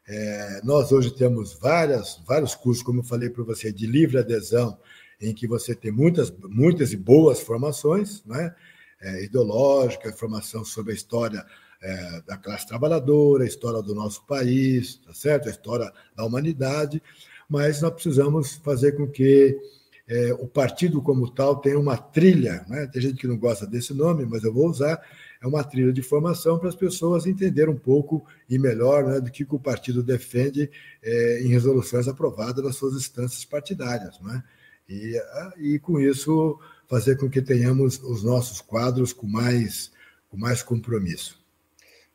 É, 0.08 0.60
nós 0.64 0.90
hoje 0.92 1.14
temos 1.14 1.52
várias, 1.52 2.22
vários 2.26 2.54
cursos, 2.54 2.82
como 2.82 3.00
eu 3.00 3.04
falei 3.04 3.28
para 3.28 3.44
você, 3.44 3.70
de 3.70 3.86
livre 3.86 4.18
adesão, 4.18 4.78
em 5.20 5.34
que 5.34 5.46
você 5.46 5.74
tem 5.74 5.92
muitas, 5.92 6.30
muitas 6.30 6.92
e 6.92 6.96
boas 6.96 7.40
formações, 7.40 8.24
né? 8.24 8.54
É, 9.00 9.24
ideológica, 9.24 10.08
informação 10.08 10.64
sobre 10.64 10.92
a 10.92 10.94
história 10.94 11.44
é, 11.82 12.22
da 12.26 12.36
classe 12.36 12.66
trabalhadora, 12.66 13.44
a 13.44 13.46
história 13.46 13.82
do 13.82 13.94
nosso 13.94 14.24
país, 14.26 14.96
tá 14.96 15.14
certo? 15.14 15.48
a 15.48 15.50
história 15.50 15.90
da 16.14 16.24
humanidade, 16.24 17.02
mas 17.48 17.80
nós 17.80 17.92
precisamos 17.92 18.54
fazer 18.56 18.92
com 18.92 19.06
que 19.06 19.58
é, 20.06 20.32
o 20.34 20.46
partido 20.46 21.00
como 21.00 21.30
tal 21.30 21.56
tenha 21.56 21.78
uma 21.78 21.96
trilha, 21.96 22.64
né? 22.68 22.86
tem 22.86 23.00
gente 23.00 23.16
que 23.16 23.26
não 23.26 23.38
gosta 23.38 23.66
desse 23.66 23.94
nome, 23.94 24.26
mas 24.26 24.44
eu 24.44 24.52
vou 24.52 24.68
usar, 24.68 25.00
é 25.40 25.46
uma 25.46 25.64
trilha 25.64 25.92
de 25.92 26.02
formação 26.02 26.58
para 26.58 26.68
as 26.68 26.74
pessoas 26.74 27.26
entenderem 27.26 27.72
um 27.72 27.78
pouco 27.78 28.26
e 28.48 28.58
melhor 28.58 29.04
né, 29.04 29.20
do 29.20 29.30
que 29.30 29.46
o 29.48 29.58
partido 29.58 30.02
defende 30.02 30.70
é, 31.02 31.40
em 31.42 31.48
resoluções 31.48 32.06
aprovadas 32.08 32.62
nas 32.62 32.76
suas 32.76 32.94
instâncias 32.94 33.44
partidárias. 33.44 34.20
Né? 34.20 34.42
E, 34.88 35.16
e 35.58 35.78
com 35.78 35.98
isso 35.98 36.58
fazer 36.90 37.16
com 37.16 37.30
que 37.30 37.40
tenhamos 37.40 38.02
os 38.02 38.24
nossos 38.24 38.60
quadros 38.60 39.12
com 39.12 39.28
mais, 39.28 39.92
com 40.28 40.36
mais 40.36 40.60
compromisso. 40.60 41.40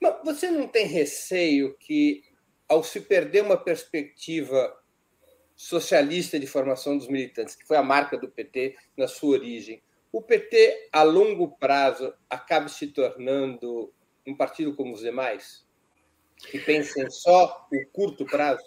Mas 0.02 0.16
você 0.24 0.52
não 0.52 0.68
tem 0.68 0.86
receio 0.86 1.74
que, 1.80 2.26
ao 2.68 2.84
se 2.84 3.00
perder 3.00 3.42
uma 3.44 3.56
perspectiva 3.56 4.78
socialista 5.56 6.38
de 6.38 6.46
formação 6.46 6.98
dos 6.98 7.08
militantes, 7.08 7.56
que 7.56 7.66
foi 7.66 7.78
a 7.78 7.82
marca 7.82 8.18
do 8.18 8.28
PT 8.28 8.76
na 8.98 9.08
sua 9.08 9.38
origem, 9.38 9.82
o 10.12 10.22
PT, 10.22 10.90
a 10.92 11.04
longo 11.04 11.56
prazo, 11.58 12.14
acabe 12.30 12.70
se 12.70 12.88
tornando 12.88 13.94
um 14.28 14.36
partido 14.36 14.76
como 14.76 14.94
os 14.94 15.00
demais? 15.00 15.66
Que 16.52 16.60
pensem 16.60 17.10
só 17.10 17.66
o 17.72 17.86
curto 17.94 18.26
prazo? 18.26 18.64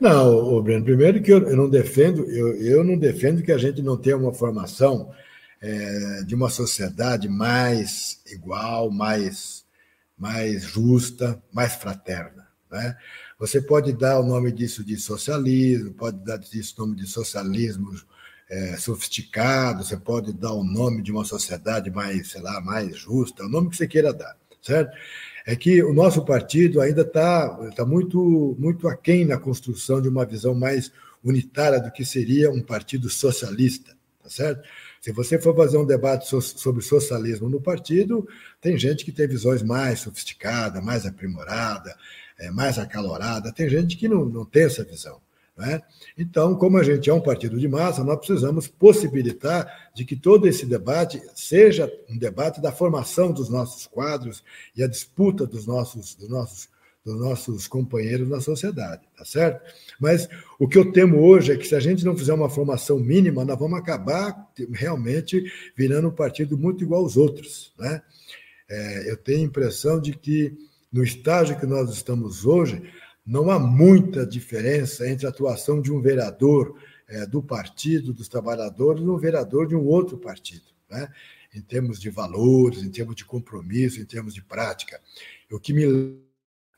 Não, 0.00 0.62
Breno, 0.62 0.84
primeiro 0.84 1.22
que 1.22 1.32
eu, 1.32 1.48
eu 1.48 1.56
não 1.56 1.68
defendo, 1.68 2.24
eu, 2.30 2.54
eu, 2.60 2.84
não 2.84 2.98
defendo 2.98 3.42
que 3.42 3.52
a 3.52 3.58
gente 3.58 3.80
não 3.80 3.96
tenha 3.96 4.16
uma 4.16 4.34
formação 4.34 5.12
é, 5.60 6.22
de 6.26 6.34
uma 6.34 6.50
sociedade 6.50 7.28
mais 7.28 8.20
igual, 8.26 8.90
mais, 8.90 9.64
mais 10.18 10.62
justa, 10.62 11.42
mais 11.52 11.74
fraterna. 11.74 12.48
Né? 12.70 12.96
Você 13.38 13.60
pode 13.62 13.92
dar 13.92 14.20
o 14.20 14.26
nome 14.26 14.52
disso 14.52 14.84
de 14.84 14.96
socialismo, 14.96 15.94
pode 15.94 16.18
dar 16.24 16.40
isso 16.52 16.74
o 16.76 16.86
nome 16.86 16.96
de 16.96 17.06
socialismo 17.06 17.92
é, 18.50 18.76
sofisticado, 18.76 19.84
você 19.84 19.96
pode 19.96 20.32
dar 20.32 20.52
o 20.52 20.64
nome 20.64 21.02
de 21.02 21.10
uma 21.10 21.24
sociedade 21.24 21.90
mais, 21.90 22.30
sei 22.30 22.42
lá, 22.42 22.60
mais 22.60 22.96
justa, 22.96 23.44
o 23.44 23.48
nome 23.48 23.70
que 23.70 23.76
você 23.76 23.86
queira 23.86 24.12
dar, 24.12 24.36
certo? 24.60 24.96
É 25.46 25.54
que 25.54 25.82
o 25.82 25.92
nosso 25.92 26.24
partido 26.24 26.80
ainda 26.80 27.02
está 27.02 27.48
tá 27.72 27.84
muito, 27.84 28.56
muito 28.58 28.88
aquém 28.88 29.24
na 29.24 29.38
construção 29.38 30.00
de 30.00 30.08
uma 30.08 30.24
visão 30.24 30.54
mais 30.54 30.90
unitária 31.22 31.80
do 31.80 31.90
que 31.90 32.04
seria 32.04 32.50
um 32.50 32.62
partido 32.62 33.08
socialista, 33.10 33.94
tá 34.22 34.30
certo? 34.30 34.66
Se 35.00 35.12
você 35.12 35.38
for 35.38 35.54
fazer 35.54 35.76
um 35.76 35.84
debate 35.84 36.26
so 36.26 36.40
sobre 36.40 36.82
socialismo 36.82 37.48
no 37.48 37.60
partido, 37.60 38.26
tem 38.60 38.78
gente 38.78 39.04
que 39.04 39.12
tem 39.12 39.28
visões 39.28 39.62
mais 39.62 40.00
sofisticadas, 40.00 40.82
mais 40.82 41.04
aprimorada, 41.04 41.94
é, 42.38 42.50
mais 42.50 42.78
acalorada, 42.78 43.52
tem 43.52 43.68
gente 43.68 43.96
que 43.96 44.08
não, 44.08 44.24
não 44.24 44.44
tem 44.46 44.64
essa 44.64 44.82
visão. 44.82 45.20
Né? 45.56 45.80
Então, 46.18 46.56
como 46.56 46.78
a 46.78 46.82
gente 46.82 47.08
é 47.08 47.14
um 47.14 47.20
partido 47.20 47.58
de 47.58 47.68
massa, 47.68 48.02
nós 48.02 48.18
precisamos 48.18 48.66
possibilitar 48.66 49.90
de 49.94 50.04
que 50.04 50.16
todo 50.16 50.48
esse 50.48 50.66
debate 50.66 51.22
seja 51.34 51.90
um 52.10 52.18
debate 52.18 52.60
da 52.60 52.72
formação 52.72 53.30
dos 53.30 53.48
nossos 53.48 53.86
quadros 53.86 54.42
e 54.76 54.82
a 54.82 54.88
disputa 54.88 55.46
dos 55.46 55.64
nossos, 55.64 56.16
dos 56.16 56.28
nossos, 56.28 56.68
dos 57.04 57.20
nossos 57.20 57.68
companheiros 57.68 58.28
na 58.28 58.40
sociedade, 58.40 59.02
tá 59.16 59.24
certo? 59.24 59.62
Mas 60.00 60.28
o 60.58 60.66
que 60.66 60.76
eu 60.76 60.90
temo 60.90 61.20
hoje 61.20 61.52
é 61.52 61.56
que 61.56 61.66
se 61.66 61.76
a 61.76 61.80
gente 61.80 62.04
não 62.04 62.16
fizer 62.16 62.34
uma 62.34 62.50
formação 62.50 62.98
mínima, 62.98 63.44
nós 63.44 63.58
vamos 63.58 63.78
acabar 63.78 64.50
realmente 64.72 65.44
virando 65.76 66.08
um 66.08 66.14
partido 66.14 66.58
muito 66.58 66.82
igual 66.82 67.02
aos 67.02 67.16
outros, 67.16 67.72
né? 67.78 68.02
É, 68.68 69.10
eu 69.10 69.16
tenho 69.16 69.40
a 69.40 69.44
impressão 69.44 70.00
de 70.00 70.14
que 70.14 70.56
no 70.90 71.04
estágio 71.04 71.58
que 71.60 71.66
nós 71.66 71.90
estamos 71.90 72.46
hoje, 72.46 72.82
não 73.24 73.50
há 73.50 73.58
muita 73.58 74.26
diferença 74.26 75.08
entre 75.08 75.26
a 75.26 75.30
atuação 75.30 75.80
de 75.80 75.92
um 75.92 76.00
vereador 76.00 76.76
é, 77.08 77.26
do 77.26 77.42
Partido 77.42 78.12
dos 78.12 78.28
Trabalhadores 78.28 79.02
e 79.02 79.08
um 79.08 79.16
vereador 79.16 79.66
de 79.66 79.74
um 79.74 79.84
outro 79.84 80.18
partido, 80.18 80.66
né? 80.90 81.08
em 81.54 81.60
termos 81.60 82.00
de 82.00 82.10
valores, 82.10 82.82
em 82.82 82.90
termos 82.90 83.14
de 83.14 83.24
compromisso, 83.24 84.00
em 84.00 84.04
termos 84.04 84.34
de 84.34 84.42
prática. 84.42 85.00
O 85.50 85.60
que 85.60 85.72
me 85.72 86.18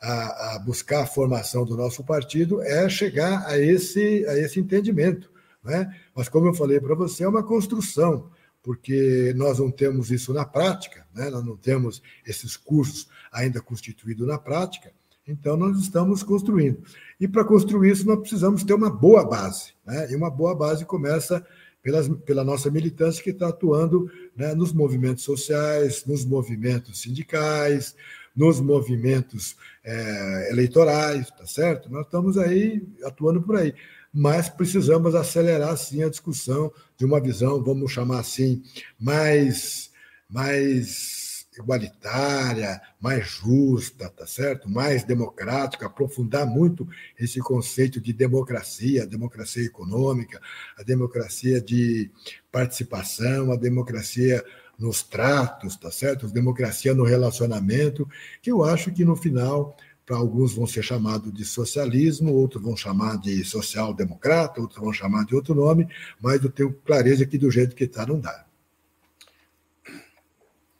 a, 0.00 0.54
a 0.54 0.58
buscar 0.58 1.02
a 1.02 1.06
formação 1.06 1.64
do 1.64 1.76
nosso 1.76 2.04
partido 2.04 2.62
é 2.62 2.88
chegar 2.88 3.46
a 3.46 3.58
esse, 3.58 4.26
a 4.26 4.38
esse 4.38 4.60
entendimento. 4.60 5.30
Né? 5.64 5.94
Mas, 6.14 6.28
como 6.28 6.46
eu 6.46 6.54
falei 6.54 6.80
para 6.80 6.94
você, 6.94 7.24
é 7.24 7.28
uma 7.28 7.42
construção, 7.42 8.30
porque 8.62 9.32
nós 9.36 9.58
não 9.58 9.70
temos 9.70 10.10
isso 10.10 10.32
na 10.32 10.44
prática, 10.44 11.06
né? 11.14 11.30
nós 11.30 11.44
não 11.44 11.56
temos 11.56 12.02
esses 12.26 12.56
cursos 12.56 13.08
ainda 13.32 13.60
constituídos 13.60 14.26
na 14.26 14.38
prática. 14.38 14.92
Então, 15.26 15.56
nós 15.56 15.78
estamos 15.78 16.22
construindo. 16.22 16.82
E 17.20 17.26
para 17.26 17.44
construir 17.44 17.90
isso, 17.90 18.06
nós 18.06 18.20
precisamos 18.20 18.62
ter 18.62 18.74
uma 18.74 18.90
boa 18.90 19.24
base. 19.24 19.72
Né? 19.84 20.12
E 20.12 20.16
uma 20.16 20.30
boa 20.30 20.54
base 20.54 20.84
começa 20.84 21.44
pelas, 21.82 22.08
pela 22.24 22.44
nossa 22.44 22.70
militância 22.70 23.22
que 23.22 23.30
está 23.30 23.48
atuando 23.48 24.10
né, 24.36 24.54
nos 24.54 24.72
movimentos 24.72 25.24
sociais, 25.24 26.04
nos 26.04 26.24
movimentos 26.24 27.00
sindicais, 27.00 27.94
nos 28.34 28.60
movimentos 28.60 29.56
é, 29.82 30.50
eleitorais, 30.50 31.30
tá 31.30 31.46
certo? 31.46 31.90
Nós 31.90 32.04
estamos 32.04 32.36
aí 32.36 32.86
atuando 33.02 33.40
por 33.40 33.56
aí. 33.56 33.74
Mas 34.12 34.48
precisamos 34.48 35.14
acelerar, 35.14 35.76
sim, 35.76 36.02
a 36.02 36.08
discussão 36.08 36.72
de 36.98 37.04
uma 37.04 37.20
visão, 37.20 37.62
vamos 37.62 37.92
chamar 37.92 38.20
assim, 38.20 38.62
mais, 38.98 39.90
mais 40.28 41.25
igualitária, 41.56 42.80
mais 43.00 43.26
justa, 43.26 44.08
tá 44.10 44.26
certo? 44.26 44.68
Mais 44.68 45.04
democrática, 45.04 45.86
aprofundar 45.86 46.46
muito 46.46 46.86
esse 47.18 47.40
conceito 47.40 48.00
de 48.00 48.12
democracia, 48.12 49.02
a 49.02 49.06
democracia 49.06 49.64
econômica, 49.64 50.40
a 50.78 50.82
democracia 50.82 51.60
de 51.60 52.10
participação, 52.50 53.52
a 53.52 53.56
democracia 53.56 54.44
nos 54.78 55.02
tratos, 55.02 55.76
tá 55.76 55.90
certo? 55.90 56.26
A 56.26 56.30
democracia 56.30 56.94
no 56.94 57.04
relacionamento, 57.04 58.08
que 58.42 58.50
eu 58.50 58.62
acho 58.64 58.92
que 58.92 59.04
no 59.04 59.16
final 59.16 59.76
para 60.06 60.16
alguns 60.16 60.54
vão 60.54 60.68
ser 60.68 60.84
chamados 60.84 61.34
de 61.34 61.44
socialismo, 61.44 62.32
outros 62.32 62.62
vão 62.62 62.76
chamar 62.76 63.18
de 63.18 63.44
social-democrata, 63.44 64.60
outros 64.60 64.80
vão 64.80 64.92
chamar 64.92 65.24
de 65.24 65.34
outro 65.34 65.52
nome, 65.52 65.88
mas 66.20 66.44
eu 66.44 66.50
tenho 66.50 66.72
clareza 66.72 67.26
que 67.26 67.36
do 67.36 67.50
jeito 67.50 67.74
que 67.74 67.84
está 67.84 68.06
não 68.06 68.20
dá. 68.20 68.46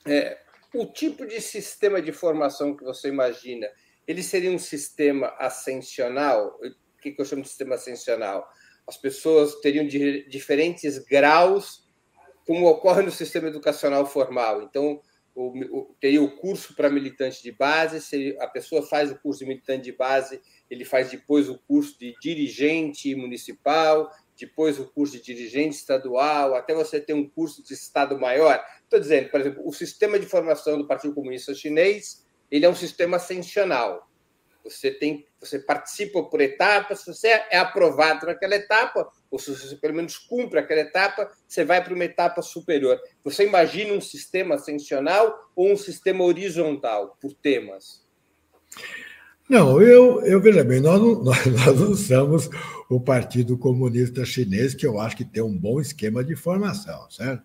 É, 0.05 0.39
o 0.81 0.93
tipo 0.93 1.27
de 1.27 1.41
sistema 1.41 2.01
de 2.01 2.13
formação 2.13 2.77
que 2.77 2.85
você 2.85 3.09
imagina, 3.09 3.69
ele 4.07 4.23
seria 4.23 4.51
um 4.51 4.59
sistema 4.59 5.35
ascensional? 5.39 6.59
O 6.63 7.01
que 7.01 7.15
eu 7.19 7.25
chamo 7.25 7.43
de 7.43 7.49
sistema 7.49 7.75
ascensional? 7.75 8.49
As 8.87 8.97
pessoas 8.97 9.57
teriam 9.57 9.87
diferentes 9.87 10.99
graus, 10.99 11.87
como 12.47 12.69
ocorre 12.69 13.03
no 13.03 13.11
sistema 13.11 13.49
educacional 13.49 14.07
formal. 14.07 14.63
Então, 14.63 15.01
o, 15.35 15.49
o, 15.77 15.97
teria 16.01 16.23
o 16.23 16.35
curso 16.37 16.75
para 16.75 16.89
militante 16.89 17.43
de 17.43 17.53
base, 17.53 18.01
se 18.01 18.37
a 18.41 18.47
pessoa 18.47 18.83
faz 18.83 19.11
o 19.11 19.19
curso 19.19 19.41
de 19.41 19.47
militante 19.47 19.85
de 19.85 19.93
base, 19.93 20.41
ele 20.71 20.85
faz 20.85 21.11
depois 21.11 21.49
o 21.49 21.59
curso 21.59 21.99
de 21.99 22.15
dirigente 22.23 23.15
municipal, 23.15 24.11
depois 24.39 24.79
o 24.79 24.87
curso 24.87 25.15
de 25.15 25.23
dirigente 25.23 25.77
estadual, 25.77 26.55
até 26.55 26.75
você 26.75 27.01
ter 27.01 27.13
um 27.13 27.29
curso 27.29 27.63
de 27.63 27.75
Estado 27.75 28.19
maior. 28.19 28.65
Estou 28.87 29.01
dizendo, 29.01 29.29
por 29.31 29.41
exemplo, 29.41 29.63
o 29.67 29.73
sistema 29.73 30.19
de 30.19 30.27
formação 30.27 30.79
do 30.79 30.87
Partido 30.87 31.13
Comunista 31.13 31.53
Chinês 31.53 32.25
ele 32.51 32.65
é 32.65 32.69
um 32.69 32.75
sistema 32.75 33.17
ascensional. 33.17 34.09
Você 34.63 34.91
tem, 34.91 35.27
você 35.41 35.61
participa 35.61 36.25
por 36.25 36.41
etapas, 36.41 37.01
se 37.01 37.15
você 37.15 37.29
é 37.29 37.59
aprovado 37.59 38.27
naquela 38.27 38.57
etapa, 38.57 39.09
ou 39.31 39.39
se 39.39 39.51
você 39.51 39.77
pelo 39.77 39.95
menos 39.95 40.19
cumpre 40.19 40.59
aquela 40.59 40.81
etapa, 40.81 41.31
você 41.47 41.65
vai 41.65 41.83
para 41.83 41.95
uma 41.95 42.05
etapa 42.05 42.43
superior. 42.43 43.01
Você 43.23 43.45
imagina 43.47 43.93
um 43.93 44.01
sistema 44.01 44.57
ascensional 44.57 45.51
ou 45.55 45.73
um 45.73 45.77
sistema 45.77 46.25
horizontal, 46.25 47.17
por 47.21 47.33
temas? 47.33 48.05
Não, 49.49 49.81
eu, 49.81 50.21
eu 50.23 50.41
veja 50.41 50.65
bem, 50.65 50.81
nós 50.81 51.01
não, 51.01 51.23
nós, 51.23 51.47
nós 51.47 51.81
não 51.81 51.95
somos 51.95 52.51
o 52.89 53.01
Partido 53.01 53.57
Comunista 53.57 54.25
Chinês, 54.25 54.75
que 54.75 54.87
eu 54.87 54.99
acho 54.99 55.17
que 55.17 55.25
tem 55.25 55.43
um 55.43 55.57
bom 55.57 55.81
esquema 55.81 56.25
de 56.25 56.35
formação, 56.35 57.09
certo? 57.11 57.45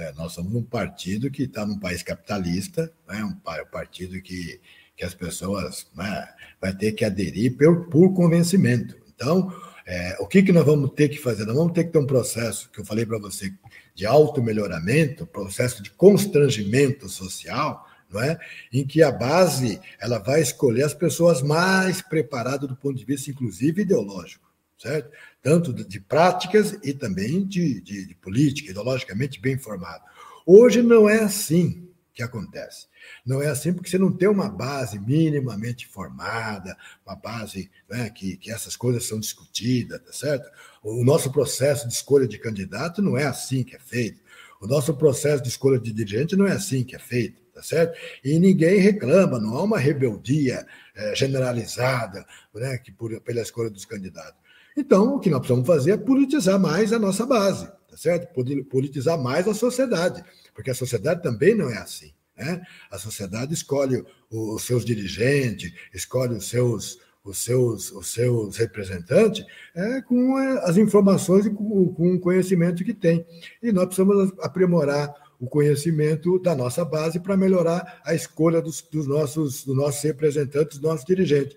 É, 0.00 0.12
nós 0.14 0.32
somos 0.32 0.54
um 0.54 0.62
partido 0.62 1.30
que 1.30 1.42
está 1.42 1.66
num 1.66 1.78
país 1.78 2.02
capitalista, 2.02 2.90
né? 3.06 3.22
um, 3.22 3.34
partido 3.66 4.20
que, 4.22 4.58
que 4.96 5.04
as 5.04 5.14
pessoas 5.14 5.86
né, 5.94 6.26
vai 6.58 6.74
ter 6.74 6.92
que 6.92 7.04
aderir 7.04 7.54
por, 7.54 7.86
por 7.90 8.14
convencimento. 8.14 8.96
Então, 9.14 9.54
é, 9.86 10.16
o 10.18 10.26
que, 10.26 10.42
que 10.42 10.52
nós 10.52 10.64
vamos 10.64 10.92
ter 10.92 11.10
que 11.10 11.18
fazer? 11.18 11.44
Nós 11.44 11.54
vamos 11.54 11.74
ter 11.74 11.84
que 11.84 11.90
ter 11.90 11.98
um 11.98 12.06
processo 12.06 12.70
que 12.70 12.80
eu 12.80 12.84
falei 12.84 13.04
para 13.04 13.18
você 13.18 13.52
de 13.94 14.06
auto-melhoramento, 14.06 15.26
processo 15.26 15.82
de 15.82 15.90
constrangimento 15.90 17.06
social, 17.06 17.86
não 18.10 18.22
é? 18.22 18.38
em 18.72 18.86
que 18.86 19.02
a 19.02 19.12
base 19.12 19.78
ela 20.00 20.18
vai 20.18 20.40
escolher 20.40 20.84
as 20.84 20.94
pessoas 20.94 21.42
mais 21.42 22.00
preparadas 22.00 22.66
do 22.66 22.74
ponto 22.74 22.96
de 22.96 23.04
vista, 23.04 23.30
inclusive, 23.30 23.82
ideológico, 23.82 24.50
certo? 24.78 25.10
Tanto 25.42 25.72
de 25.72 26.00
práticas 26.00 26.78
e 26.82 26.92
também 26.92 27.46
de, 27.46 27.80
de, 27.80 28.06
de 28.06 28.14
política, 28.14 28.70
ideologicamente 28.70 29.40
bem 29.40 29.56
formado. 29.56 30.04
Hoje 30.46 30.82
não 30.82 31.08
é 31.08 31.20
assim 31.20 31.88
que 32.12 32.22
acontece. 32.22 32.86
Não 33.24 33.40
é 33.42 33.48
assim 33.48 33.72
porque 33.72 33.88
você 33.88 33.98
não 33.98 34.12
tem 34.12 34.28
uma 34.28 34.48
base 34.48 34.98
minimamente 34.98 35.86
formada, 35.86 36.76
uma 37.06 37.16
base 37.16 37.70
né, 37.88 38.10
que, 38.10 38.36
que 38.36 38.50
essas 38.50 38.76
coisas 38.76 39.06
são 39.06 39.18
discutidas, 39.18 40.00
tá 40.00 40.12
certo? 40.12 40.50
O 40.82 41.04
nosso 41.04 41.32
processo 41.32 41.88
de 41.88 41.94
escolha 41.94 42.28
de 42.28 42.38
candidato 42.38 43.00
não 43.00 43.16
é 43.16 43.24
assim 43.24 43.62
que 43.62 43.74
é 43.74 43.78
feito. 43.78 44.20
O 44.60 44.66
nosso 44.66 44.94
processo 44.94 45.42
de 45.42 45.48
escolha 45.48 45.78
de 45.78 45.92
dirigente 45.92 46.36
não 46.36 46.46
é 46.46 46.52
assim 46.52 46.84
que 46.84 46.94
é 46.94 46.98
feito, 46.98 47.40
tá 47.54 47.62
certo? 47.62 47.98
E 48.22 48.38
ninguém 48.38 48.78
reclama, 48.78 49.38
não 49.38 49.56
há 49.56 49.62
uma 49.62 49.78
rebeldia 49.78 50.66
é, 50.94 51.14
generalizada 51.14 52.26
né, 52.54 52.76
que 52.76 52.92
por, 52.92 53.18
pela 53.22 53.40
escolha 53.40 53.70
dos 53.70 53.86
candidatos. 53.86 54.39
Então, 54.76 55.16
o 55.16 55.20
que 55.20 55.30
nós 55.30 55.40
precisamos 55.40 55.66
fazer 55.66 55.92
é 55.92 55.96
politizar 55.96 56.58
mais 56.58 56.92
a 56.92 56.98
nossa 56.98 57.26
base, 57.26 57.66
tá 57.88 57.96
certo? 57.96 58.32
Politizar 58.68 59.18
mais 59.20 59.46
a 59.48 59.54
sociedade, 59.54 60.24
porque 60.54 60.70
a 60.70 60.74
sociedade 60.74 61.22
também 61.22 61.54
não 61.54 61.70
é 61.70 61.78
assim. 61.78 62.12
Né? 62.36 62.62
A 62.90 62.98
sociedade 62.98 63.52
escolhe 63.52 64.02
os 64.30 64.62
seus 64.62 64.84
dirigentes, 64.84 65.72
escolhe 65.92 66.34
os 66.34 66.48
seus, 66.48 66.98
os 67.22 67.38
seus, 67.38 67.92
os 67.92 68.12
seus 68.12 68.56
representantes 68.56 69.44
é, 69.74 70.00
com 70.02 70.36
as 70.36 70.76
informações 70.78 71.44
e 71.44 71.50
com, 71.50 71.82
o 71.82 72.20
conhecimento 72.20 72.84
que 72.84 72.94
tem. 72.94 73.26
E 73.62 73.70
nós 73.70 73.86
precisamos 73.86 74.32
aprimorar 74.40 75.14
o 75.38 75.46
conhecimento 75.46 76.38
da 76.38 76.54
nossa 76.54 76.84
base 76.84 77.18
para 77.18 77.36
melhorar 77.36 78.00
a 78.04 78.14
escolha 78.14 78.60
dos, 78.60 78.82
dos, 78.82 79.06
nossos, 79.06 79.64
dos 79.64 79.74
nossos 79.74 80.02
representantes, 80.02 80.78
dos 80.78 80.88
nossos 80.88 81.04
dirigentes. 81.04 81.56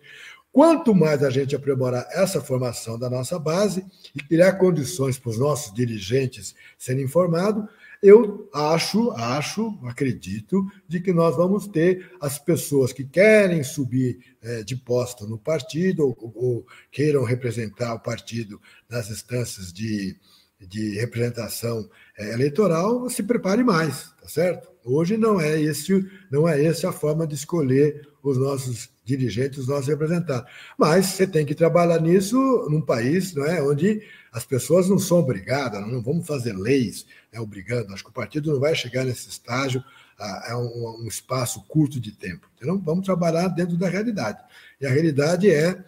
Quanto 0.53 0.93
mais 0.93 1.23
a 1.23 1.31
gente 1.31 1.55
aprimorar 1.55 2.07
essa 2.11 2.39
formação 2.39 2.97
da 2.97 3.09
nossa 3.09 3.39
base 3.39 3.83
e 4.15 4.21
criar 4.21 4.53
condições 4.53 5.17
para 5.17 5.31
os 5.31 5.39
nossos 5.39 5.73
dirigentes 5.73 6.53
serem 6.77 7.05
informados, 7.05 7.65
eu 8.03 8.47
acho, 8.53 9.09
acho, 9.13 9.79
acredito, 9.83 10.63
de 10.87 10.99
que 10.99 11.11
nós 11.11 11.35
vamos 11.35 11.65
ter 11.65 12.11
as 12.21 12.37
pessoas 12.37 12.93
que 12.93 13.03
querem 13.03 13.63
subir 13.63 14.19
é, 14.43 14.61
de 14.61 14.75
posto 14.75 15.25
no 15.25 15.39
partido 15.39 16.05
ou, 16.05 16.33
ou, 16.35 16.67
queiram 16.91 17.23
representar 17.23 17.95
o 17.95 17.99
partido 17.99 18.61
nas 18.87 19.09
instâncias 19.09 19.73
de, 19.73 20.15
de 20.59 20.99
representação 20.99 21.89
é, 22.15 22.31
eleitoral, 22.31 23.09
se 23.09 23.23
prepare 23.23 23.63
mais, 23.63 24.11
tá 24.21 24.27
certo? 24.27 24.69
Hoje 24.85 25.17
não 25.17 25.41
é 25.41 25.59
esse, 25.59 26.05
não 26.29 26.47
é 26.47 26.63
essa 26.63 26.89
a 26.89 26.93
forma 26.93 27.25
de 27.25 27.33
escolher 27.33 28.07
os 28.21 28.37
nossos 28.37 28.92
dirigentes, 29.03 29.59
os 29.59 29.67
nossos 29.67 29.87
representantes. 29.87 30.51
Mas 30.77 31.07
você 31.07 31.27
tem 31.27 31.45
que 31.45 31.55
trabalhar 31.55 31.99
nisso 31.99 32.37
num 32.69 32.81
país 32.81 33.33
não 33.33 33.45
é, 33.45 33.61
onde 33.61 34.01
as 34.31 34.45
pessoas 34.45 34.89
não 34.89 34.97
são 34.97 35.19
obrigadas, 35.19 35.85
não 35.85 36.01
vamos 36.01 36.25
fazer 36.25 36.53
leis 36.53 37.05
né, 37.31 37.39
obrigando. 37.39 37.93
Acho 37.93 38.03
que 38.03 38.09
o 38.09 38.13
partido 38.13 38.53
não 38.53 38.59
vai 38.59 38.75
chegar 38.75 39.03
nesse 39.03 39.29
estágio 39.29 39.83
a 40.17 40.57
um, 40.57 41.03
um, 41.03 41.07
espaço 41.07 41.63
curto 41.67 41.99
de 41.99 42.11
tempo. 42.11 42.47
Então, 42.55 42.79
vamos 42.79 43.05
trabalhar 43.05 43.47
dentro 43.49 43.75
da 43.75 43.89
realidade. 43.89 44.39
E 44.79 44.85
a 44.85 44.89
realidade 44.89 45.49
é 45.49 45.83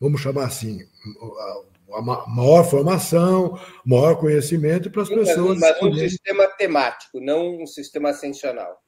vamos 0.00 0.20
chamar 0.20 0.46
assim, 0.46 0.86
a 1.92 2.00
maior 2.28 2.64
formação, 2.64 3.58
maior 3.84 4.16
conhecimento 4.16 4.90
para 4.90 5.02
as 5.02 5.08
pessoas. 5.08 5.58
Mas 5.58 5.82
um 5.82 5.94
sistema 5.94 6.46
temático, 6.46 7.20
não 7.20 7.62
um 7.62 7.66
sistema 7.66 8.10
ascensional. 8.10 8.80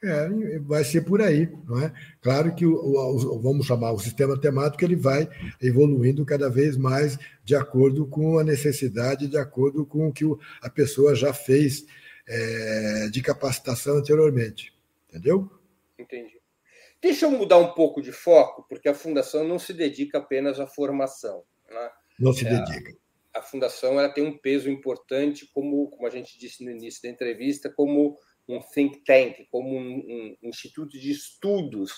É, 0.00 0.58
vai 0.60 0.84
ser 0.84 1.00
por 1.00 1.20
aí, 1.20 1.48
não 1.64 1.82
é? 1.82 1.92
Claro 2.20 2.54
que 2.54 2.64
o, 2.64 2.72
o, 2.72 3.40
vamos 3.40 3.66
chamar 3.66 3.90
o 3.90 3.98
sistema 3.98 4.40
temático 4.40 4.84
ele 4.84 4.94
vai 4.94 5.28
evoluindo 5.60 6.24
cada 6.24 6.48
vez 6.48 6.76
mais 6.76 7.18
de 7.42 7.56
acordo 7.56 8.06
com 8.06 8.38
a 8.38 8.44
necessidade, 8.44 9.26
de 9.26 9.36
acordo 9.36 9.84
com 9.84 10.06
o 10.06 10.12
que 10.12 10.24
a 10.62 10.70
pessoa 10.70 11.16
já 11.16 11.32
fez 11.32 11.84
é, 12.28 13.08
de 13.10 13.20
capacitação 13.20 13.96
anteriormente, 13.96 14.72
entendeu? 15.08 15.50
Entendi. 15.98 16.38
Deixa 17.00 17.26
eu 17.26 17.32
mudar 17.32 17.58
um 17.58 17.72
pouco 17.74 18.00
de 18.00 18.12
foco, 18.12 18.64
porque 18.68 18.88
a 18.88 18.94
fundação 18.94 19.42
não 19.42 19.58
se 19.58 19.72
dedica 19.72 20.18
apenas 20.18 20.60
à 20.60 20.66
formação. 20.66 21.42
Né? 21.68 21.90
Não 22.20 22.32
se 22.32 22.46
é, 22.46 22.50
dedica. 22.50 22.96
A, 23.34 23.40
a 23.40 23.42
fundação 23.42 23.98
ela 23.98 24.08
tem 24.08 24.24
um 24.24 24.38
peso 24.38 24.70
importante, 24.70 25.48
como, 25.52 25.88
como 25.90 26.06
a 26.06 26.10
gente 26.10 26.38
disse 26.38 26.64
no 26.64 26.70
início 26.70 27.02
da 27.02 27.08
entrevista, 27.08 27.68
como 27.68 28.16
um 28.48 28.60
think 28.60 29.00
tank, 29.04 29.46
como 29.50 29.76
um, 29.76 30.36
um 30.42 30.48
instituto 30.48 30.98
de 30.98 31.10
estudos 31.10 31.92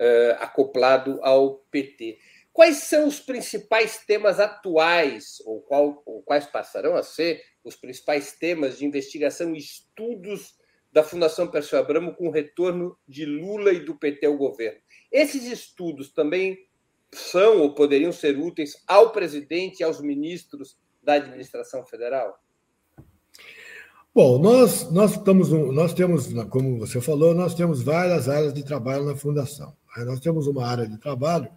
uh, 0.00 0.36
acoplado 0.38 1.20
ao 1.22 1.56
PT. 1.70 2.18
Quais 2.52 2.78
são 2.78 3.06
os 3.06 3.20
principais 3.20 4.04
temas 4.04 4.40
atuais, 4.40 5.40
ou, 5.44 5.60
qual, 5.60 6.02
ou, 6.04 6.22
quais 6.22 6.46
passarão 6.46 6.96
a 6.96 7.02
ser 7.02 7.42
os 7.62 7.76
principais 7.76 8.32
temas 8.32 8.78
de 8.78 8.86
investigação 8.86 9.54
e 9.54 9.58
estudos 9.58 10.58
da 10.92 11.04
Fundação 11.04 11.48
Perseu 11.48 11.78
Abramo 11.78 12.14
com 12.14 12.28
o 12.28 12.32
retorno 12.32 12.98
de 13.06 13.24
Lula 13.24 13.72
e 13.72 13.80
do 13.80 13.96
PT 13.96 14.26
ao 14.26 14.36
governo? 14.36 14.80
Esses 15.12 15.44
estudos 15.44 16.12
também 16.12 16.58
são 17.12 17.60
ou 17.60 17.74
poderiam 17.74 18.12
ser 18.12 18.36
úteis 18.38 18.82
ao 18.86 19.12
presidente 19.12 19.80
e 19.80 19.84
aos 19.84 20.00
ministros 20.00 20.78
da 21.02 21.14
administração 21.14 21.84
federal? 21.86 22.40
Bom, 24.12 24.40
nós, 24.40 24.90
nós, 24.90 25.12
estamos, 25.12 25.50
nós 25.50 25.94
temos, 25.94 26.32
como 26.48 26.80
você 26.80 27.00
falou, 27.00 27.32
nós 27.32 27.54
temos 27.54 27.80
várias 27.80 28.28
áreas 28.28 28.52
de 28.52 28.64
trabalho 28.64 29.04
na 29.04 29.14
Fundação. 29.14 29.72
Nós 29.98 30.18
temos 30.18 30.48
uma 30.48 30.66
área 30.66 30.84
de 30.84 30.98
trabalho 30.98 31.48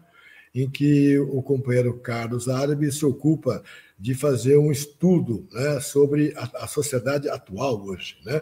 em 0.53 0.69
que 0.69 1.17
o 1.17 1.41
companheiro 1.41 1.97
Carlos 1.97 2.47
Árabe 2.47 2.91
se 2.91 3.03
ocupa 3.03 3.63
de 3.97 4.13
fazer 4.13 4.55
um 4.57 4.71
estudo 4.71 5.47
né, 5.51 5.79
sobre 5.79 6.31
a, 6.37 6.65
a, 6.65 6.67
sociedade 6.67 7.27
atual 7.27 7.83
hoje. 7.83 8.17
Né? 8.23 8.39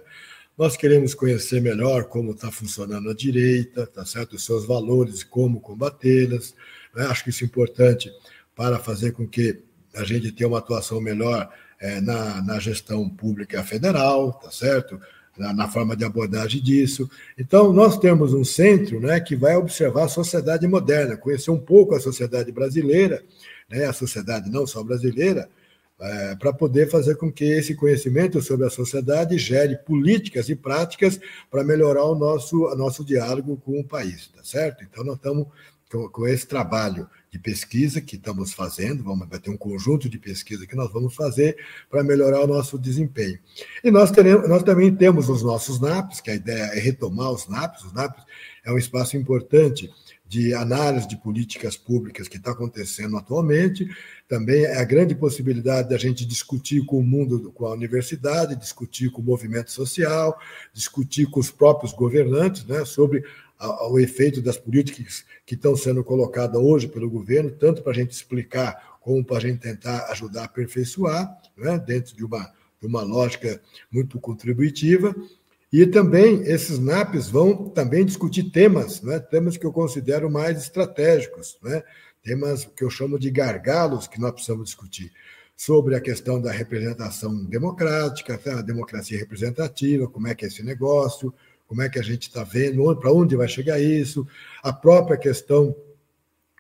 Nós 0.58 0.76
queremos 0.76 1.14
conhecer 1.14 1.62
melhor 1.62 2.04
como 2.04 2.32
está 2.32 2.52
funcionando 2.52 3.10
a 3.10 3.14
direita, 3.14 3.88
tá 3.88 4.06
certo? 4.06 4.36
os 4.36 4.44
seus 4.44 4.66
valores, 4.66 5.24
como 5.24 5.62
combatê-las. 5.62 6.54
Né? 6.94 7.06
Acho 7.06 7.24
que 7.24 7.30
isso 7.30 7.46
é 7.46 7.48
importante 7.48 8.12
para 8.54 8.78
fazer 8.78 9.14
com 9.14 9.26
que 9.26 9.64
a 9.96 10.04
gente 10.04 10.34
tenha 10.34 10.50
uma 10.50 10.60
atuação 10.60 11.00
melhor 11.00 11.50
é, 11.82 12.00
na, 12.00 12.42
na 12.44 12.60
gestão 12.60 13.10
pública 13.10 13.64
federal, 13.64 14.34
tá 14.34 14.52
certo? 14.52 15.02
Na, 15.36 15.52
na, 15.52 15.68
forma 15.68 15.96
de 15.96 16.06
abordagem 16.06 16.62
disso. 16.62 17.10
Então, 17.38 17.74
nós 17.74 17.98
temos 17.98 18.34
um 18.34 18.44
centro 18.44 19.00
né, 19.00 19.20
que 19.20 19.36
vai 19.36 19.56
observar 19.56 20.04
a 20.04 20.10
sociedade 20.10 20.68
moderna, 20.68 21.18
conhecer 21.18 21.50
um 21.50 21.60
pouco 21.60 21.96
a 21.96 22.00
sociedade 22.00 22.52
brasileira, 22.52 23.24
né, 23.70 23.86
a 23.86 23.94
sociedade 23.94 24.50
não 24.50 24.68
só 24.68 24.84
brasileira, 24.84 25.50
é, 26.00 26.36
para 26.36 26.52
poder 26.52 26.90
fazer 26.90 27.16
com 27.16 27.32
que 27.32 27.46
esse 27.46 27.76
conhecimento 27.76 28.42
sobre 28.42 28.68
a 28.68 28.70
sociedade 28.70 29.38
gere 29.38 29.78
políticas 29.78 30.50
e 30.50 30.56
práticas 30.56 31.20
para 31.50 31.64
melhorar 31.64 32.04
o 32.04 32.16
nosso, 32.16 32.66
o 32.66 32.76
nosso 32.76 33.04
diálogo 33.06 33.58
com 33.58 33.80
o 33.80 33.84
país, 33.84 34.28
tá 34.28 34.44
certo? 34.44 34.84
Então, 34.84 35.04
nós 35.04 35.16
estamos 35.16 35.48
com, 35.90 36.10
com 36.10 36.28
esse 36.28 36.46
trabalho 36.46 37.08
de 37.32 37.40
pesquisa 37.40 38.02
que 38.02 38.18
estamos 38.18 38.52
fazendo, 38.54 39.04
vamos 39.06 39.28
vai 39.30 39.40
ter 39.40 39.50
um 39.50 39.58
conjunto 39.58 40.10
de 40.10 40.20
pesquisa 40.20 40.68
que 40.68 40.76
nós 40.76 40.92
vamos 40.92 41.16
fazer 41.16 41.56
para 41.90 42.04
melhorar 42.04 42.42
o 42.42 42.48
nosso 42.48 42.78
desempenho. 42.78 43.40
E 43.82 43.90
nós, 43.90 44.12
teremos, 44.12 44.50
nós 44.50 44.64
também 44.64 44.94
temos 44.94 45.30
os 45.30 45.42
nossos 45.42 45.80
NAPs, 45.80 46.20
que 46.20 46.30
a 46.30 46.36
ideia 46.36 46.64
é 46.74 46.80
retomar 46.80 47.32
os 47.32 47.48
NAPs. 47.48 47.86
Os 47.86 47.94
NAPs 47.94 48.26
é 48.66 48.72
um 48.72 48.78
espaço 48.78 49.16
importante 49.16 49.90
de 50.28 50.54
análise 50.54 51.08
de 51.08 51.18
políticas 51.18 51.78
públicas 51.78 52.28
que 52.28 52.38
está 52.38 52.52
acontecendo 52.52 53.18
atualmente. 53.18 53.90
Também 54.28 54.64
é 54.64 54.78
a 54.78 54.84
grande 54.84 55.16
possibilidade 55.16 55.90
da 55.90 55.98
gente 55.98 56.26
discutir 56.26 56.86
com 56.86 57.00
o 57.00 57.04
mundo, 57.04 57.52
com 57.52 57.66
a 57.66 57.74
universidade, 57.74 58.56
discutir 58.58 59.10
com 59.10 59.22
o 59.22 59.26
movimento 59.26 59.72
social, 59.72 60.38
discutir 60.74 61.30
com 61.30 61.40
os 61.40 61.52
próprios 61.52 61.94
governantes 61.94 62.66
né, 62.66 62.84
sobre 62.84 63.24
ao 63.62 64.00
efeito 64.00 64.42
das 64.42 64.58
políticas 64.58 65.24
que 65.46 65.54
estão 65.54 65.76
sendo 65.76 66.04
colocadas 66.04 66.60
hoje 66.60 66.88
pelo 66.88 67.10
governo, 67.10 67.52
tanto 67.52 67.84
para 67.84 67.92
a 67.92 67.96
gente 67.96 68.12
explicar 68.12 68.98
como 69.00 69.24
para 69.24 69.38
a 69.38 69.42
gente 69.42 69.60
tentar 69.60 70.08
ajudar 70.12 70.42
a 70.42 70.46
aperfeiçoar, 70.46 71.32
né, 71.56 71.78
dentro 71.78 72.16
de 72.16 72.26
uma, 72.26 72.52
de 72.80 72.88
uma 72.88 73.04
lógica 73.04 73.62
muito 73.92 74.20
contributiva. 74.20 75.16
E 75.72 75.86
também 75.86 76.42
esses 76.44 76.80
NAPs 76.80 77.30
vão 77.30 77.70
também 77.70 78.04
discutir 78.04 78.52
temas, 78.52 79.02
né, 79.02 79.20
temas 79.20 79.58
que 79.58 79.66
eu 79.66 79.72
considero 79.72 80.30
mais 80.30 80.58
estratégicos, 80.64 81.58
né, 81.62 81.84
temas 82.24 82.66
que 82.66 82.84
eu 82.84 82.90
chamo 82.90 83.20
de 83.20 83.30
gargalos 83.30 84.08
que 84.08 84.20
nós 84.20 84.32
precisamos 84.32 84.66
discutir. 84.66 85.12
Sobre 85.56 85.96
a 85.96 86.02
questão 86.02 86.42
da 86.42 86.52
representação 86.52 87.46
democrática, 87.46 88.40
a 88.58 88.62
democracia 88.64 89.20
representativa, 89.20 90.08
como 90.08 90.28
é 90.28 90.34
que 90.34 90.46
é 90.46 90.48
esse 90.48 90.64
negócio, 90.64 91.32
como 91.72 91.84
é 91.84 91.88
que 91.88 91.98
a 91.98 92.04
gente 92.04 92.24
está 92.24 92.44
vendo, 92.44 92.94
para 92.98 93.14
onde 93.14 93.34
vai 93.34 93.48
chegar 93.48 93.80
isso, 93.80 94.28
a 94.62 94.74
própria 94.74 95.16
questão 95.16 95.74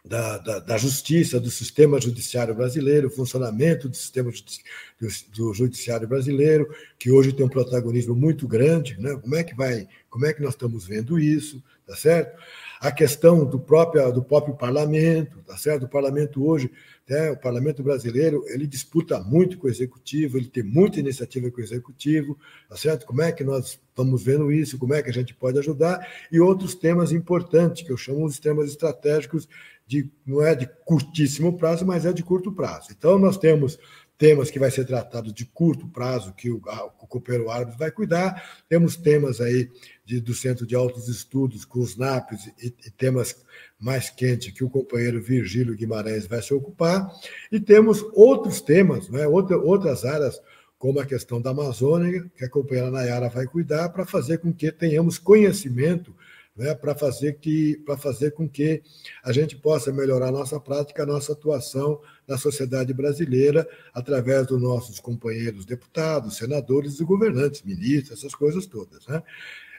da, 0.03 0.37
da, 0.39 0.59
da, 0.59 0.77
justiça, 0.77 1.39
do 1.39 1.51
sistema 1.51 2.01
judiciário 2.01 2.55
brasileiro, 2.55 3.07
o 3.07 3.11
funcionamento 3.11 3.87
do 3.87 3.95
sistema 3.95 4.31
do, 4.31 5.07
do, 5.35 5.53
judiciário 5.53 6.07
brasileiro, 6.07 6.67
que 6.97 7.11
hoje 7.11 7.31
tem 7.31 7.45
um 7.45 7.49
protagonismo 7.49 8.15
muito 8.15 8.47
grande, 8.47 8.99
né? 8.99 9.15
como 9.21 9.35
é 9.35 9.43
que 9.43 9.55
vai, 9.55 9.87
como 10.09 10.25
é 10.25 10.33
que 10.33 10.41
nós 10.41 10.53
estamos 10.53 10.87
vendo 10.87 11.19
isso, 11.19 11.63
tá 11.85 11.95
certo? 11.95 12.35
A 12.79 12.91
questão 12.91 13.45
do 13.45 13.59
próprio, 13.59 14.11
do 14.11 14.23
próprio 14.23 14.55
parlamento, 14.55 15.37
tá 15.45 15.55
certo? 15.55 15.83
O 15.85 15.89
parlamento 15.89 16.43
hoje 16.43 16.71
né? 17.11 17.29
O 17.29 17.35
parlamento 17.35 17.83
brasileiro 17.83 18.45
ele 18.47 18.65
disputa 18.65 19.19
muito 19.19 19.57
com 19.57 19.67
o 19.67 19.69
executivo, 19.69 20.37
ele 20.37 20.47
tem 20.47 20.63
muita 20.63 20.97
iniciativa 20.97 21.51
com 21.51 21.59
o 21.59 21.63
executivo, 21.63 22.37
tá 22.69 22.77
certo? 22.77 23.05
Como 23.05 23.21
é 23.21 23.33
que 23.33 23.43
nós 23.43 23.81
estamos 23.89 24.23
vendo 24.23 24.49
isso? 24.49 24.77
Como 24.79 24.93
é 24.93 25.03
que 25.03 25.09
a 25.09 25.13
gente 25.13 25.33
pode 25.33 25.59
ajudar? 25.59 26.07
E 26.31 26.39
outros 26.39 26.73
temas 26.73 27.11
importantes 27.11 27.83
que 27.83 27.91
eu 27.91 27.97
chamo 27.97 28.29
de 28.29 28.39
temas 28.39 28.69
estratégicos 28.69 29.45
de 29.91 30.09
não 30.25 30.41
é 30.41 30.55
de 30.55 30.69
curtíssimo 30.85 31.57
prazo, 31.57 31.85
mas 31.85 32.05
é 32.05 32.13
de 32.13 32.23
curto 32.23 32.49
prazo. 32.49 32.87
Então 32.91 33.19
nós 33.19 33.37
temos 33.37 33.77
temas 34.17 34.49
que 34.49 34.57
vai 34.57 34.71
ser 34.71 34.85
tratado 34.85 35.33
de 35.33 35.45
curto 35.45 35.85
prazo, 35.85 36.33
que 36.33 36.49
o, 36.49 36.61
o 36.63 37.51
árabe 37.51 37.75
vai 37.77 37.91
cuidar. 37.91 38.41
Temos 38.69 38.95
temas 38.95 39.41
aí 39.41 39.69
de, 40.05 40.21
do 40.21 40.33
Centro 40.33 40.65
de 40.65 40.75
Altos 40.75 41.09
Estudos, 41.09 41.65
com 41.65 41.81
os 41.81 41.97
NAPs, 41.97 42.47
e, 42.57 42.73
e 42.85 42.89
temas 42.91 43.35
mais 43.77 44.09
quente 44.09 44.53
que 44.53 44.63
o 44.63 44.69
companheiro 44.69 45.21
Virgílio 45.21 45.75
Guimarães 45.75 46.25
vai 46.25 46.41
se 46.41 46.53
ocupar, 46.53 47.11
e 47.51 47.59
temos 47.59 48.01
outros 48.13 48.61
temas, 48.61 49.09
né, 49.09 49.27
outra, 49.27 49.57
outras 49.57 50.05
áreas, 50.05 50.39
como 50.79 51.01
a 51.01 51.05
questão 51.05 51.41
da 51.41 51.49
Amazônia, 51.49 52.31
que 52.37 52.45
a 52.45 52.49
companheira 52.49 52.89
Nayara 52.89 53.27
vai 53.27 53.45
cuidar, 53.45 53.89
para 53.89 54.05
fazer 54.05 54.37
com 54.37 54.53
que 54.53 54.71
tenhamos 54.71 55.17
conhecimento, 55.17 56.15
né, 56.61 56.75
para 56.75 56.93
fazer, 56.93 57.39
que, 57.39 57.83
fazer 57.97 58.31
com 58.31 58.47
que 58.47 58.83
a 59.23 59.31
gente 59.31 59.55
possa 59.55 59.91
melhorar 59.91 60.27
a 60.27 60.31
nossa 60.31 60.59
prática, 60.59 61.01
a 61.01 61.07
nossa 61.07 61.33
atuação 61.33 61.99
na 62.27 62.37
sociedade 62.37 62.93
brasileira, 62.93 63.67
através 63.91 64.45
dos 64.45 64.61
nossos 64.61 64.99
companheiros 64.99 65.65
deputados, 65.65 66.37
senadores 66.37 66.99
e 66.99 67.03
governantes, 67.03 67.63
ministros, 67.63 68.19
essas 68.19 68.35
coisas 68.35 68.67
todas. 68.67 69.07
Né? 69.07 69.23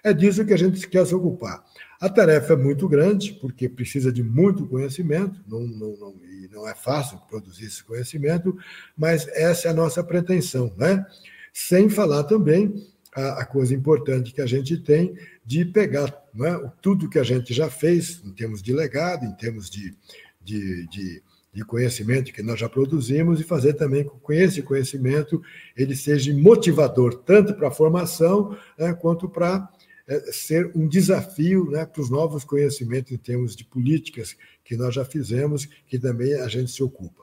É 0.02 0.12
disso 0.12 0.44
que 0.44 0.52
a 0.52 0.56
gente 0.56 0.88
quer 0.88 1.06
se 1.06 1.14
ocupar. 1.14 1.64
A 2.00 2.08
tarefa 2.08 2.54
é 2.54 2.56
muito 2.56 2.88
grande, 2.88 3.32
porque 3.34 3.68
precisa 3.68 4.12
de 4.12 4.24
muito 4.24 4.66
conhecimento, 4.66 5.40
não, 5.46 5.60
não, 5.60 5.96
não, 5.96 6.16
e 6.24 6.48
não 6.52 6.68
é 6.68 6.74
fácil 6.74 7.16
produzir 7.28 7.66
esse 7.66 7.84
conhecimento, 7.84 8.58
mas 8.96 9.28
essa 9.28 9.68
é 9.68 9.70
a 9.70 9.74
nossa 9.74 10.02
pretensão, 10.02 10.74
né? 10.76 11.06
Sem 11.52 11.88
falar 11.88 12.24
também 12.24 12.74
a, 13.14 13.44
coisa 13.44 13.74
importante 13.74 14.32
que 14.32 14.40
a 14.40 14.46
gente 14.46 14.76
tem 14.76 15.14
de 15.44 15.64
pegar 15.64 16.14
né, 16.34 16.70
tudo 16.80 17.08
que 17.08 17.18
a 17.18 17.22
gente 17.22 17.52
já 17.52 17.68
fez, 17.68 18.22
em 18.24 18.32
termos 18.32 18.62
de 18.62 18.72
legado, 18.72 19.24
em 19.24 19.32
termos 19.34 19.68
de, 19.68 19.94
de, 20.42 20.86
de 20.88 21.22
de 21.52 21.62
conhecimento 21.64 22.32
que 22.32 22.42
nós 22.42 22.58
já 22.58 22.66
produzimos 22.66 23.38
e 23.38 23.44
fazer 23.44 23.74
também 23.74 24.04
com 24.04 24.32
esse 24.32 24.62
conhecimento 24.62 25.42
ele 25.76 25.94
seja 25.94 26.32
motivador 26.32 27.14
tanto 27.14 27.52
para 27.52 27.68
a 27.68 27.70
formação 27.70 28.56
né, 28.78 28.94
quanto 28.94 29.28
para 29.28 29.68
é, 30.06 30.32
ser 30.32 30.72
um 30.74 30.88
desafio 30.88 31.70
né, 31.70 31.84
para 31.84 32.00
os 32.00 32.10
novos 32.10 32.42
conhecimentos 32.42 33.12
em 33.12 33.18
termos 33.18 33.54
de 33.54 33.64
políticas 33.64 34.36
que 34.64 34.76
nós 34.76 34.94
já 34.94 35.04
fizemos, 35.04 35.66
que 35.86 35.98
também 35.98 36.34
a 36.34 36.48
gente 36.48 36.70
se 36.70 36.82
ocupa. 36.82 37.21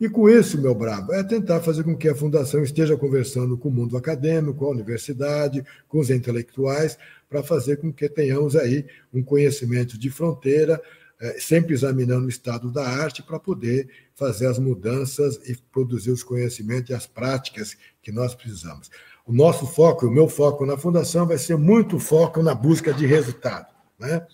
E 0.00 0.08
com 0.08 0.30
isso, 0.30 0.58
meu 0.58 0.74
bravo, 0.74 1.12
é 1.12 1.22
tentar 1.22 1.60
fazer 1.60 1.84
com 1.84 1.94
que 1.94 2.08
a 2.08 2.14
Fundação 2.14 2.62
esteja 2.62 2.96
conversando 2.96 3.58
com 3.58 3.68
o 3.68 3.72
mundo 3.72 3.98
acadêmico, 3.98 4.60
com 4.60 4.64
a 4.64 4.70
universidade, 4.70 5.62
com 5.86 6.00
os 6.00 6.08
intelectuais, 6.08 6.96
para 7.28 7.42
fazer 7.42 7.76
com 7.76 7.92
que 7.92 8.08
tenhamos 8.08 8.56
aí 8.56 8.86
um 9.12 9.22
conhecimento 9.22 9.98
de 9.98 10.08
fronteira, 10.08 10.80
é, 11.20 11.38
sempre 11.38 11.74
examinando 11.74 12.24
o 12.24 12.30
estado 12.30 12.72
da 12.72 12.88
arte 12.88 13.22
para 13.22 13.38
poder 13.38 13.90
fazer 14.14 14.46
as 14.46 14.58
mudanças 14.58 15.36
e 15.46 15.54
produzir 15.70 16.10
os 16.10 16.22
conhecimentos 16.22 16.88
e 16.88 16.94
as 16.94 17.06
práticas 17.06 17.76
que 18.02 18.10
nós 18.10 18.34
precisamos. 18.34 18.90
O 19.26 19.34
nosso 19.34 19.66
foco, 19.66 20.06
o 20.06 20.10
meu 20.10 20.28
foco 20.28 20.64
na 20.64 20.78
fundação 20.78 21.26
vai 21.26 21.36
ser 21.36 21.58
muito 21.58 21.98
foco 21.98 22.42
na 22.42 22.54
busca 22.54 22.90
de 22.94 23.04
resultado. 23.04 23.66
Né? 23.98 24.26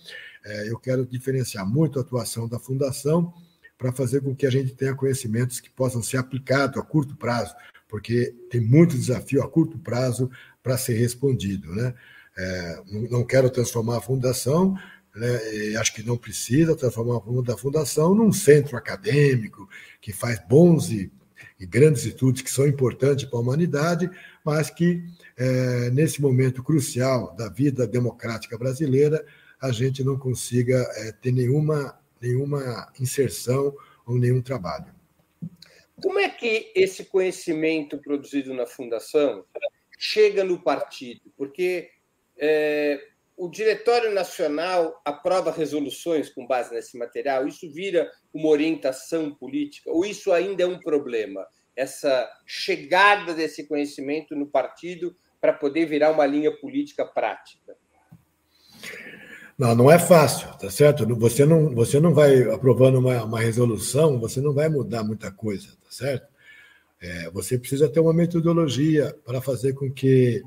É, 0.44 0.70
eu 0.70 0.78
quero 0.78 1.04
diferenciar 1.04 1.68
muito 1.68 1.98
a 1.98 2.02
atuação 2.02 2.46
da 2.46 2.60
fundação 2.60 3.34
para 3.78 3.92
fazer 3.92 4.22
com 4.22 4.34
que 4.34 4.46
a 4.46 4.50
gente 4.50 4.74
tenha 4.74 4.94
conhecimentos 4.94 5.60
que 5.60 5.70
possam 5.70 6.02
ser 6.02 6.16
aplicados 6.16 6.78
a 6.78 6.82
curto 6.82 7.16
prazo, 7.16 7.54
porque 7.88 8.34
tem 8.50 8.60
muito 8.60 8.96
desafio 8.96 9.42
a 9.42 9.48
curto 9.48 9.78
prazo 9.78 10.30
para 10.62 10.78
ser 10.78 10.94
respondido. 10.94 11.74
Né? 11.74 11.94
É, 12.36 12.82
não 13.10 13.24
quero 13.24 13.50
transformar 13.50 13.98
a 13.98 14.00
fundação, 14.00 14.76
né, 15.14 15.76
acho 15.78 15.94
que 15.94 16.02
não 16.02 16.16
precisa 16.16 16.76
transformar 16.76 17.16
a 17.16 17.56
fundação 17.56 18.14
num 18.14 18.30
centro 18.30 18.76
acadêmico 18.76 19.66
que 20.00 20.12
faz 20.12 20.38
bons 20.46 20.90
e, 20.90 21.10
e 21.58 21.64
grandes 21.64 22.04
estudos 22.04 22.42
que 22.42 22.50
são 22.50 22.66
importantes 22.66 23.24
para 23.24 23.38
a 23.38 23.42
humanidade, 23.42 24.10
mas 24.44 24.68
que, 24.68 25.02
é, 25.36 25.90
nesse 25.90 26.20
momento 26.20 26.62
crucial 26.62 27.34
da 27.34 27.48
vida 27.48 27.86
democrática 27.86 28.58
brasileira, 28.58 29.24
a 29.60 29.72
gente 29.72 30.04
não 30.04 30.18
consiga 30.18 30.86
é, 30.96 31.12
ter 31.12 31.32
nenhuma, 31.32 31.98
nenhuma 32.20 32.92
inserção 33.00 33.74
ou 34.06 34.18
nenhum 34.18 34.42
trabalho. 34.42 34.94
Como 36.02 36.18
é 36.18 36.28
que 36.28 36.72
esse 36.74 37.06
conhecimento 37.06 37.98
produzido 37.98 38.52
na 38.52 38.66
fundação 38.66 39.44
chega 39.98 40.44
no 40.44 40.62
partido? 40.62 41.32
Porque 41.36 41.90
é, 42.36 43.00
o 43.36 43.48
Diretório 43.48 44.12
Nacional 44.12 45.00
aprova 45.04 45.50
resoluções 45.50 46.28
com 46.28 46.46
base 46.46 46.74
nesse 46.74 46.98
material? 46.98 47.46
Isso 47.46 47.70
vira 47.72 48.10
uma 48.32 48.48
orientação 48.48 49.34
política? 49.34 49.90
Ou 49.90 50.04
isso 50.04 50.32
ainda 50.32 50.62
é 50.62 50.66
um 50.66 50.80
problema? 50.80 51.46
Essa 51.74 52.30
chegada 52.46 53.34
desse 53.34 53.66
conhecimento 53.66 54.34
no 54.34 54.46
partido 54.46 55.16
para 55.40 55.52
poder 55.52 55.86
virar 55.86 56.12
uma 56.12 56.26
linha 56.26 56.50
política 56.50 57.04
prática? 57.04 57.76
Não, 59.58 59.74
não 59.74 59.90
é 59.90 59.98
fácil, 59.98 60.48
tá 60.58 60.70
certo? 60.70 61.06
Você 61.16 61.46
não, 61.46 61.74
você 61.74 61.98
não 61.98 62.12
vai 62.12 62.42
aprovando 62.50 62.98
uma, 62.98 63.24
uma 63.24 63.40
resolução, 63.40 64.20
você 64.20 64.40
não 64.40 64.52
vai 64.52 64.68
mudar 64.68 65.02
muita 65.02 65.30
coisa, 65.30 65.68
tá 65.68 65.90
certo? 65.90 66.26
É, 67.00 67.30
você 67.30 67.58
precisa 67.58 67.88
ter 67.88 68.00
uma 68.00 68.12
metodologia 68.12 69.16
para 69.24 69.40
fazer 69.40 69.72
com 69.72 69.90
que 69.90 70.42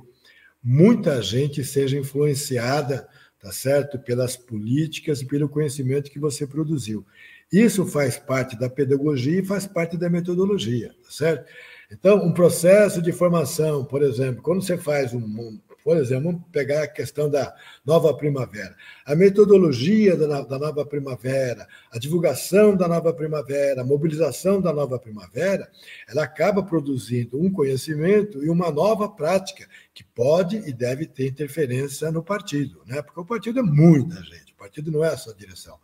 muita 0.64 1.22
gente 1.22 1.64
seja 1.64 1.98
influenciada, 1.98 3.08
tá 3.40 3.52
certo, 3.52 3.98
pelas 3.98 4.38
políticas 4.38 5.22
e 5.22 5.26
pelo 5.26 5.50
conhecimento 5.50 6.12
que 6.12 6.20
você 6.20 6.46
produziu. 6.46 7.04
Isso 7.52 7.88
faz 7.88 8.18
parte 8.18 8.60
da 8.60 8.70
pedagogia 8.70 9.40
e 9.40 9.46
faz 9.46 9.66
parte 9.66 9.98
da 9.98 10.10
metodologia, 10.10 10.90
tá 11.04 11.10
certo? 11.10 11.50
Então, 11.92 12.24
um 12.24 12.32
processo 12.32 13.02
de 13.02 13.12
formação, 13.12 13.84
por 13.84 14.04
exemplo, 14.04 14.44
quando 14.44 14.62
você 14.62 14.78
faz 14.78 15.14
um, 15.16 15.60
por 15.84 15.98
exemplo, 15.98 16.32
vamos 16.32 16.42
pegar 16.52 16.84
a 16.84 16.88
questão 16.88 17.30
da 17.30 17.56
nova 17.86 18.14
primavera. 18.14 18.76
A 19.06 19.16
metodologia 19.16 20.16
da, 20.16 20.42
da 20.42 20.60
nova 20.60 20.86
primavera, 20.86 21.68
a 21.92 21.98
divulgação 21.98 22.76
da 22.76 22.88
nova 22.88 23.14
primavera, 23.14 23.82
a 23.82 23.86
mobilização 23.86 24.62
da 24.62 24.74
nova 24.74 25.00
primavera, 25.00 25.70
ela 26.08 26.24
acaba 26.24 26.64
produzindo 26.64 27.42
um 27.42 27.52
conhecimento 27.52 28.44
e 28.44 28.50
uma 28.50 28.72
nova 28.72 29.10
prática 29.10 29.68
que 29.94 30.04
pode 30.04 30.58
e 30.58 30.74
deve 30.74 31.06
ter 31.06 31.28
interferência 31.28 32.12
no 32.12 32.24
partido, 32.24 32.82
né? 32.86 33.02
porque 33.02 33.20
o 33.20 33.26
partido 33.26 33.60
é 33.60 33.64
muita 33.64 34.16
gente, 34.24 34.54
o 34.54 34.58
partido 34.58 34.92
não 34.92 35.04
é 35.04 35.16
só 35.16 35.32
direção. 35.34 35.78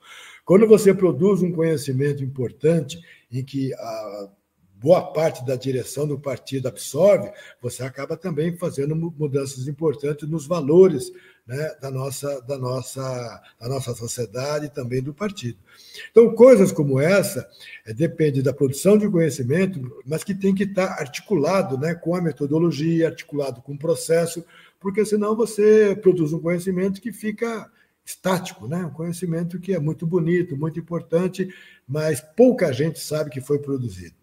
Quando 0.43 0.67
você 0.67 0.93
produz 0.93 1.41
um 1.41 1.51
conhecimento 1.51 2.23
importante 2.23 2.99
em 3.31 3.43
que 3.43 3.73
a 3.73 4.29
boa 4.81 5.13
parte 5.13 5.45
da 5.45 5.55
direção 5.55 6.07
do 6.07 6.19
partido 6.19 6.67
absorve, 6.67 7.31
você 7.61 7.83
acaba 7.83 8.17
também 8.17 8.55
fazendo 8.57 8.95
mudanças 8.95 9.67
importantes 9.67 10.27
nos 10.27 10.45
valores 10.45 11.11
né, 11.47 11.75
da, 11.79 11.91
nossa, 11.91 12.41
da, 12.41 12.57
nossa, 12.57 13.41
da 13.59 13.69
nossa 13.69 13.93
sociedade 13.93 14.65
e 14.65 14.69
também 14.69 15.01
do 15.01 15.13
partido. 15.13 15.57
Então, 16.11 16.33
coisas 16.33 16.71
como 16.71 16.99
essa 16.99 17.47
é, 17.85 17.93
depende 17.93 18.41
da 18.41 18.53
produção 18.53 18.97
de 18.97 19.09
conhecimento, 19.09 20.01
mas 20.05 20.23
que 20.23 20.33
tem 20.33 20.55
que 20.55 20.63
estar 20.63 20.99
articulado 20.99 21.77
né, 21.77 21.93
com 21.93 22.15
a 22.15 22.21
metodologia, 22.21 23.07
articulado 23.07 23.61
com 23.61 23.73
o 23.73 23.79
processo, 23.79 24.43
porque 24.79 25.05
senão 25.05 25.35
você 25.35 25.95
produz 25.95 26.33
um 26.33 26.39
conhecimento 26.39 27.01
que 27.01 27.11
fica 27.11 27.69
estático, 28.05 28.67
né? 28.67 28.85
um 28.85 28.91
conhecimento 28.91 29.59
que 29.59 29.73
é 29.73 29.79
muito 29.79 30.05
bonito, 30.05 30.55
muito 30.55 30.79
importante, 30.79 31.49
mas 31.87 32.21
pouca 32.21 32.71
gente 32.71 32.99
sabe 32.99 33.31
que 33.31 33.41
foi 33.41 33.57
produzido. 33.57 34.13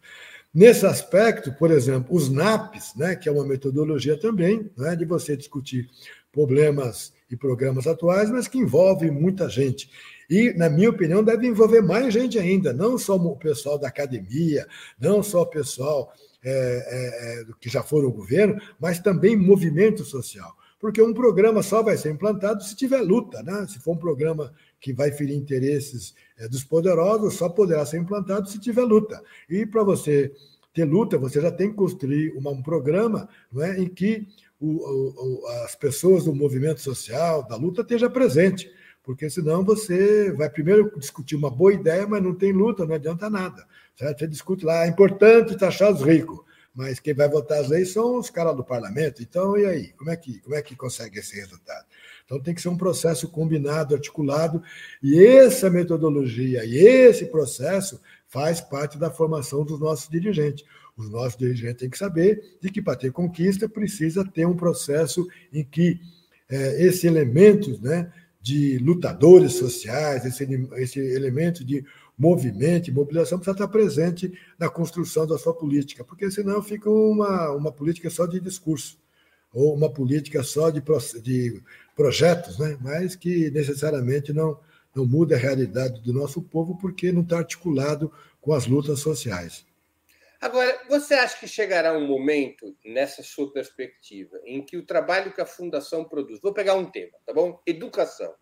Nesse 0.55 0.85
aspecto, 0.85 1.53
por 1.55 1.71
exemplo, 1.71 2.15
os 2.15 2.29
NAPs, 2.29 2.95
né, 2.95 3.17
que 3.17 3.29
é 3.29 3.33
uma 3.33 3.47
metodologia 3.47 4.19
também 4.19 4.71
né, 4.77 4.95
de 4.95 5.05
você 5.07 5.35
discutir 5.35 5.89
problemas 6.31 7.13
e 7.31 7.37
programas 7.37 7.87
atuais, 7.87 8.31
mas 8.31 8.47
que 8.47 8.59
envolve 8.59 9.11
muita 9.11 9.49
gente. 9.49 9.91
E, 10.29 10.53
na 10.53 10.69
minha 10.69 10.91
opinião, 10.91 11.25
deve 11.25 11.47
envolver 11.47 11.81
mais 11.81 12.13
gente 12.13 12.39
ainda, 12.39 12.73
não 12.73 12.99
só 12.99 13.17
o 13.17 13.37
pessoal 13.37 13.79
da 13.79 13.89
academia, 13.89 14.67
não 15.01 15.23
só 15.23 15.43
o 15.43 15.47
pessoal 15.47 16.13
é, 16.45 16.51
é, 16.51 17.41
é 17.41 17.45
que 17.61 17.71
já 17.71 17.83
foram 17.83 18.07
ao 18.09 18.13
governo, 18.13 18.61
mas 18.79 18.99
também 18.99 19.37
movimento 19.37 20.05
social. 20.05 20.55
Porque 20.79 21.01
um 21.01 21.15
programa 21.15 21.63
só 21.63 21.83
vai 21.83 21.97
ser 21.97 22.11
implantado 22.11 22.63
se 22.65 22.75
tiver 22.75 23.01
luta, 23.01 23.43
né? 23.43 23.67
Se 23.69 23.79
for 23.79 23.93
um 23.93 23.99
programa 23.99 24.53
que 24.83 24.93
vai 24.93 25.13
ferir 25.13 25.37
interesses 25.37 26.13
é, 26.37 26.49
dos 26.49 26.65
poderosos, 26.65 27.35
só 27.35 27.49
poderá 27.49 27.87
ser 27.87 27.99
implantado 27.99 28.49
se 28.49 28.59
tiver 28.59 28.83
luta. 28.83 29.23
E 29.49 29.65
para 29.65 29.85
você 29.85 30.33
ter 30.75 30.85
luta, 30.85 31.17
você 31.17 31.41
já 31.41 31.53
tem 31.53 31.71
que 31.71 31.77
construir 31.77 32.33
uma, 32.37 32.51
um 32.51 32.61
programa 32.61 33.29
é, 33.59 33.81
em 33.81 33.89
que 33.89 34.27
o, 34.61 34.67
o, 34.67 35.47
as 35.65 35.77
pessoas 35.77 36.25
do 36.25 36.35
movimento 36.35 36.81
social, 36.81 37.47
da 37.47 37.55
luta, 37.57 37.83
estejam 37.83 38.11
presentes. 38.11 38.69
Porque 39.05 39.31
senão 39.31 39.65
você 39.65 40.33
vai 40.33 40.51
primeiro 40.51 40.93
discutir 40.99 41.37
uma 41.37 41.51
boa 41.51 41.73
ideia, 41.73 42.07
mas 42.07 42.23
não 42.23 42.35
tem 42.35 42.53
luta, 42.53 42.85
não 42.85 42.95
adianta 42.95 43.31
nada. 43.31 43.65
Certo? 43.97 44.19
Você 44.19 44.27
discute 44.27 44.65
lá, 44.65 44.85
é 44.85 44.89
importante 44.89 45.57
taxar 45.57 45.93
os 45.93 46.03
ricos 46.03 46.41
mas 46.75 46.99
quem 46.99 47.13
vai 47.13 47.29
votar 47.29 47.61
as 47.61 47.69
leis 47.69 47.93
são 47.93 48.19
os 48.19 48.31
caras 48.31 48.57
do 48.57 48.65
parlamento. 48.65 49.23
Então, 49.23 49.57
e 49.59 49.67
aí? 49.67 49.93
Como 49.93 50.11
é 50.11 50.17
que, 50.17 50.39
como 50.41 50.55
é 50.55 50.63
que 50.63 50.75
consegue 50.75 51.19
esse 51.19 51.37
resultado? 51.37 51.87
Então, 52.25 52.41
tem 52.41 52.55
que 52.55 52.63
ser 52.63 52.69
um 52.69 52.77
processo 52.77 53.29
combinado, 53.29 53.95
articulado, 53.95 54.63
e 55.03 55.25
essa 55.25 55.69
metodologia 55.69 56.65
e 56.65 56.77
esse 56.77 57.27
processo 57.27 58.01
faz 58.27 58.61
parte 58.61 58.99
da 58.99 59.11
formação 59.11 59.65
dos 59.65 59.79
nossos 59.79 60.09
dirigentes. 60.09 60.65
Os 60.97 61.11
nossos 61.11 61.37
dirigentes 61.37 61.81
têm 61.81 61.91
que 61.91 61.99
saber 61.99 62.57
de 62.61 62.71
que, 62.71 62.81
para 62.81 62.97
ter 62.97 63.13
conquista, 63.13 63.69
precisa 63.69 64.25
ter 64.25 64.47
um 64.47 64.57
processo 64.57 65.27
em 65.53 65.65
que 65.65 66.01
é, 66.49 66.85
esse 66.85 67.07
elemento 67.07 67.79
né, 67.83 68.13
de 68.41 68.79
lutadores 68.79 69.55
sociais, 69.55 70.25
esse, 70.25 70.45
esse 70.77 70.99
elemento 70.99 71.65
de 71.65 71.85
movimento 72.19 72.89
e 72.89 72.93
mobilização 72.93 73.39
precisa 73.39 73.55
estar 73.55 73.69
presente 73.69 74.33
na 74.59 74.69
construção 74.69 75.27
da 75.27 75.39
sua 75.39 75.55
política, 75.55 76.05
porque 76.05 76.31
senão 76.31 76.63
fica 76.63 76.91
uma, 76.91 77.51
uma 77.53 77.73
política 77.73 78.11
só 78.11 78.27
de 78.27 78.39
discurso, 78.39 78.99
ou 79.53 79.75
uma 79.75 79.91
política 79.91 80.43
só 80.43 80.71
de, 80.71 80.83
de 81.23 81.63
projetos, 81.95 82.59
né? 82.59 82.77
mas 82.81 83.15
que 83.15 83.51
necessariamente 83.51 84.33
não, 84.33 84.59
não 84.95 85.07
muda 85.07 85.35
a 85.35 85.39
realidade 85.39 86.01
do 86.01 86.13
nosso 86.13 86.43
povo, 86.43 86.77
porque 86.79 87.13
não 87.13 87.23
está 87.23 87.39
articulado 87.39 88.13
com 88.41 88.53
as 88.53 88.67
lutas 88.67 89.01
sociais. 89.01 89.65
Agora, 90.41 90.77
você 90.89 91.15
acha 91.15 91.39
que 91.39 91.47
chegará 91.47 91.97
um 91.97 92.05
momento, 92.05 92.77
nessa 92.85 93.23
sua 93.23 93.53
perspectiva, 93.53 94.41
em 94.45 94.61
que 94.61 94.77
o 94.77 94.85
trabalho 94.85 95.33
que 95.33 95.41
a 95.41 95.47
Fundação 95.47 96.05
produz, 96.05 96.41
vou 96.41 96.53
pegar 96.53 96.75
um 96.75 96.91
tema, 96.91 97.13
tá 97.25 97.33
bom? 97.33 97.61
Educação. 97.65 98.35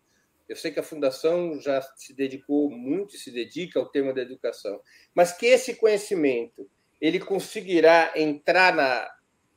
Eu 0.49 0.55
sei 0.55 0.71
que 0.71 0.79
a 0.79 0.83
Fundação 0.83 1.61
já 1.61 1.79
se 1.95 2.13
dedicou 2.13 2.71
muito, 2.71 3.17
se 3.17 3.29
dedica 3.31 3.79
ao 3.79 3.85
tema 3.85 4.11
da 4.13 4.21
educação, 4.21 4.81
mas 5.13 5.31
que 5.31 5.45
esse 5.45 5.75
conhecimento 5.75 6.67
ele 6.99 7.19
conseguirá 7.19 8.11
entrar 8.15 8.75
na, 8.75 9.07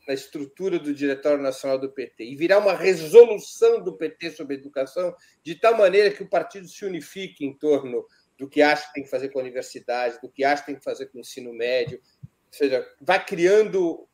na 0.06 0.14
estrutura 0.14 0.78
do 0.78 0.94
Diretório 0.94 1.42
Nacional 1.42 1.78
do 1.78 1.90
PT 1.90 2.24
e 2.24 2.36
virar 2.36 2.58
uma 2.58 2.74
resolução 2.74 3.82
do 3.82 3.96
PT 3.96 4.32
sobre 4.32 4.56
educação, 4.56 5.14
de 5.42 5.54
tal 5.54 5.76
maneira 5.76 6.10
que 6.10 6.22
o 6.22 6.28
partido 6.28 6.68
se 6.68 6.84
unifique 6.84 7.44
em 7.44 7.56
torno 7.56 8.04
do 8.38 8.48
que 8.48 8.62
acha 8.62 8.86
que 8.88 8.94
tem 8.94 9.04
que 9.04 9.10
fazer 9.10 9.28
com 9.30 9.38
a 9.38 9.42
universidade, 9.42 10.20
do 10.20 10.30
que 10.30 10.44
acha 10.44 10.62
que 10.62 10.66
tem 10.66 10.78
que 10.78 10.84
fazer 10.84 11.06
com 11.06 11.18
o 11.18 11.20
ensino 11.20 11.52
médio, 11.52 12.00
ou 12.22 12.52
seja, 12.52 12.86
vai 13.00 13.24
criando 13.24 14.06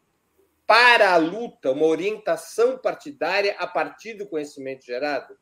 para 0.67 1.13
a 1.13 1.17
luta 1.17 1.73
uma 1.73 1.87
orientação 1.87 2.79
partidária 2.79 3.57
a 3.59 3.67
partir 3.67 4.15
do 4.15 4.29
conhecimento 4.29 4.85
gerado? 4.85 5.37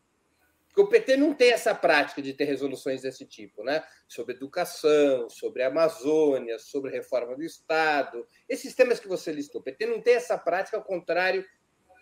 Porque 0.69 0.81
o 0.81 0.87
PT 0.87 1.17
não 1.17 1.35
tem 1.35 1.51
essa 1.51 1.75
prática 1.75 2.23
de 2.23 2.33
ter 2.33 2.45
resoluções 2.45 3.03
desse 3.03 3.27
tipo, 3.27 3.65
né? 3.65 3.83
Sobre 4.07 4.35
educação, 4.35 5.29
sobre 5.29 5.63
Amazônia, 5.63 6.59
sobre 6.59 6.91
reforma 6.91 7.35
do 7.35 7.43
Estado, 7.43 8.25
esses 8.49 8.75
temas 8.75 9.01
que 9.01 9.09
você 9.09 9.33
listou. 9.33 9.61
O 9.61 9.65
PT 9.65 9.87
não 9.87 10.01
tem 10.01 10.15
essa 10.15 10.39
prática, 10.39 10.77
ao 10.77 10.85
contrário 10.85 11.45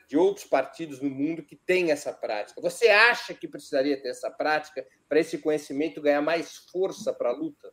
de 0.08 0.16
outros 0.16 0.44
partidos 0.46 1.00
no 1.00 1.10
mundo 1.10 1.42
que 1.42 1.56
têm 1.56 1.90
essa 1.90 2.12
prática. 2.12 2.60
Você 2.60 2.88
acha 2.88 3.34
que 3.34 3.48
precisaria 3.48 4.00
ter 4.00 4.08
essa 4.08 4.30
prática 4.30 4.86
para 5.08 5.20
esse 5.20 5.38
conhecimento 5.38 6.00
ganhar 6.00 6.22
mais 6.22 6.56
força 6.70 7.12
para 7.12 7.30
a 7.30 7.32
luta? 7.32 7.72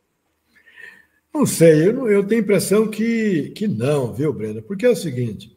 Não 1.34 1.46
sei, 1.46 1.88
eu, 1.88 2.10
eu 2.10 2.26
tenho 2.26 2.41
a 2.41 2.44
impressão 2.44 2.89
que, 2.89 3.52
que 3.52 3.68
não, 3.68 4.14
viu, 4.14 4.32
Breno? 4.32 4.62
Porque 4.62 4.86
é 4.86 4.89
o 4.89 4.96
seguinte: 4.96 5.56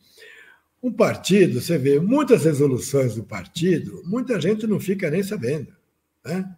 um 0.87 0.93
partido, 0.93 1.61
você 1.61 1.77
vê 1.77 1.99
muitas 1.99 2.45
resoluções 2.45 3.17
do 3.17 3.25
partido, 3.25 4.03
muita 4.05 4.41
gente 4.41 4.69
não 4.69 4.79
fica 4.79 5.11
nem 5.11 5.21
sabendo. 5.21 5.75
Né? 6.25 6.49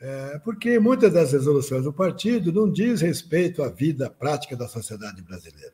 É, 0.00 0.40
porque 0.44 0.78
muitas 0.78 1.12
das 1.12 1.32
resoluções 1.32 1.82
do 1.82 1.92
partido 1.92 2.52
não 2.52 2.70
diz 2.70 3.00
respeito 3.00 3.60
à 3.62 3.68
vida 3.68 4.08
prática 4.08 4.56
da 4.56 4.68
sociedade 4.68 5.22
brasileira. 5.22 5.72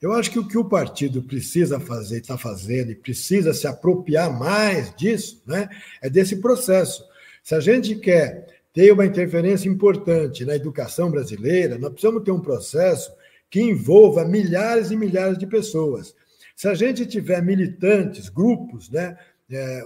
Eu 0.00 0.12
acho 0.12 0.30
que 0.30 0.38
o 0.38 0.48
que 0.48 0.56
o 0.56 0.64
partido 0.64 1.22
precisa 1.22 1.78
fazer, 1.78 2.20
está 2.20 2.38
fazendo, 2.38 2.90
e 2.90 2.94
precisa 2.94 3.52
se 3.52 3.66
apropriar 3.66 4.38
mais 4.38 4.94
disso, 4.96 5.42
né, 5.46 5.68
é 6.00 6.08
desse 6.08 6.36
processo. 6.36 7.04
Se 7.42 7.54
a 7.54 7.60
gente 7.60 7.96
quer 7.96 8.46
ter 8.72 8.92
uma 8.92 9.04
interferência 9.04 9.68
importante 9.68 10.44
na 10.44 10.56
educação 10.56 11.10
brasileira, 11.10 11.78
nós 11.78 11.92
precisamos 11.92 12.24
ter 12.24 12.30
um 12.30 12.40
processo 12.40 13.12
que 13.50 13.60
envolva 13.60 14.24
milhares 14.24 14.90
e 14.90 14.96
milhares 14.96 15.36
de 15.36 15.46
pessoas. 15.46 16.14
Se 16.54 16.68
a 16.68 16.74
gente 16.74 17.06
tiver 17.06 17.42
militantes, 17.42 18.28
grupos, 18.28 18.90
né, 18.90 19.16
é, 19.50 19.82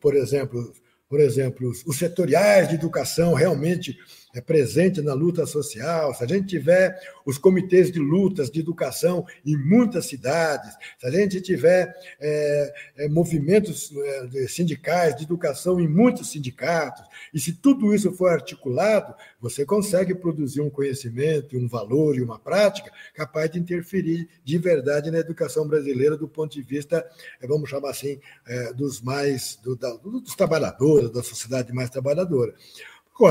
por 0.00 0.14
exemplo, 0.14 0.72
por 1.08 1.20
exemplo, 1.20 1.72
os 1.86 1.98
setoriais 1.98 2.68
de 2.68 2.76
educação 2.76 3.34
realmente 3.34 3.96
é 4.34 4.40
presente 4.40 5.00
na 5.02 5.12
luta 5.12 5.44
social, 5.46 6.14
se 6.14 6.22
a 6.22 6.26
gente 6.26 6.46
tiver 6.46 6.98
os 7.24 7.36
comitês 7.36 7.90
de 7.90 7.98
lutas 7.98 8.50
de 8.50 8.60
educação 8.60 9.26
em 9.44 9.56
muitas 9.56 10.06
cidades, 10.06 10.72
se 10.98 11.06
a 11.06 11.10
gente 11.10 11.40
tiver 11.40 11.92
é, 12.20 12.74
é, 12.96 13.08
movimentos 13.08 13.90
é, 14.34 14.46
sindicais 14.46 15.16
de 15.16 15.24
educação 15.24 15.80
em 15.80 15.88
muitos 15.88 16.30
sindicatos, 16.30 17.04
e 17.34 17.40
se 17.40 17.52
tudo 17.52 17.94
isso 17.94 18.12
for 18.12 18.30
articulado, 18.30 19.14
você 19.40 19.64
consegue 19.64 20.14
produzir 20.14 20.60
um 20.60 20.70
conhecimento, 20.70 21.56
um 21.56 21.68
valor 21.68 22.16
e 22.16 22.22
uma 22.22 22.38
prática 22.38 22.90
capaz 23.14 23.50
de 23.50 23.58
interferir 23.58 24.28
de 24.44 24.58
verdade 24.58 25.10
na 25.10 25.18
educação 25.18 25.66
brasileira 25.66 26.16
do 26.16 26.28
ponto 26.28 26.52
de 26.52 26.62
vista, 26.62 27.04
é, 27.40 27.46
vamos 27.46 27.68
chamar 27.68 27.90
assim, 27.90 28.20
é, 28.46 28.72
dos 28.72 29.00
mais 29.00 29.58
do, 29.62 29.74
da, 29.74 29.90
dos 29.96 30.34
trabalhadores, 30.36 31.10
da 31.10 31.22
sociedade 31.22 31.72
mais 31.72 31.90
trabalhadora 31.90 32.54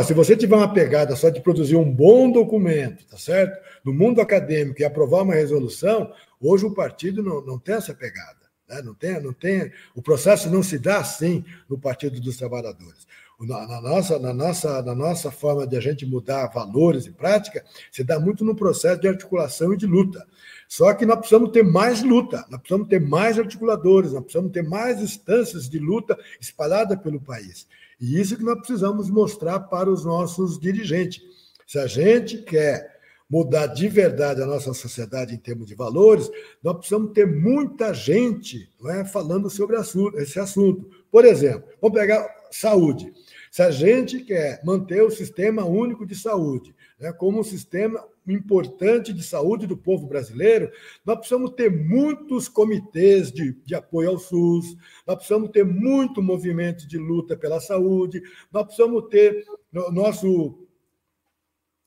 se 0.04 0.14
você 0.14 0.38
tiver 0.38 0.56
uma 0.56 0.72
pegada 0.72 1.16
só 1.16 1.30
de 1.30 1.42
produzir 1.42 1.76
um 1.76 1.92
bom 1.92 2.32
documento, 2.32 3.06
tá 3.06 3.18
certo? 3.18 3.60
No 3.84 3.94
mundo 3.94 4.22
acadêmico 4.22 4.82
e 4.82 4.86
aprovar 4.86 5.24
uma 5.24 5.34
resolução, 5.34 6.14
hoje 6.40 6.66
o 6.66 6.74
partido 6.74 7.24
não, 7.24 7.44
não 7.44 7.58
tem 7.58 7.76
essa 7.76 7.94
pegada. 7.94 8.40
Né? 8.70 8.82
Não, 8.84 8.94
tem, 8.94 9.20
não 9.20 9.34
tem, 9.34 9.72
o 9.96 10.02
processo 10.02 10.50
não 10.50 10.62
se 10.62 10.78
dá 10.78 11.00
assim 11.00 11.44
no 11.68 11.78
Partido 11.78 12.22
dos 12.22 12.38
Trabalhadores. 12.38 13.08
Na, 13.42 13.66
na, 13.66 13.82
nossa, 13.82 14.20
na, 14.20 14.34
nossa, 14.34 14.82
na 14.82 14.94
nossa 14.94 15.32
forma 15.32 15.66
de 15.66 15.78
a 15.78 15.80
gente 15.80 16.06
mudar 16.06 16.48
valores 16.48 17.06
e 17.06 17.12
prática, 17.12 17.64
se 17.90 18.04
dá 18.04 18.20
muito 18.20 18.44
no 18.44 18.54
processo 18.54 19.00
de 19.00 19.08
articulação 19.08 19.74
e 19.74 19.78
de 19.78 19.88
luta. 19.88 20.28
Só 20.68 20.94
que 20.94 21.06
nós 21.06 21.18
precisamos 21.18 21.52
ter 21.52 21.64
mais 21.64 22.04
luta, 22.04 22.46
nós 22.50 22.60
precisamos 22.60 22.90
ter 22.90 23.00
mais 23.00 23.40
articuladores, 23.40 24.12
nós 24.12 24.24
precisamos 24.24 24.52
ter 24.52 24.62
mais 24.62 25.02
instâncias 25.02 25.70
de 25.70 25.80
luta 25.80 26.18
espalhadas 26.40 27.00
pelo 27.00 27.20
país. 27.20 27.66
E 28.00 28.20
isso 28.20 28.38
que 28.38 28.43
nós 28.43 28.58
precisamos 28.58 29.10
mostrar 29.10 29.60
para 29.60 29.89
os 29.89 30.06
nossos 30.06 30.60
dirigentes. 30.60 31.22
Se 31.68 31.78
a 31.78 31.88
gente 31.88 32.39
quer 32.39 33.00
mudar 33.30 33.68
de 33.68 33.88
verdade 33.88 34.41
a 34.41 34.45
nossa 34.45 34.74
sociedade 34.74 35.36
em 35.36 35.38
termos 35.38 35.68
de 35.68 35.76
valores, 35.76 36.32
nós 36.64 36.78
precisamos 36.78 37.12
ter 37.14 37.28
muita 37.28 37.93
gente 37.93 38.72
não 38.82 38.89
é, 38.89 39.06
falando 39.06 39.50
sobre 39.50 39.78
esse 40.16 40.39
assunto. 40.39 40.89
Por 41.12 41.26
exemplo, 41.26 41.64
vamos 41.82 42.00
pegar 42.00 42.28
saúde. 42.50 43.14
Se 43.52 43.62
a 43.62 43.70
gente 43.70 44.22
quer 44.22 44.62
manter 44.64 45.04
o 45.04 45.12
sistema 45.12 45.66
único 45.66 46.06
de 46.06 46.16
saúde 46.16 46.74
né, 47.00 47.14
como 47.14 47.39
um 47.39 47.43
sistema 47.43 48.04
importante 48.32 49.14
de 49.14 49.24
saúde 49.24 49.68
do 49.68 49.78
povo 49.78 50.08
brasileiro, 50.08 50.72
nós 51.06 51.18
precisamos 51.18 51.52
ter 51.52 51.70
muitos 51.70 52.48
comitês 52.48 53.32
de, 53.32 53.54
de 53.66 53.76
apoio 53.76 54.10
ao 54.10 54.20
SUS, 54.20 54.76
nós 55.06 55.16
precisamos 55.18 55.50
ter 55.52 55.66
muito 55.66 56.22
movimento 56.22 56.88
de 56.88 56.98
luta 56.98 57.38
pela 57.38 57.60
saúde, 57.60 58.22
nós 58.52 58.66
precisamos 58.66 59.08
ter 59.10 59.46
o 59.74 59.92
nosso, 59.92 60.68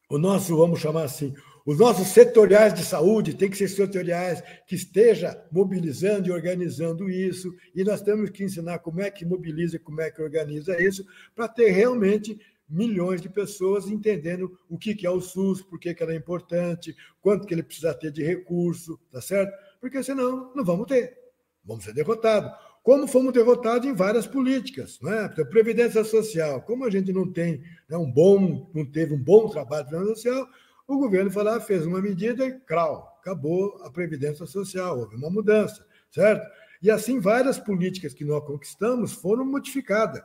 o 0.09 0.19
nosso, 0.19 0.57
vamos 0.57 0.81
chamar 0.81 1.05
assim, 1.05 1.35
os 1.65 1.79
nossos 1.79 2.09
setoriais 2.09 2.75
de 2.75 2.85
saúde 2.85 3.35
têm 3.35 3.49
que 3.49 3.57
ser 3.57 3.69
setoriais 3.69 4.43
que 4.67 4.75
esteja 4.75 5.41
mobilizando 5.51 6.29
e 6.29 6.33
organizando 6.33 7.09
isso, 7.09 7.55
e 7.75 7.85
nós 7.85 8.03
temos 8.03 8.31
que 8.31 8.43
ensinar 8.43 8.81
como 8.81 9.01
é 9.01 9.11
que 9.11 9.25
mobiliza 9.25 9.77
e 9.77 9.79
como 9.79 10.01
é 10.01 10.11
que 10.11 10.21
organiza 10.21 10.83
isso, 10.83 11.07
para 11.35 11.47
ter 11.47 11.71
realmente 11.71 12.37
milhões 12.73 13.21
de 13.21 13.29
pessoas 13.29 13.87
entendendo 13.87 14.59
o 14.69 14.79
que 14.79 15.07
é 15.07 15.11
o 15.11 15.21
SUS, 15.21 15.63
por 15.63 15.79
que 15.79 15.91
ele 15.91 16.13
é 16.13 16.17
importante, 16.17 16.97
quanto 17.21 17.47
que 17.47 17.55
ele 17.55 17.63
precisa 17.63 17.93
ter 17.93 18.11
de 18.11 18.25
recurso, 18.25 18.99
tá 19.11 19.21
certo? 19.21 19.53
Porque 19.81 20.03
senão 20.03 20.53
não 20.55 20.65
vamos 20.65 20.87
ter, 20.87 21.17
vamos 21.65 21.85
ser 21.85 21.93
derrotados. 21.93 22.51
Como 22.83 23.07
fomos 23.07 23.33
derrotados 23.33 23.87
em 23.87 23.95
várias 23.95 24.27
políticas, 24.27 24.99
né? 25.01 25.29
Previdência 25.51 26.03
social, 26.03 26.63
como 26.63 26.85
a 26.85 26.91
gente 26.91 27.13
não 27.13 27.31
tem 27.31 27.63
né, 27.89 27.97
um 27.97 28.11
bom, 28.11 28.69
não 28.75 28.85
teve 28.85 29.15
um 29.15 29.23
bom 29.23 29.49
trabalho 29.49 29.85
de 29.85 29.91
previdência 29.91 30.15
social, 30.15 30.49
o 30.87 30.99
governo 30.99 31.31
foi 31.31 31.45
lá, 31.45 31.61
fez 31.61 31.87
uma 31.87 32.01
medida 32.01 32.45
e, 32.45 32.59
crau, 32.61 33.17
acabou 33.21 33.81
a 33.85 33.91
Previdência 33.91 34.45
Social, 34.47 34.99
houve 34.99 35.17
uma 35.17 35.31
mudança, 35.31 35.87
certo? 36.11 36.45
E 36.83 36.91
assim 36.91 37.21
várias 37.21 37.59
políticas 37.59 38.13
que 38.13 38.25
nós 38.25 38.45
conquistamos 38.45 39.13
foram 39.13 39.45
modificadas. 39.45 40.21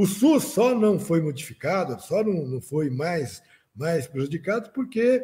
O 0.00 0.06
SUS 0.06 0.44
só 0.44 0.74
não 0.74 0.98
foi 0.98 1.20
modificado, 1.20 2.00
só 2.00 2.24
não, 2.24 2.46
não 2.46 2.58
foi 2.58 2.88
mais, 2.88 3.42
mais 3.76 4.06
prejudicado 4.06 4.70
porque 4.70 5.22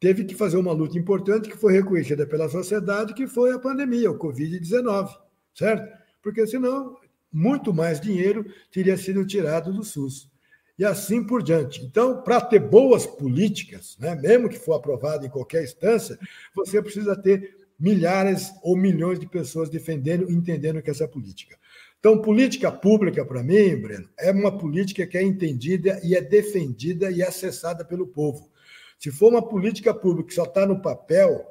teve 0.00 0.24
que 0.24 0.34
fazer 0.34 0.56
uma 0.56 0.72
luta 0.72 0.98
importante 0.98 1.48
que 1.48 1.56
foi 1.56 1.74
reconhecida 1.74 2.26
pela 2.26 2.48
sociedade, 2.48 3.14
que 3.14 3.28
foi 3.28 3.52
a 3.52 3.60
pandemia, 3.60 4.10
o 4.10 4.18
Covid-19, 4.18 5.08
certo? 5.54 5.96
Porque 6.20 6.44
senão 6.48 6.96
muito 7.32 7.72
mais 7.72 8.00
dinheiro 8.00 8.44
teria 8.72 8.96
sido 8.96 9.24
tirado 9.24 9.72
do 9.72 9.84
SUS. 9.84 10.28
E 10.76 10.84
assim 10.84 11.22
por 11.22 11.40
diante. 11.40 11.84
Então, 11.84 12.20
para 12.20 12.40
ter 12.40 12.58
boas 12.58 13.06
políticas, 13.06 13.96
né, 14.00 14.16
mesmo 14.16 14.48
que 14.48 14.58
for 14.58 14.72
aprovado 14.72 15.26
em 15.26 15.30
qualquer 15.30 15.62
instância, 15.62 16.18
você 16.56 16.82
precisa 16.82 17.14
ter 17.14 17.56
milhares 17.78 18.52
ou 18.64 18.76
milhões 18.76 19.20
de 19.20 19.28
pessoas 19.28 19.70
defendendo 19.70 20.28
e 20.28 20.34
entendendo 20.34 20.82
que 20.82 20.90
essa 20.90 21.04
é 21.04 21.06
política. 21.06 21.56
Então, 21.98 22.22
política 22.22 22.70
pública, 22.70 23.24
para 23.24 23.42
mim, 23.42 23.76
Breno, 23.76 24.08
é 24.18 24.30
uma 24.30 24.56
política 24.56 25.06
que 25.06 25.18
é 25.18 25.22
entendida 25.22 26.00
e 26.04 26.14
é 26.14 26.20
defendida 26.20 27.10
e 27.10 27.22
é 27.22 27.26
acessada 27.26 27.84
pelo 27.84 28.06
povo. 28.06 28.52
Se 28.98 29.10
for 29.10 29.30
uma 29.30 29.46
política 29.46 29.92
pública 29.92 30.28
que 30.28 30.34
só 30.34 30.44
está 30.44 30.64
no 30.64 30.80
papel, 30.80 31.44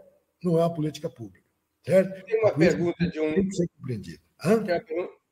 não 0.43 0.57
é 0.57 0.61
uma 0.61 0.73
política 0.73 1.09
pública. 1.09 1.45
Certo? 1.85 2.25
Tem 2.25 2.39
uma 2.41 2.53
pergunta 2.53 3.09
de 3.09 3.19
um. 3.19 3.33
Tem 3.33 3.47
que 3.47 3.55
ser 3.55 3.67
compreendida. 3.77 4.21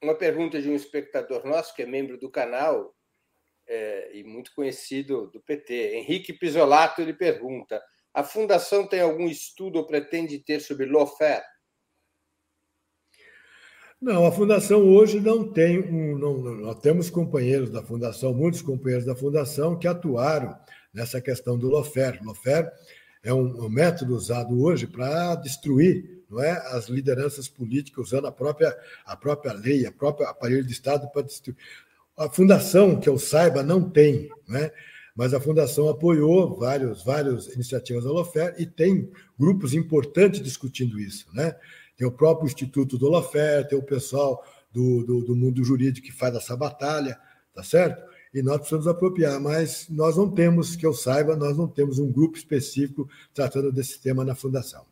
Uma 0.01 0.16
pergunta 0.16 0.61
de 0.61 0.70
um 0.70 0.76
espectador 0.76 1.45
nosso, 1.45 1.74
que 1.76 1.82
é 1.82 1.86
membro 1.86 2.18
do 2.18 2.30
canal 2.30 2.95
é, 3.68 4.18
e 4.18 4.24
muito 4.24 4.53
conhecido 4.53 5.28
do 5.28 5.41
PT. 5.41 5.95
Henrique 5.95 6.34
Pisolato 6.34 7.01
ele 7.01 7.13
pergunta: 7.13 7.82
a 8.13 8.24
fundação 8.24 8.88
tem 8.88 9.01
algum 9.01 9.28
estudo 9.28 9.78
ou 9.78 9.88
pretende 9.88 10.39
ter 10.39 10.59
sobre 10.59 10.86
lawfare? 10.86 11.43
Não, 14.02 14.26
a 14.26 14.32
Fundação 14.32 14.82
hoje 14.84 15.20
não 15.20 15.52
tem 15.52 15.80
um. 15.80 16.18
Não, 16.18 16.38
nós 16.38 16.80
temos 16.80 17.10
companheiros 17.10 17.70
da 17.70 17.82
Fundação, 17.82 18.34
muitos 18.34 18.62
companheiros 18.62 19.06
da 19.06 19.16
Fundação, 19.16 19.78
que 19.78 19.88
atuaram 19.88 20.56
nessa 20.93 21.22
questão 21.22 21.58
do 21.58 21.70
Lofer. 21.70 22.20
Lofer 22.24 22.72
é 23.24 23.34
um, 23.34 23.66
um 23.66 23.70
método 23.70 24.16
usado 24.16 24.62
hoje 24.62 24.86
para 24.86 25.36
destruir 25.36 26.24
não 26.30 26.41
é, 26.41 26.52
as 26.76 26.88
lideranças 26.88 27.48
políticas, 27.48 28.08
usando 28.08 28.28
a 28.28 28.32
própria, 28.32 28.76
a 29.06 29.16
própria 29.16 29.54
lei, 29.54 29.86
a 29.86 29.91
própria 29.91 30.30
aparelho 30.30 30.64
de 30.64 30.72
Estado 30.72 31.10
para 31.10 31.22
destruir. 31.22 31.58
A 32.18 32.30
Fundação, 32.30 33.00
que 33.00 33.10
eu 33.10 33.18
saiba, 33.18 33.62
não 33.62 33.89
tem, 33.89 34.30
né? 34.48 34.72
mas 35.16 35.34
a 35.34 35.39
Fundação 35.39 35.89
apoiou 35.89 36.58
vários, 36.58 37.04
várias 37.04 37.48
iniciativas 37.48 38.04
da 38.04 38.12
Lofer 38.12 38.56
e 38.58 38.66
tem 38.66 39.10
grupos 39.39 39.74
importantes 39.74 40.41
discutindo 40.41 41.00
isso. 41.00 41.28
Né? 41.34 41.56
Tem 41.96 42.08
o 42.08 42.12
próprio 42.12 42.48
Instituto 42.48 42.98
do 42.98 43.10
Lofer, 43.10 43.68
tem 43.68 43.78
o 43.78 43.84
pessoal 43.84 44.43
do, 44.72 45.04
do, 45.04 45.22
do, 45.22 45.36
mundo 45.36 45.64
jurídico 45.64 46.08
que 46.08 46.14
faz 46.14 46.36
essa 46.36 46.56
batalha, 46.56 47.20
tá 47.54 47.64
certo? 47.64 48.04
E 48.34 48.41
nós 48.41 48.58
precisamos 48.58 48.88
apropriar, 48.88 49.39
mas 49.39 49.88
nós 49.89 50.18
não 50.18 50.30
temos, 50.30 50.76
que 50.76 50.86
eu 50.86 50.93
saiba, 50.93 51.38
nós 51.38 51.58
não 51.58 51.68
temos 51.68 52.00
um 52.00 52.12
grupo 52.12 52.38
específico 52.38 53.08
tratando 53.34 53.72
desse 53.72 54.02
tema 54.02 54.26
na 54.26 54.36
Fundação. 54.36 54.86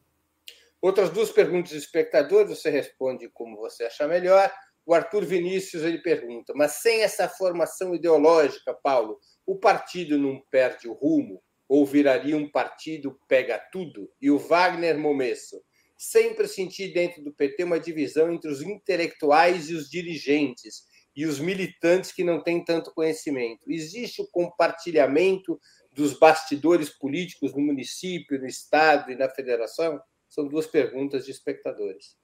Outras 0.82 1.10
duas 1.10 1.30
perguntas 1.30 1.72
do 1.72 1.78
espectador, 1.78 2.48
você 2.48 2.70
responde 2.70 3.30
como 3.34 3.58
você 3.58 3.84
achar 3.84 4.08
melhor. 4.08 4.52
O 4.86 4.94
Arthur 4.94 5.26
Vinícius 5.26 5.84
ele 5.84 6.00
pergunta: 6.00 6.54
mas 6.56 6.74
sem 6.74 7.04
essa 7.04 7.28
formação 7.28 7.94
ideológica, 7.96 8.74
Paulo, 8.82 9.18
o 9.46 9.58
partido 9.58 10.18
não 10.18 10.42
perde 10.50 10.88
o 10.88 10.94
rumo? 10.94 11.42
Ou 11.70 11.86
viraria 11.86 12.36
um 12.38 12.52
partido 12.52 13.18
pega 13.28 13.58
tudo? 13.72 14.10
E 14.22 14.30
o 14.30 14.38
Wagner 14.38 14.98
Momesso 14.98 15.62
sempre 16.04 16.48
senti 16.48 16.88
dentro 16.88 17.24
do 17.24 17.34
PT 17.34 17.64
uma 17.64 17.80
divisão 17.80 18.32
entre 18.32 18.52
os 18.52 18.62
intelectuais 18.62 19.70
e 19.70 19.76
os 19.76 19.90
dirigentes, 19.90 20.84
e 21.16 21.26
os 21.26 21.40
militantes 21.40 22.12
que 22.12 22.24
não 22.24 22.42
têm 22.42 22.64
tanto 22.64 22.94
conhecimento. 22.94 23.62
Existe 23.68 24.22
o 24.22 24.28
compartilhamento 24.32 25.60
dos 25.92 26.18
bastidores 26.18 26.90
políticos 26.90 27.54
no 27.54 27.62
município, 27.62 28.40
no 28.40 28.48
estado 28.48 29.12
e 29.12 29.16
na 29.16 29.30
federação? 29.30 30.00
São 30.28 30.48
duas 30.48 30.66
perguntas 30.66 31.26
de 31.26 31.32
espectadores. 31.32 32.18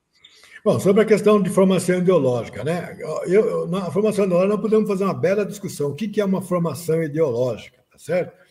Bom, 0.66 0.80
sobre 0.80 1.04
a 1.04 1.06
questão 1.06 1.42
de 1.42 1.50
formação 1.50 2.00
ideológica, 2.00 2.64
né? 2.64 2.98
Eu, 3.28 3.68
na 3.68 3.92
formação 3.92 4.26
ideológica, 4.26 4.56
nós 4.56 4.62
podemos 4.62 4.90
fazer 4.90 5.04
uma 5.04 5.14
bela 5.14 5.46
discussão. 5.46 5.92
O 5.92 5.96
que 5.96 6.20
é 6.20 6.26
uma 6.26 6.42
formação 6.42 7.02
ideológica, 7.02 7.84
tá 7.92 7.98
certo? 7.98 8.49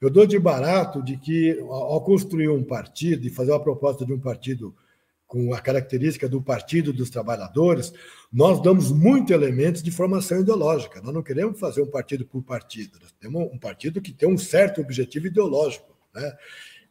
Eu 0.00 0.10
dou 0.10 0.26
de 0.26 0.38
barato 0.38 1.02
de 1.02 1.16
que, 1.16 1.58
ao 1.60 2.00
construir 2.02 2.48
um 2.48 2.62
partido 2.62 3.26
e 3.26 3.30
fazer 3.30 3.52
uma 3.52 3.62
proposta 3.62 4.04
de 4.04 4.12
um 4.12 4.18
partido 4.18 4.74
com 5.26 5.52
a 5.52 5.60
característica 5.60 6.28
do 6.28 6.40
Partido 6.40 6.92
dos 6.92 7.10
Trabalhadores, 7.10 7.92
nós 8.32 8.62
damos 8.62 8.92
muitos 8.92 9.30
elementos 9.30 9.82
de 9.82 9.90
formação 9.90 10.40
ideológica. 10.40 11.00
Nós 11.02 11.14
não 11.14 11.22
queremos 11.22 11.58
fazer 11.58 11.82
um 11.82 11.90
partido 11.90 12.24
por 12.24 12.42
partido, 12.42 12.98
nós 13.00 13.12
temos 13.18 13.52
um 13.52 13.58
partido 13.58 14.00
que 14.00 14.12
tem 14.12 14.28
um 14.28 14.38
certo 14.38 14.80
objetivo 14.80 15.26
ideológico, 15.26 15.86
né? 16.14 16.36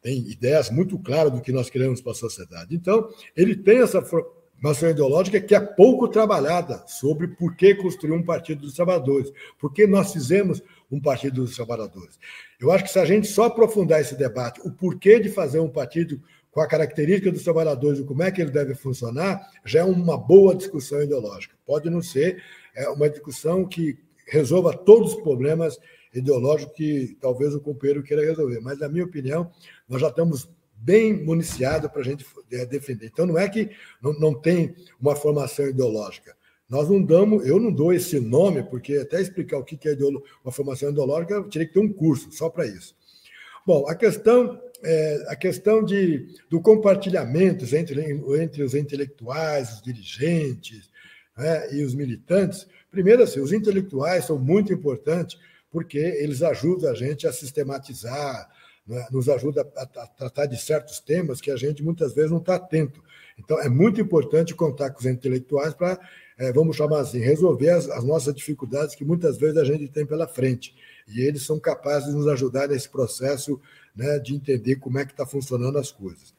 tem 0.02 0.18
ideias 0.28 0.68
muito 0.68 0.98
claras 0.98 1.32
do 1.32 1.40
que 1.40 1.52
nós 1.52 1.70
queremos 1.70 2.02
para 2.02 2.12
a 2.12 2.16
sociedade. 2.16 2.74
Então, 2.74 3.08
ele 3.34 3.56
tem 3.56 3.78
essa 3.78 4.02
formação 4.02 4.90
ideológica 4.90 5.40
que 5.40 5.54
é 5.54 5.60
pouco 5.60 6.06
trabalhada 6.08 6.84
sobre 6.86 7.28
por 7.28 7.56
que 7.56 7.74
construir 7.74 8.12
um 8.12 8.22
Partido 8.22 8.60
dos 8.60 8.74
Trabalhadores, 8.74 9.32
por 9.58 9.72
que 9.72 9.86
nós 9.86 10.12
fizemos 10.12 10.62
um 10.94 11.00
Partido 11.00 11.42
dos 11.42 11.56
Trabalhadores. 11.56 12.18
Eu 12.60 12.70
acho 12.70 12.84
que 12.84 12.90
se 12.90 12.98
a 12.98 13.04
gente 13.04 13.26
só 13.26 13.44
aprofundar 13.44 14.00
esse 14.00 14.16
debate, 14.16 14.60
o 14.64 14.70
porquê 14.70 15.18
de 15.18 15.28
fazer 15.28 15.58
um 15.58 15.68
partido 15.68 16.20
com 16.50 16.60
a 16.60 16.68
característica 16.68 17.32
dos 17.32 17.42
trabalhadores 17.42 17.98
e 17.98 18.04
como 18.04 18.22
é 18.22 18.30
que 18.30 18.40
ele 18.40 18.50
deve 18.50 18.74
funcionar, 18.76 19.50
já 19.64 19.80
é 19.80 19.84
uma 19.84 20.16
boa 20.16 20.54
discussão 20.54 21.02
ideológica. 21.02 21.56
Pode 21.66 21.90
não 21.90 22.00
ser 22.00 22.40
é 22.74 22.88
uma 22.88 23.08
discussão 23.08 23.64
que 23.64 23.98
resolva 24.26 24.76
todos 24.76 25.14
os 25.14 25.22
problemas 25.22 25.78
ideológicos 26.12 26.76
que 26.76 27.16
talvez 27.20 27.54
o 27.54 27.60
companheiro 27.60 28.02
queira 28.02 28.24
resolver, 28.24 28.60
mas, 28.60 28.78
na 28.78 28.88
minha 28.88 29.04
opinião, 29.04 29.50
nós 29.88 30.00
já 30.00 30.08
estamos 30.08 30.48
bem 30.76 31.24
municiados 31.24 31.90
para 31.90 32.00
a 32.00 32.04
gente 32.04 32.24
é, 32.52 32.66
defender. 32.66 33.06
Então, 33.06 33.26
não 33.26 33.38
é 33.38 33.48
que 33.48 33.70
não, 34.02 34.12
não 34.14 34.34
tem 34.34 34.74
uma 35.00 35.16
formação 35.16 35.66
ideológica. 35.66 36.36
Nós 36.68 36.88
não 36.88 37.02
damos, 37.02 37.46
eu 37.46 37.60
não 37.60 37.72
dou 37.72 37.92
esse 37.92 38.18
nome, 38.18 38.62
porque 38.62 38.94
até 38.96 39.20
explicar 39.20 39.58
o 39.58 39.64
que 39.64 39.88
é 39.88 39.96
uma 40.42 40.52
formação 40.52 40.90
ideológica, 40.90 41.34
eu 41.34 41.48
teria 41.48 41.68
que 41.68 41.74
ter 41.74 41.80
um 41.80 41.92
curso 41.92 42.32
só 42.32 42.48
para 42.48 42.66
isso. 42.66 42.94
Bom, 43.66 43.86
a 43.88 43.94
questão 43.94 44.60
é, 44.84 45.24
a 45.28 45.34
questão 45.34 45.82
de, 45.82 46.26
do 46.50 46.60
compartilhamento 46.60 47.64
entre, 47.74 48.02
entre 48.38 48.62
os 48.62 48.74
intelectuais, 48.74 49.72
os 49.72 49.82
dirigentes 49.82 50.90
né, 51.36 51.74
e 51.74 51.82
os 51.82 51.94
militantes. 51.94 52.66
Primeiro, 52.90 53.22
assim, 53.22 53.40
os 53.40 53.52
intelectuais 53.52 54.26
são 54.26 54.38
muito 54.38 54.72
importantes 54.72 55.38
porque 55.70 55.98
eles 55.98 56.42
ajudam 56.42 56.90
a 56.90 56.94
gente 56.94 57.26
a 57.26 57.32
sistematizar, 57.32 58.48
né, 58.86 59.06
nos 59.10 59.28
ajuda 59.28 59.66
a, 59.74 59.82
a, 59.82 60.06
tratar 60.06 60.46
de 60.46 60.60
certos 60.60 61.00
temas 61.00 61.40
que 61.40 61.50
a 61.50 61.56
gente 61.56 61.82
muitas 61.82 62.14
vezes 62.14 62.30
não 62.30 62.38
está 62.38 62.56
atento. 62.56 63.02
Então, 63.38 63.60
é 63.60 63.68
muito 63.68 64.00
importante 64.00 64.54
contar 64.54 64.90
com 64.90 65.00
os 65.00 65.06
intelectuais 65.06 65.74
para, 65.74 65.98
é, 66.38 66.52
vamos 66.52 66.76
chamar 66.76 67.00
assim, 67.00 67.18
resolver 67.18 67.70
as, 67.70 67.88
as 67.88 68.04
nossas 68.04 68.34
dificuldades 68.34 68.94
que 68.94 69.04
muitas 69.04 69.36
vezes 69.36 69.56
a 69.56 69.64
gente 69.64 69.88
tem 69.88 70.06
pela 70.06 70.26
frente. 70.26 70.74
E 71.08 71.20
eles 71.20 71.42
são 71.42 71.58
capazes 71.58 72.08
de 72.08 72.14
nos 72.14 72.28
ajudar 72.28 72.68
nesse 72.68 72.88
processo 72.88 73.60
né, 73.94 74.18
de 74.18 74.34
entender 74.34 74.76
como 74.76 74.98
é 74.98 75.04
que 75.04 75.12
está 75.12 75.26
funcionando 75.26 75.78
as 75.78 75.90
coisas. 75.90 76.34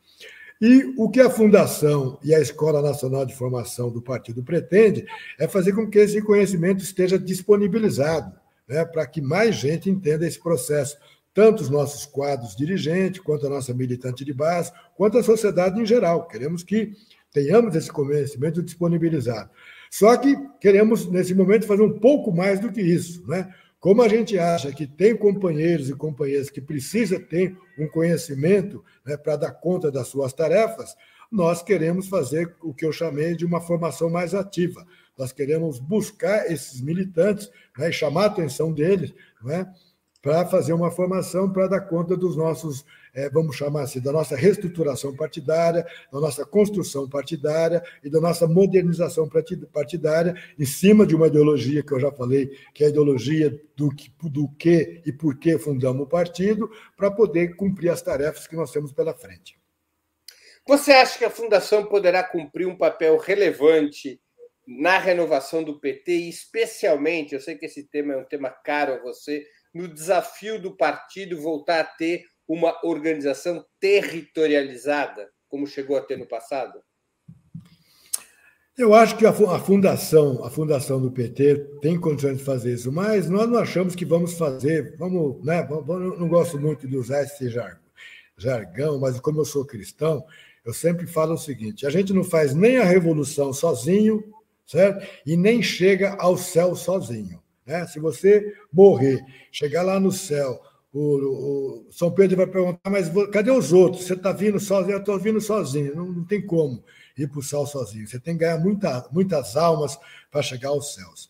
E 0.62 0.94
o 0.98 1.10
que 1.10 1.20
a 1.20 1.30
Fundação 1.30 2.18
e 2.24 2.34
a 2.34 2.40
Escola 2.40 2.82
Nacional 2.82 3.26
de 3.26 3.36
Formação 3.36 3.92
do 3.92 4.02
Partido 4.02 4.42
pretende 4.42 5.06
é 5.38 5.48
fazer 5.48 5.74
com 5.74 5.90
que 5.90 6.00
esse 6.00 6.22
conhecimento 6.22 6.82
esteja 6.82 7.20
disponibilizado, 7.20 8.34
né, 8.68 8.86
para 8.86 9.06
que 9.06 9.22
mais 9.22 9.56
gente 9.56 9.90
entenda 9.90 10.26
esse 10.26 10.42
processo, 10.42 10.98
tanto 11.36 11.62
os 11.62 11.70
nossos 11.70 12.06
quadros 12.06 12.56
dirigentes, 12.56 13.20
quanto 13.20 13.46
a 13.46 13.50
nossa 13.50 13.74
militante 13.74 14.24
de 14.24 14.34
base, 14.34 14.72
quanto 14.96 15.18
a 15.18 15.24
sociedade 15.24 15.80
em 15.80 15.86
geral. 15.86 16.30
Queremos 16.30 16.64
que 16.64 16.94
tenhamos 17.32 17.76
esse 17.76 17.92
conhecimento 17.92 18.64
disponibilizado. 18.64 19.50
Só 19.92 20.16
que 20.16 20.34
queremos, 20.62 21.12
nesse 21.12 21.36
momento, 21.36 21.68
fazer 21.68 21.84
um 21.84 22.00
pouco 22.00 22.32
mais 22.32 22.62
do 22.62 22.72
que 22.72 22.82
isso. 22.82 23.28
Né? 23.28 23.54
Como 23.82 24.02
a 24.02 24.08
gente 24.08 24.40
acha 24.40 24.72
que 24.72 24.88
tem 24.88 25.16
companheiros 25.16 25.90
e 25.90 25.94
companheiras 25.94 26.50
que 26.50 26.62
precisam 26.62 27.20
ter 27.20 27.56
um 27.78 27.88
conhecimento 27.90 28.82
né, 29.06 29.18
para 29.18 29.36
dar 29.36 29.52
conta 29.52 29.92
das 29.92 30.08
suas 30.08 30.32
tarefas, 30.32 30.96
nós 31.30 31.62
queremos 31.62 32.08
fazer 32.08 32.56
o 32.62 32.74
que 32.74 32.86
eu 32.86 32.94
chamei 32.94 33.36
de 33.36 33.46
uma 33.46 33.60
formação 33.60 34.10
mais 34.10 34.34
ativa. 34.34 34.88
Nós 35.18 35.34
queremos 35.34 35.80
buscar 35.80 36.50
esses 36.50 36.80
militantes 36.80 37.52
né, 37.78 37.90
e 37.90 37.94
chamar 37.94 38.24
a 38.24 38.28
atenção 38.28 38.72
deles 38.72 39.14
né, 39.44 39.68
para 40.26 40.44
fazer 40.44 40.74
uma 40.74 40.90
formação 40.90 41.54
para 41.54 41.68
dar 41.68 41.82
conta 41.82 42.18
dos 42.18 42.36
nossos 42.36 42.84
é, 43.14 43.30
vamos 43.30 43.56
chamar 43.56 43.84
assim, 43.84 44.02
da 44.02 44.12
nossa 44.12 44.36
reestruturação 44.36 45.16
partidária, 45.16 45.86
da 46.12 46.20
nossa 46.20 46.44
construção 46.44 47.08
partidária 47.08 47.84
e 48.04 48.10
da 48.10 48.20
nossa 48.20 48.48
modernização 48.48 49.30
partidária, 49.72 50.36
em 50.58 50.66
cima 50.66 51.06
de 51.06 51.16
uma 51.16 51.28
ideologia 51.28 51.84
que 51.84 51.94
eu 51.94 52.00
já 52.00 52.12
falei, 52.12 52.48
que 52.74 52.84
é 52.84 52.88
a 52.88 52.90
ideologia 52.90 53.52
do 53.78 53.94
que, 53.94 54.12
do 54.24 54.50
que 54.58 55.04
e 55.06 55.14
por 55.14 55.38
que 55.38 55.60
fundamos 55.60 56.02
o 56.02 56.10
partido, 56.10 56.70
para 56.98 57.12
poder 57.12 57.56
cumprir 57.56 57.90
as 57.90 58.02
tarefas 58.02 58.48
que 58.48 58.56
nós 58.56 58.72
temos 58.72 58.92
pela 58.92 59.14
frente. 59.14 59.58
Você 60.68 60.92
acha 60.92 61.20
que 61.20 61.26
a 61.26 61.30
Fundação 61.30 61.86
poderá 61.86 62.24
cumprir 62.24 62.68
um 62.68 62.76
papel 62.76 63.16
relevante 63.18 64.20
na 64.68 64.98
renovação 64.98 65.64
do 65.64 65.80
PT, 65.80 66.12
especialmente, 66.12 67.34
eu 67.34 67.40
sei 67.40 67.56
que 67.56 67.68
esse 67.68 67.84
tema 67.84 68.14
é 68.14 68.18
um 68.18 68.26
tema 68.26 68.50
caro 68.50 68.96
a 68.96 69.00
você, 69.00 69.46
no 69.76 69.90
desafio 69.90 70.60
do 70.60 70.76
partido 70.76 71.42
voltar 71.42 71.82
a 71.82 71.84
ter 71.84 72.24
uma 72.48 72.80
organização 72.86 73.66
territorializada, 73.78 75.30
como 75.50 75.68
chegou 75.68 75.98
a 75.98 76.02
ter 76.02 76.18
no 76.18 76.26
passado? 76.26 76.82
Eu 78.78 78.94
acho 78.94 79.18
que 79.18 79.26
a 79.26 79.34
fundação, 79.34 80.44
a 80.44 80.50
fundação 80.50 81.02
do 81.02 81.12
PT 81.12 81.56
tem 81.82 82.00
condições 82.00 82.38
de 82.38 82.44
fazer 82.44 82.74
isso, 82.74 82.92
mas 82.92 83.30
nós 83.30 83.50
não 83.50 83.60
achamos 83.60 83.96
que 83.96 84.06
vamos 84.06 84.34
fazer, 84.38 84.96
vamos, 84.98 85.44
né? 85.46 85.66
Não 86.18 86.28
gosto 86.28 86.60
muito 86.60 86.88
de 86.88 86.98
usar 86.98 87.24
esse 87.24 87.50
jargão, 88.38 89.00
mas 89.00 89.20
como 89.20 89.42
eu 89.42 89.46
sou 89.46 89.66
cristão, 89.66 90.26
eu 90.66 90.74
sempre 90.74 91.08
falo 91.08 91.36
o 91.36 91.38
seguinte: 91.38 91.86
a 91.86 91.90
gente 91.90 92.12
não 92.12 92.24
faz 92.24 92.54
nem 92.54 92.78
a 92.78 92.84
revolução 92.84 93.54
sozinho, 93.54 94.24
certo? 94.66 95.06
E 95.26 95.38
nem 95.38 95.62
chega 95.62 96.16
ao 96.20 96.38
céu 96.38 96.76
sozinho. 96.76 97.42
Né? 97.66 97.86
Se 97.88 98.00
você 98.00 98.54
morrer, 98.72 99.24
chegar 99.52 99.82
lá 99.82 100.00
no 100.00 100.12
céu, 100.12 100.62
o, 100.94 101.88
o, 101.88 101.92
São 101.92 102.12
Pedro 102.12 102.38
vai 102.38 102.48
perguntar, 102.48 102.90
mas 102.90 103.12
cadê 103.32 103.52
os 103.52 103.74
outros? 103.74 104.06
Você 104.06 104.14
está 104.14 104.32
vindo 104.32 104.60
sozinho? 104.60 104.94
Eu 104.94 105.00
estou 105.00 105.20
vindo 105.20 105.42
sozinho. 105.42 105.96
Não, 105.96 106.06
não, 106.06 106.24
tem 106.24 106.46
como 106.46 106.84
ir 107.18 107.28
para 107.28 107.40
o 107.40 107.44
céu 107.44 107.66
sozinho. 107.66 108.08
Você 108.08 108.20
tem 108.20 108.36
que 108.36 108.46
ganhar 108.46 108.60
muita, 108.60 109.08
muitas 109.12 109.58
almas 109.58 109.98
para 110.32 110.42
chegar 110.42 110.70
aos 110.70 110.94
céus. 110.94 111.30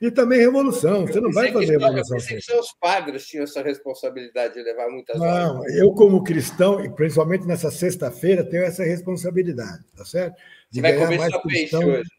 E 0.00 0.10
também 0.10 0.40
revolução. 0.40 1.06
Você 1.06 1.20
não 1.20 1.30
vai 1.30 1.52
fazer 1.52 1.78
revolução. 1.78 2.16
Eu 2.18 2.40
que 2.40 2.54
os 2.54 2.72
padres 2.72 3.26
tinham 3.26 3.44
essa 3.44 3.62
responsabilidade 3.62 4.54
de 4.54 4.62
levar 4.62 4.88
muitas 4.88 5.18
não, 5.18 5.28
almas. 5.28 5.72
Não, 5.72 5.78
eu, 5.78 5.92
como 5.92 6.24
cristão, 6.24 6.84
e 6.84 6.90
principalmente 6.90 7.46
nessa 7.46 7.70
sexta-feira, 7.70 8.42
tenho 8.42 8.64
essa 8.64 8.82
responsabilidade, 8.82 9.84
tá 9.94 10.04
certo? 10.04 10.36
De 10.70 10.80
Você 10.80 10.82
vai 10.82 10.96
comer 10.96 11.30
sua 11.30 11.42
peixe 11.42 11.76
hoje. 11.76 12.10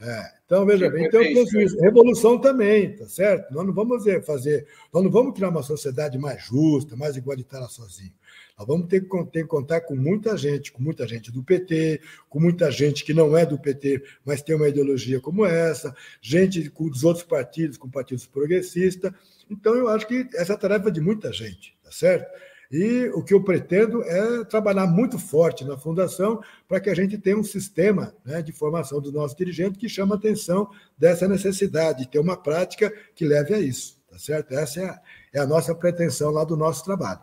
É, 0.00 0.37
então, 0.48 0.64
veja 0.64 0.88
bem, 0.88 1.04
então, 1.04 1.20
isso. 1.20 1.78
revolução 1.78 2.40
também, 2.40 2.96
tá 2.96 3.06
certo? 3.06 3.52
Nós 3.52 3.66
não 3.66 3.74
vamos 3.74 4.02
fazer, 4.24 4.66
nós 4.90 5.04
não 5.04 5.10
vamos 5.10 5.34
criar 5.34 5.50
uma 5.50 5.62
sociedade 5.62 6.16
mais 6.16 6.42
justa, 6.42 6.96
mais 6.96 7.18
igualitária 7.18 7.68
sozinho. 7.68 8.14
Nós 8.58 8.66
vamos 8.66 8.88
ter 8.88 9.02
que, 9.02 9.24
ter 9.26 9.42
que 9.42 9.46
contar 9.46 9.82
com 9.82 9.94
muita 9.94 10.38
gente, 10.38 10.72
com 10.72 10.82
muita 10.82 11.06
gente 11.06 11.30
do 11.30 11.42
PT, 11.42 12.00
com 12.30 12.40
muita 12.40 12.70
gente 12.70 13.04
que 13.04 13.12
não 13.12 13.36
é 13.36 13.44
do 13.44 13.58
PT, 13.58 14.02
mas 14.24 14.40
tem 14.40 14.56
uma 14.56 14.70
ideologia 14.70 15.20
como 15.20 15.44
essa, 15.44 15.94
gente 16.18 16.70
dos 16.70 17.04
outros 17.04 17.26
partidos, 17.26 17.76
com 17.76 17.90
partidos 17.90 18.24
progressistas. 18.24 19.12
Então, 19.50 19.74
eu 19.74 19.86
acho 19.88 20.08
que 20.08 20.26
essa 20.32 20.54
é 20.54 20.56
a 20.56 20.58
tarefa 20.58 20.90
de 20.90 21.02
muita 21.02 21.30
gente, 21.30 21.76
tá 21.84 21.92
certo? 21.92 22.26
E 22.70 23.08
o 23.14 23.24
que 23.24 23.32
eu 23.32 23.42
pretendo 23.42 24.02
é 24.02 24.44
trabalhar 24.44 24.86
muito 24.86 25.18
forte 25.18 25.64
na 25.64 25.78
fundação 25.78 26.42
para 26.66 26.78
que 26.78 26.90
a 26.90 26.94
gente 26.94 27.16
tenha 27.16 27.38
um 27.38 27.44
sistema 27.44 28.14
né, 28.24 28.42
de 28.42 28.52
formação 28.52 29.00
dos 29.00 29.12
nossos 29.12 29.34
dirigentes 29.34 29.80
que 29.80 29.88
chama 29.88 30.16
atenção 30.16 30.68
dessa 30.96 31.26
necessidade 31.26 32.00
de 32.00 32.10
ter 32.10 32.18
uma 32.18 32.36
prática 32.36 32.92
que 33.14 33.24
leve 33.24 33.54
a 33.54 33.58
isso, 33.58 33.98
tá 34.06 34.18
certo? 34.18 34.52
Essa 34.52 34.80
é 34.80 34.84
a, 34.84 35.02
é 35.34 35.40
a 35.40 35.46
nossa 35.46 35.74
pretensão 35.74 36.30
lá 36.30 36.44
do 36.44 36.58
nosso 36.58 36.84
trabalho. 36.84 37.22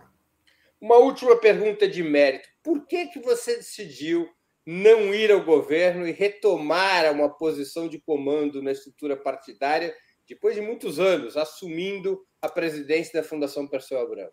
Uma 0.81 0.97
última 0.97 1.35
pergunta 1.35 1.87
de 1.87 2.01
mérito: 2.01 2.49
por 2.63 2.87
que 2.87 3.07
que 3.07 3.19
você 3.19 3.57
decidiu 3.57 4.27
não 4.65 5.13
ir 5.13 5.31
ao 5.31 5.43
governo 5.43 6.07
e 6.07 6.11
retomar 6.11 7.11
uma 7.11 7.29
posição 7.29 7.87
de 7.87 7.99
comando 7.99 8.63
na 8.63 8.71
estrutura 8.71 9.15
partidária 9.15 9.93
depois 10.27 10.55
de 10.55 10.61
muitos 10.61 10.99
anos 10.99 11.37
assumindo 11.37 12.19
a 12.41 12.49
presidência 12.49 13.21
da 13.21 13.27
Fundação 13.27 13.67
Perseu 13.67 13.99
Abrão? 13.99 14.31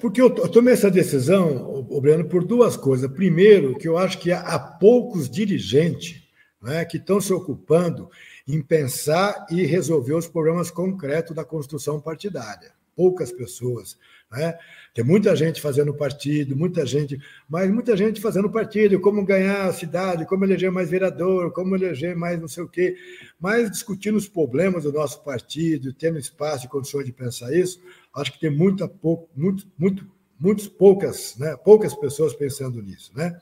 Porque 0.00 0.22
eu 0.22 0.30
tomei 0.30 0.74
essa 0.74 0.90
decisão, 0.90 1.82
Breno, 2.00 2.28
por 2.28 2.44
duas 2.44 2.76
coisas. 2.76 3.10
Primeiro, 3.10 3.76
que 3.76 3.88
eu 3.88 3.98
acho 3.98 4.18
que 4.18 4.30
há 4.30 4.58
poucos 4.58 5.28
dirigentes 5.28 6.22
né, 6.62 6.84
que 6.84 6.96
estão 6.96 7.20
se 7.20 7.32
ocupando 7.32 8.08
em 8.46 8.62
pensar 8.62 9.46
e 9.50 9.64
resolver 9.66 10.14
os 10.14 10.28
problemas 10.28 10.70
concretos 10.70 11.34
da 11.34 11.44
construção 11.44 12.00
partidária. 12.00 12.72
Poucas 12.94 13.32
pessoas. 13.32 13.98
Né? 14.34 14.58
Tem 14.92 15.04
muita 15.04 15.34
gente 15.34 15.60
fazendo 15.60 15.94
partido, 15.94 16.56
muita 16.56 16.84
gente, 16.84 17.18
mas 17.48 17.70
muita 17.70 17.96
gente 17.96 18.20
fazendo 18.20 18.50
partido, 18.50 19.00
como 19.00 19.24
ganhar 19.24 19.66
a 19.66 19.72
cidade, 19.72 20.26
como 20.26 20.44
eleger 20.44 20.70
mais 20.70 20.90
vereador, 20.90 21.52
como 21.52 21.74
eleger 21.74 22.16
mais 22.16 22.40
não 22.40 22.48
sei 22.48 22.64
o 22.64 22.68
quê, 22.68 22.96
mas 23.40 23.70
discutindo 23.70 24.16
os 24.16 24.28
problemas 24.28 24.84
do 24.84 24.92
nosso 24.92 25.22
partido, 25.24 25.92
tendo 25.92 26.18
espaço 26.18 26.66
e 26.66 26.68
condições 26.68 27.06
de 27.06 27.12
pensar 27.12 27.52
isso, 27.54 27.80
acho 28.14 28.32
que 28.32 28.40
tem 28.40 28.50
muita 28.50 28.88
pouco, 28.88 29.28
muito, 29.36 29.66
muito, 29.78 30.06
muitas 30.38 30.68
poucas, 30.68 31.36
né, 31.38 31.56
poucas 31.64 31.94
pessoas 31.94 32.34
pensando 32.34 32.82
nisso, 32.82 33.12
né? 33.16 33.36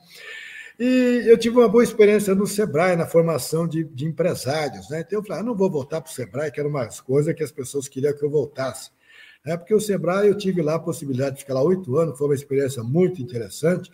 E 0.79 1.23
eu 1.27 1.37
tive 1.37 1.57
uma 1.57 1.69
boa 1.69 1.83
experiência 1.83 2.33
no 2.33 2.47
Sebrae, 2.47 2.95
na 2.95 3.05
formação 3.05 3.67
de, 3.67 3.83
de 3.83 4.05
empresários. 4.05 4.89
Né? 4.89 5.01
Então 5.01 5.19
eu 5.19 5.23
falei, 5.23 5.41
ah, 5.41 5.45
não 5.45 5.55
vou 5.55 5.69
voltar 5.69 6.01
para 6.01 6.09
o 6.09 6.13
Sebrae, 6.13 6.51
que 6.51 6.59
era 6.59 6.67
uma 6.67 6.87
coisa 7.05 7.31
que 7.31 7.43
as 7.43 7.51
pessoas 7.51 7.87
queriam 7.87 8.17
que 8.17 8.25
eu 8.25 8.29
voltasse. 8.29 8.89
É 9.45 9.57
porque 9.57 9.73
o 9.73 9.79
Sebrae, 9.79 10.27
eu 10.27 10.37
tive 10.37 10.61
lá 10.61 10.75
a 10.75 10.79
possibilidade 10.79 11.35
de 11.35 11.41
ficar 11.41 11.55
lá 11.55 11.63
oito 11.63 11.97
anos, 11.97 12.17
foi 12.17 12.27
uma 12.27 12.35
experiência 12.35 12.81
muito 12.81 13.21
interessante, 13.21 13.91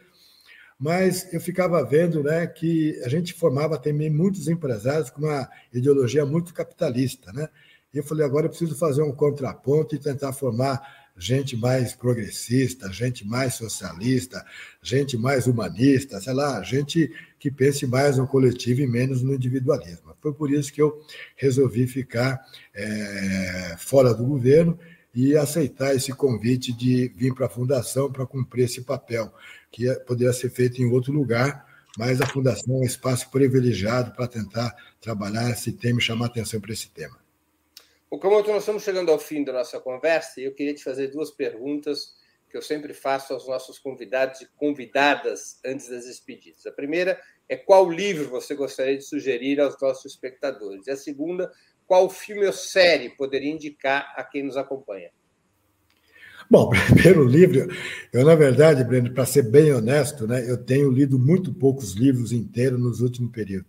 mas 0.80 1.34
eu 1.34 1.42
ficava 1.42 1.84
vendo 1.84 2.24
né, 2.24 2.46
que 2.46 3.02
a 3.04 3.10
gente 3.10 3.34
formava 3.34 3.78
também 3.78 4.10
muitos 4.10 4.48
empresários 4.48 5.10
com 5.10 5.22
uma 5.22 5.50
ideologia 5.74 6.26
muito 6.26 6.54
capitalista. 6.54 7.34
Né? 7.34 7.50
E 7.94 7.98
eu 7.98 8.04
falei, 8.04 8.26
agora 8.26 8.46
eu 8.46 8.50
preciso 8.50 8.76
fazer 8.78 9.02
um 9.02 9.12
contraponto 9.12 9.96
e 9.96 10.00
tentar 10.00 10.34
formar 10.34 10.82
gente 11.18 11.58
mais 11.58 11.94
progressista, 11.94 12.92
gente 12.94 13.28
mais 13.28 13.56
socialista, 13.56 14.46
gente 14.82 15.18
mais 15.18 15.48
humanista, 15.48 16.22
sei 16.22 16.34
lá, 16.34 16.64
gente 16.64 17.12
que 17.38 17.52
pense 17.52 17.86
mais 17.86 18.18
no 18.18 18.26
coletivo 18.26 18.82
e 18.82 18.88
menos 18.88 19.22
no 19.22 19.34
individualismo. 19.34 20.16
Foi 20.22 20.34
por 20.34 20.50
isso 20.50 20.72
que 20.72 20.82
eu 20.82 21.02
resolvi 21.36 21.88
ficar 21.88 22.40
é, 22.74 23.76
fora 23.78 24.14
do 24.14 24.24
governo 24.24 24.80
e 25.14 25.36
aceitar 25.36 25.96
esse 25.96 26.14
convite 26.14 26.72
de 26.72 27.08
vir 27.16 27.34
para 27.34 27.48
a 27.48 27.50
fundação 27.50 28.12
para 28.12 28.26
cumprir 28.26 28.66
esse 28.66 28.82
papel, 28.82 29.34
que 29.72 29.90
é, 29.90 29.96
poderia 29.96 30.34
ser 30.34 30.50
feito 30.50 30.82
em 30.82 30.92
outro 30.92 31.12
lugar, 31.12 31.68
mas 31.98 32.22
a 32.22 32.28
fundação 32.28 32.76
é 32.76 32.80
um 32.80 32.84
espaço 32.84 33.30
privilegiado 33.32 34.12
para 34.12 34.28
tentar 34.28 34.76
trabalhar 35.02 35.50
esse 35.50 35.72
tema 35.72 36.00
e 36.00 36.04
chamar 36.04 36.28
atenção 36.28 36.62
para 36.62 36.72
esse 36.72 36.90
tema. 36.90 37.18
O 38.10 38.18
como 38.18 38.42
nós 38.42 38.60
estamos 38.60 38.84
chegando 38.84 39.12
ao 39.12 39.20
fim 39.20 39.44
da 39.44 39.54
nossa 39.54 39.80
conversa 39.80 40.40
e 40.40 40.46
eu 40.46 40.54
queria 40.54 40.74
te 40.74 40.84
fazer 40.84 41.08
duas 41.08 41.30
perguntas 41.30 42.18
que 42.50 42.58
eu 42.58 42.62
sempre 42.62 42.94
faço 42.94 43.34
aos 43.34 43.48
nossos 43.48 43.78
convidados 43.78 44.42
e 44.42 44.48
convidadas 44.58 45.60
antes 45.64 45.88
das 45.88 46.06
despedidas. 46.06 46.66
A 46.66 46.72
primeira 46.72 47.22
é 47.48 47.56
qual 47.56 47.90
livro 47.90 48.30
você 48.30 48.56
gostaria 48.56 48.98
de 48.98 49.04
sugerir 49.04 49.60
aos 49.60 49.80
nossos 49.80 50.14
espectadores? 50.14 50.88
E 50.88 50.92
a 50.92 50.98
segunda, 50.98 51.52
qual 51.90 52.08
filme 52.08 52.46
ou 52.46 52.54
série 52.54 53.10
poderia 53.10 53.52
indicar 53.52 54.14
a 54.16 54.24
quem 54.24 54.44
nos 54.44 54.56
acompanha? 54.56 55.10
Bom, 56.48 56.70
primeiro 56.86 57.26
livro, 57.26 57.68
eu, 58.14 58.24
na 58.24 58.36
verdade, 58.36 58.84
Breno, 58.84 59.12
para 59.12 59.26
ser 59.26 59.50
bem 59.50 59.74
honesto, 59.74 60.28
né, 60.28 60.48
eu 60.48 60.56
tenho 60.56 60.92
lido 60.92 61.18
muito 61.18 61.52
poucos 61.52 61.94
livros 61.94 62.32
inteiros 62.32 62.80
nos 62.80 63.02
últimos 63.02 63.32
períodos. 63.32 63.68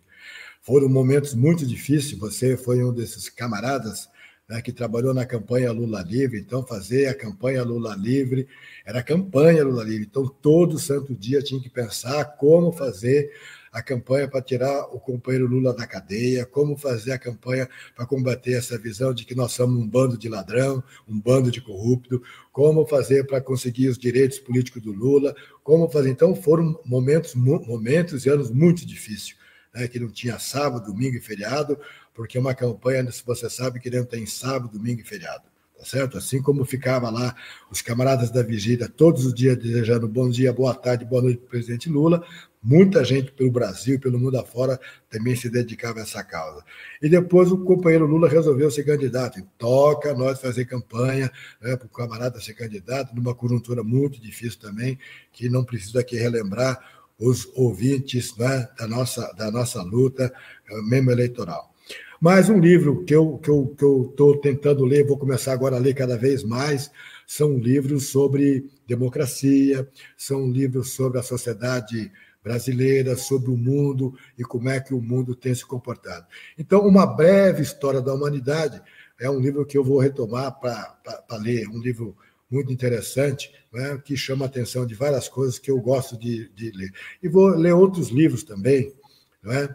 Foram 0.61 0.87
momentos 0.87 1.33
muito 1.33 1.65
difíceis, 1.65 2.19
você 2.19 2.55
foi 2.55 2.83
um 2.83 2.93
desses 2.93 3.27
camaradas 3.27 4.07
né, 4.47 4.61
que 4.61 4.71
trabalhou 4.71 5.15
na 5.15 5.25
campanha 5.25 5.71
Lula 5.71 6.03
Livre, 6.03 6.39
então 6.39 6.63
fazer 6.63 7.07
a 7.07 7.15
campanha 7.15 7.63
Lula 7.63 7.95
Livre, 7.95 8.47
era 8.85 9.01
campanha 9.01 9.63
Lula 9.63 9.83
Livre, 9.83 10.05
então 10.07 10.27
todo 10.27 10.77
santo 10.77 11.15
dia 11.15 11.41
tinha 11.41 11.59
que 11.59 11.71
pensar 11.71 12.23
como 12.37 12.71
fazer 12.71 13.31
a 13.71 13.81
campanha 13.81 14.27
para 14.27 14.41
tirar 14.41 14.83
o 14.93 14.99
companheiro 14.99 15.47
Lula 15.47 15.73
da 15.73 15.87
cadeia, 15.87 16.45
como 16.45 16.75
fazer 16.75 17.13
a 17.13 17.17
campanha 17.17 17.69
para 17.95 18.05
combater 18.05 18.53
essa 18.53 18.77
visão 18.77 19.13
de 19.13 19.23
que 19.23 19.33
nós 19.33 19.53
somos 19.53 19.81
um 19.81 19.87
bando 19.87 20.17
de 20.17 20.27
ladrão, 20.27 20.83
um 21.07 21.17
bando 21.19 21.49
de 21.49 21.61
corrupto, 21.61 22.21
como 22.51 22.85
fazer 22.85 23.25
para 23.25 23.39
conseguir 23.39 23.87
os 23.87 23.97
direitos 23.97 24.39
políticos 24.39 24.81
do 24.81 24.91
Lula, 24.91 25.33
como 25.63 25.89
fazer. 25.89 26.09
Então 26.09 26.35
foram 26.35 26.77
momentos, 26.83 27.33
momentos 27.33 28.25
e 28.25 28.29
anos 28.29 28.51
muito 28.51 28.85
difíceis, 28.85 29.37
né, 29.73 29.87
que 29.87 29.99
não 29.99 30.09
tinha 30.09 30.37
sábado, 30.37 30.91
domingo 30.91 31.15
e 31.15 31.21
feriado, 31.21 31.79
porque 32.13 32.37
uma 32.37 32.53
campanha, 32.53 33.09
se 33.09 33.23
você 33.25 33.49
sabe, 33.49 33.79
que 33.79 33.89
não 33.89 34.03
tem 34.03 34.25
sábado, 34.25 34.77
domingo 34.77 34.99
e 34.99 35.05
feriado 35.05 35.51
tá 35.81 35.85
certo? 35.85 36.15
Assim 36.15 36.39
como 36.41 36.63
ficava 36.63 37.09
lá 37.09 37.35
os 37.71 37.81
camaradas 37.81 38.29
da 38.29 38.43
vigília 38.43 38.87
todos 38.87 39.25
os 39.25 39.33
dias 39.33 39.57
desejando 39.57 40.07
bom 40.07 40.29
dia, 40.29 40.53
boa 40.53 40.75
tarde, 40.75 41.03
boa 41.03 41.23
noite 41.23 41.39
para 41.39 41.47
o 41.47 41.49
presidente 41.49 41.89
Lula, 41.89 42.23
muita 42.61 43.03
gente 43.03 43.31
pelo 43.31 43.51
Brasil 43.51 43.95
e 43.95 43.99
pelo 43.99 44.19
mundo 44.19 44.37
afora 44.37 44.79
também 45.09 45.35
se 45.35 45.49
dedicava 45.49 45.99
a 45.99 46.03
essa 46.03 46.23
causa. 46.23 46.63
E 47.01 47.09
depois 47.09 47.51
o 47.51 47.63
companheiro 47.63 48.05
Lula 48.05 48.29
resolveu 48.29 48.69
ser 48.69 48.83
candidato. 48.83 49.39
E 49.39 49.43
toca 49.57 50.13
nós 50.13 50.39
fazer 50.39 50.65
campanha 50.65 51.31
né, 51.61 51.75
para 51.75 51.87
o 51.87 51.89
camarada 51.89 52.39
ser 52.39 52.53
candidato, 52.53 53.15
numa 53.15 53.33
conjuntura 53.33 53.83
muito 53.83 54.21
difícil 54.21 54.59
também, 54.59 54.97
que 55.31 55.49
não 55.49 55.63
preciso 55.63 55.97
aqui 55.97 56.15
relembrar 56.15 56.79
os 57.17 57.49
ouvintes 57.55 58.35
né, 58.37 58.67
da, 58.77 58.87
nossa, 58.87 59.31
da 59.33 59.51
nossa 59.51 59.81
luta, 59.81 60.33
eh, 60.69 60.81
mesmo 60.83 61.11
eleitoral. 61.11 61.71
Mas 62.19 62.49
um 62.49 62.59
livro 62.59 63.03
que 63.03 63.15
eu 63.15 63.37
estou 63.37 63.67
que 63.75 63.83
eu, 63.83 64.13
que 64.15 64.21
eu 64.21 64.35
tentando 64.37 64.85
ler, 64.85 65.05
vou 65.05 65.17
começar 65.17 65.53
agora 65.53 65.75
a 65.75 65.79
ler 65.79 65.95
cada 65.95 66.15
vez 66.15 66.43
mais, 66.43 66.91
são 67.25 67.57
livros 67.57 68.09
sobre 68.09 68.69
democracia, 68.85 69.87
são 70.15 70.51
livros 70.51 70.91
sobre 70.91 71.17
a 71.17 71.23
sociedade 71.23 72.11
brasileira, 72.43 73.15
sobre 73.15 73.51
o 73.51 73.57
mundo 73.57 74.17
e 74.37 74.43
como 74.43 74.69
é 74.69 74.79
que 74.79 74.93
o 74.93 75.01
mundo 75.01 75.35
tem 75.35 75.53
se 75.53 75.65
comportado. 75.65 76.25
Então, 76.57 76.85
uma 76.87 77.05
breve 77.05 77.61
história 77.61 78.01
da 78.01 78.13
humanidade 78.13 78.81
é 79.19 79.29
um 79.29 79.39
livro 79.39 79.65
que 79.65 79.77
eu 79.77 79.83
vou 79.83 79.99
retomar 79.99 80.59
para 80.59 81.37
ler, 81.37 81.67
um 81.67 81.79
livro 81.79 82.15
muito 82.49 82.73
interessante, 82.73 83.51
né, 83.71 83.97
que 84.03 84.17
chama 84.17 84.45
a 84.45 84.47
atenção 84.47 84.85
de 84.85 84.93
várias 84.93 85.29
coisas 85.29 85.57
que 85.57 85.71
eu 85.71 85.79
gosto 85.79 86.17
de, 86.17 86.49
de 86.49 86.71
ler. 86.71 86.91
E 87.23 87.29
vou 87.29 87.47
ler 87.49 87.73
outros 87.73 88.09
livros 88.09 88.43
também, 88.43 88.93
né, 89.41 89.73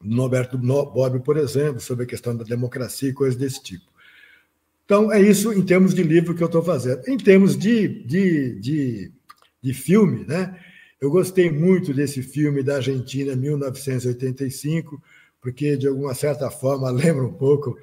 Norberto 0.00 0.56
Bobbio, 0.56 1.20
por 1.20 1.36
exemplo, 1.36 1.80
sobre 1.80 2.04
a 2.04 2.08
questão 2.08 2.34
da 2.34 2.44
democracia 2.44 3.10
e 3.10 3.12
coisas 3.12 3.36
desse 3.36 3.62
tipo. 3.62 3.84
Então, 4.84 5.12
é 5.12 5.20
isso 5.20 5.52
em 5.52 5.62
termos 5.62 5.94
de 5.94 6.02
livro 6.02 6.34
que 6.34 6.42
eu 6.42 6.46
estou 6.46 6.62
fazendo. 6.62 7.06
Em 7.06 7.16
termos 7.16 7.56
de, 7.56 8.02
de, 8.04 8.58
de, 8.58 9.12
de 9.62 9.74
filme, 9.74 10.24
né? 10.26 10.58
Eu 11.00 11.10
gostei 11.10 11.50
muito 11.50 11.94
desse 11.94 12.22
filme 12.22 12.62
da 12.62 12.76
Argentina, 12.76 13.34
1985, 13.34 15.02
porque, 15.40 15.76
de 15.76 15.88
alguma 15.88 16.14
certa 16.14 16.50
forma, 16.50 16.90
lembra 16.92 17.24
um 17.24 17.32
pouco, 17.32 17.78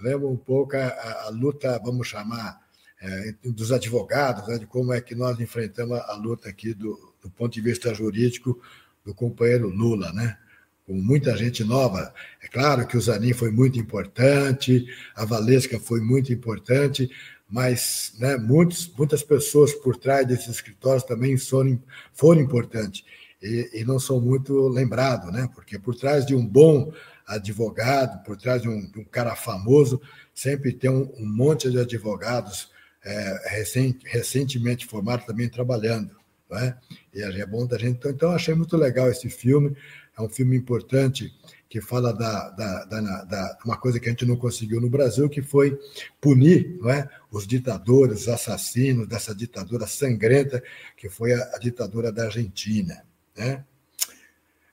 lembra 0.00 0.28
um 0.28 0.36
pouco 0.36 0.76
a, 0.76 1.26
a 1.26 1.30
luta, 1.30 1.80
vamos 1.82 2.06
chamar, 2.06 2.60
é, 3.00 3.34
dos 3.44 3.72
advogados, 3.72 4.46
né? 4.48 4.58
de 4.58 4.66
como 4.66 4.92
é 4.92 5.00
que 5.00 5.14
nós 5.14 5.38
enfrentamos 5.40 5.98
a 5.98 6.14
luta 6.14 6.48
aqui 6.48 6.74
do, 6.74 7.14
do 7.22 7.30
ponto 7.30 7.52
de 7.52 7.60
vista 7.60 7.94
jurídico 7.94 8.60
do 9.04 9.14
companheiro 9.14 9.68
Lula, 9.68 10.12
né? 10.12 10.36
com 10.84 10.94
muita 10.94 11.36
gente 11.36 11.62
nova. 11.62 12.12
É 12.42 12.48
claro 12.48 12.86
que 12.86 12.96
o 12.96 13.00
Zanin 13.00 13.34
foi 13.34 13.50
muito 13.50 13.78
importante, 13.78 14.86
a 15.14 15.24
Valesca 15.24 15.78
foi 15.78 16.00
muito 16.00 16.32
importante, 16.32 17.10
mas 17.48 18.12
né, 18.18 18.36
muitos, 18.36 18.92
muitas 18.96 19.22
pessoas 19.22 19.72
por 19.72 19.96
trás 19.96 20.26
desses 20.26 20.48
escritórios 20.48 21.04
também 21.04 21.36
foram, 21.38 21.80
foram 22.12 22.40
importantes 22.42 23.04
e, 23.42 23.70
e, 23.72 23.84
não 23.84 23.98
são 23.98 24.20
muito 24.20 24.68
lembrados, 24.68 25.32
né? 25.32 25.48
porque 25.54 25.78
por 25.78 25.94
trás 25.94 26.26
de 26.26 26.34
um 26.34 26.44
bom 26.44 26.92
advogado, 27.26 28.22
por 28.24 28.36
trás 28.36 28.62
de 28.62 28.68
um, 28.68 28.90
de 28.90 29.00
um 29.00 29.04
cara 29.04 29.34
famoso, 29.36 30.00
sempre 30.34 30.72
tem 30.72 30.90
um, 30.90 31.10
um 31.18 31.26
monte 31.26 31.70
de 31.70 31.78
advogados 31.78 32.70
é, 33.04 33.48
recent, 33.50 34.02
recentemente 34.04 34.86
formados 34.86 35.24
também 35.24 35.48
trabalhando. 35.48 36.16
Né? 36.50 36.76
E 37.14 37.22
é 37.22 37.46
bom 37.46 37.66
da 37.66 37.78
gente. 37.78 37.96
Então, 37.96 38.10
então, 38.10 38.32
achei 38.32 38.54
muito 38.54 38.76
legal 38.76 39.10
esse 39.10 39.28
filme. 39.28 39.76
É 40.16 40.22
um 40.22 40.28
filme 40.28 40.56
importante 40.56 41.32
que 41.68 41.80
fala 41.80 42.14
da, 42.14 42.48
da, 42.50 42.84
da, 42.86 43.24
da, 43.24 43.58
uma 43.64 43.76
coisa 43.76 44.00
que 44.00 44.08
a 44.08 44.10
gente 44.10 44.24
não 44.24 44.36
conseguiu 44.36 44.80
no 44.80 44.88
Brasil, 44.88 45.28
que 45.28 45.42
foi 45.42 45.78
punir 46.20 46.78
não 46.80 46.90
é, 46.90 47.08
os 47.30 47.46
ditadores, 47.46 48.22
os 48.22 48.28
assassinos 48.28 49.06
dessa 49.06 49.34
ditadura 49.34 49.86
sangrenta, 49.86 50.62
que 50.96 51.10
foi 51.10 51.34
a, 51.34 51.50
a 51.54 51.58
ditadura 51.58 52.10
da 52.10 52.24
Argentina. 52.24 53.02
Né? 53.36 53.64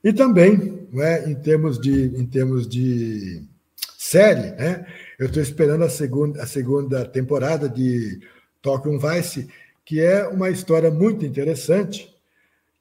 E 0.02 0.14
também, 0.14 0.88
não 0.92 1.04
é, 1.04 1.30
em, 1.30 1.36
termos 1.36 1.80
de, 1.80 2.06
em 2.18 2.26
termos 2.26 2.68
de 2.68 3.44
série, 3.98 4.52
né, 4.52 4.86
eu 5.20 5.26
estou 5.26 5.42
esperando 5.42 5.84
a 5.84 5.90
segunda, 5.90 6.44
a 6.44 6.48
segunda 6.48 7.04
temporada 7.06 7.68
de 7.68 8.22
Tokyo 8.62 8.98
Vice, 8.98 9.50
que 9.84 10.00
é 10.00 10.26
uma 10.28 10.50
história 10.50 10.90
muito 10.90 11.26
interessante, 11.26 12.15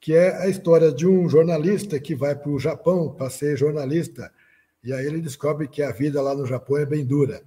que 0.05 0.13
é 0.13 0.37
a 0.37 0.47
história 0.47 0.91
de 0.91 1.07
um 1.07 1.27
jornalista 1.27 1.99
que 1.99 2.13
vai 2.13 2.35
para 2.35 2.51
o 2.51 2.59
Japão 2.59 3.09
para 3.09 3.27
ser 3.27 3.57
jornalista, 3.57 4.31
e 4.83 4.93
aí 4.93 5.03
ele 5.03 5.19
descobre 5.19 5.67
que 5.67 5.81
a 5.81 5.91
vida 5.91 6.21
lá 6.21 6.35
no 6.35 6.45
Japão 6.45 6.77
é 6.77 6.85
bem 6.85 7.03
dura. 7.03 7.41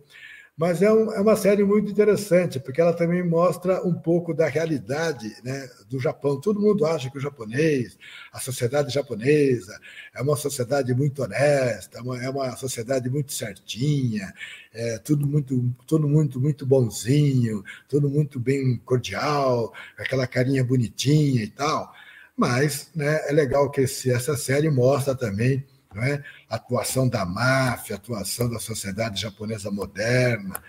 Mas 0.56 0.82
é, 0.82 0.93
um, 0.93 1.12
é, 1.12 1.20
uma 1.20 1.36
série 1.36 1.62
muito 1.62 1.89
interessante, 1.89 2.59
porque 2.59 2.80
ela 2.80 2.93
também 2.93 3.22
mostra 3.22 3.80
um 3.86 3.94
pouco 3.94 4.35
da 4.35 4.48
realidade 4.48 5.32
né, 5.44 5.70
do 5.89 6.01
Japão. 6.01 6.40
Todo 6.40 6.60
mundo 6.60 6.85
acha 6.85 7.09
que 7.09 7.16
o 7.16 7.20
japonês, 7.20 7.97
a 8.32 8.40
sociedade 8.40 8.93
japonesa, 8.93 9.78
é 10.12 10.20
uma 10.20 10.35
sociedade 10.35 10.93
muito 10.93 11.22
honesta, 11.22 11.98
é 11.98 12.28
uma, 12.28 12.44
é 12.48 12.56
sociedade 12.56 13.09
muito 13.09 13.32
certinha, 13.32 14.35
é 14.74 14.98
tudo 14.98 15.28
muito, 15.28 15.72
todo 15.86 16.09
muito, 16.09 16.40
muito 16.40 16.66
bonzinho, 16.66 17.62
tudo 17.89 18.10
muito 18.10 18.40
bem 18.40 18.78
cordial, 18.85 19.72
aquela 19.97 20.26
carinha 20.26 20.64
bonitinha 20.64 21.44
e 21.44 21.51
tal. 21.51 21.94
Mas 22.39 22.89
né, 22.94 23.28
é 23.28 23.32
legal 23.32 23.69
que 23.69 23.81
esse, 23.81 24.12
essa 24.12 24.36
série 24.36 24.70
mostra 24.70 25.12
também 25.12 25.65
é? 25.97 26.23
a 26.48 26.55
atuação 26.55 27.09
da 27.09 27.27
máfia, 27.27 27.97
a 27.97 27.98
atuação 27.98 28.48
da 28.48 28.60
sociedade 28.60 29.20
japonesa 29.20 29.73
moderna. 29.73 30.62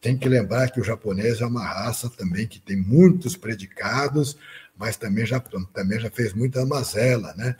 Tem 0.00 0.18
que 0.18 0.28
lembrar 0.28 0.68
que 0.72 0.80
o 0.80 0.84
japonês 0.84 1.40
é 1.40 1.46
uma 1.46 1.64
raça 1.64 2.10
também 2.10 2.48
que 2.48 2.58
tem 2.58 2.76
muitos 2.76 3.36
predicados, 3.36 4.36
mas 4.76 4.96
também 4.96 5.24
já, 5.24 5.38
também 5.38 6.00
já 6.00 6.10
fez 6.10 6.34
muita 6.34 6.66
mazela. 6.66 7.32
Né? 7.34 7.54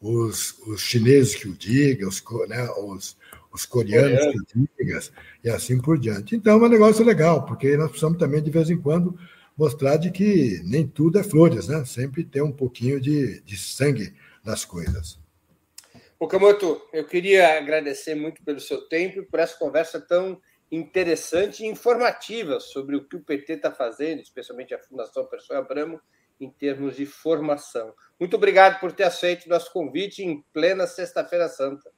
Os, 0.00 0.58
os 0.66 0.80
chineses 0.80 1.36
que 1.36 1.46
o 1.46 1.54
digam, 1.54 2.08
os, 2.08 2.20
né, 2.48 2.68
os, 2.78 3.16
os 3.52 3.64
coreanos 3.64 4.18
Coreano. 4.18 4.44
que 4.44 4.58
o 4.58 4.68
digam, 4.76 5.00
e 5.44 5.50
assim 5.50 5.80
por 5.80 6.00
diante. 6.00 6.34
Então 6.34 6.54
é 6.54 6.66
um 6.66 6.68
negócio 6.68 7.04
legal, 7.04 7.46
porque 7.46 7.76
nós 7.76 7.90
precisamos 7.90 8.18
também, 8.18 8.42
de 8.42 8.50
vez 8.50 8.68
em 8.70 8.76
quando, 8.76 9.16
mostrar 9.56 9.96
de 9.96 10.10
que 10.10 10.60
nem 10.64 10.86
tudo 10.86 11.18
é 11.18 11.22
flores, 11.22 11.68
né? 11.68 11.84
Sempre 11.84 12.24
tem 12.24 12.42
um 12.42 12.52
pouquinho 12.52 13.00
de, 13.00 13.40
de 13.42 13.56
sangue 13.56 14.14
nas 14.44 14.64
coisas. 14.64 15.18
Okamoto, 16.18 16.80
eu 16.92 17.04
queria 17.06 17.58
agradecer 17.58 18.14
muito 18.14 18.42
pelo 18.42 18.60
seu 18.60 18.88
tempo 18.88 19.18
e 19.18 19.26
por 19.26 19.40
essa 19.40 19.58
conversa 19.58 20.00
tão 20.00 20.40
interessante 20.70 21.62
e 21.62 21.66
informativa 21.66 22.58
sobre 22.58 22.96
o 22.96 23.06
que 23.06 23.16
o 23.16 23.24
PT 23.24 23.54
está 23.54 23.70
fazendo, 23.70 24.20
especialmente 24.20 24.74
a 24.74 24.78
Fundação 24.78 25.26
Pessoa 25.26 25.58
Abramo, 25.58 26.00
em 26.40 26.50
termos 26.50 26.96
de 26.96 27.06
formação. 27.06 27.92
Muito 28.18 28.36
obrigado 28.36 28.80
por 28.80 28.92
ter 28.92 29.04
aceito 29.04 29.48
nosso 29.48 29.72
convite 29.72 30.22
em 30.22 30.42
plena 30.52 30.86
Sexta-feira 30.86 31.48
Santa. 31.48 31.90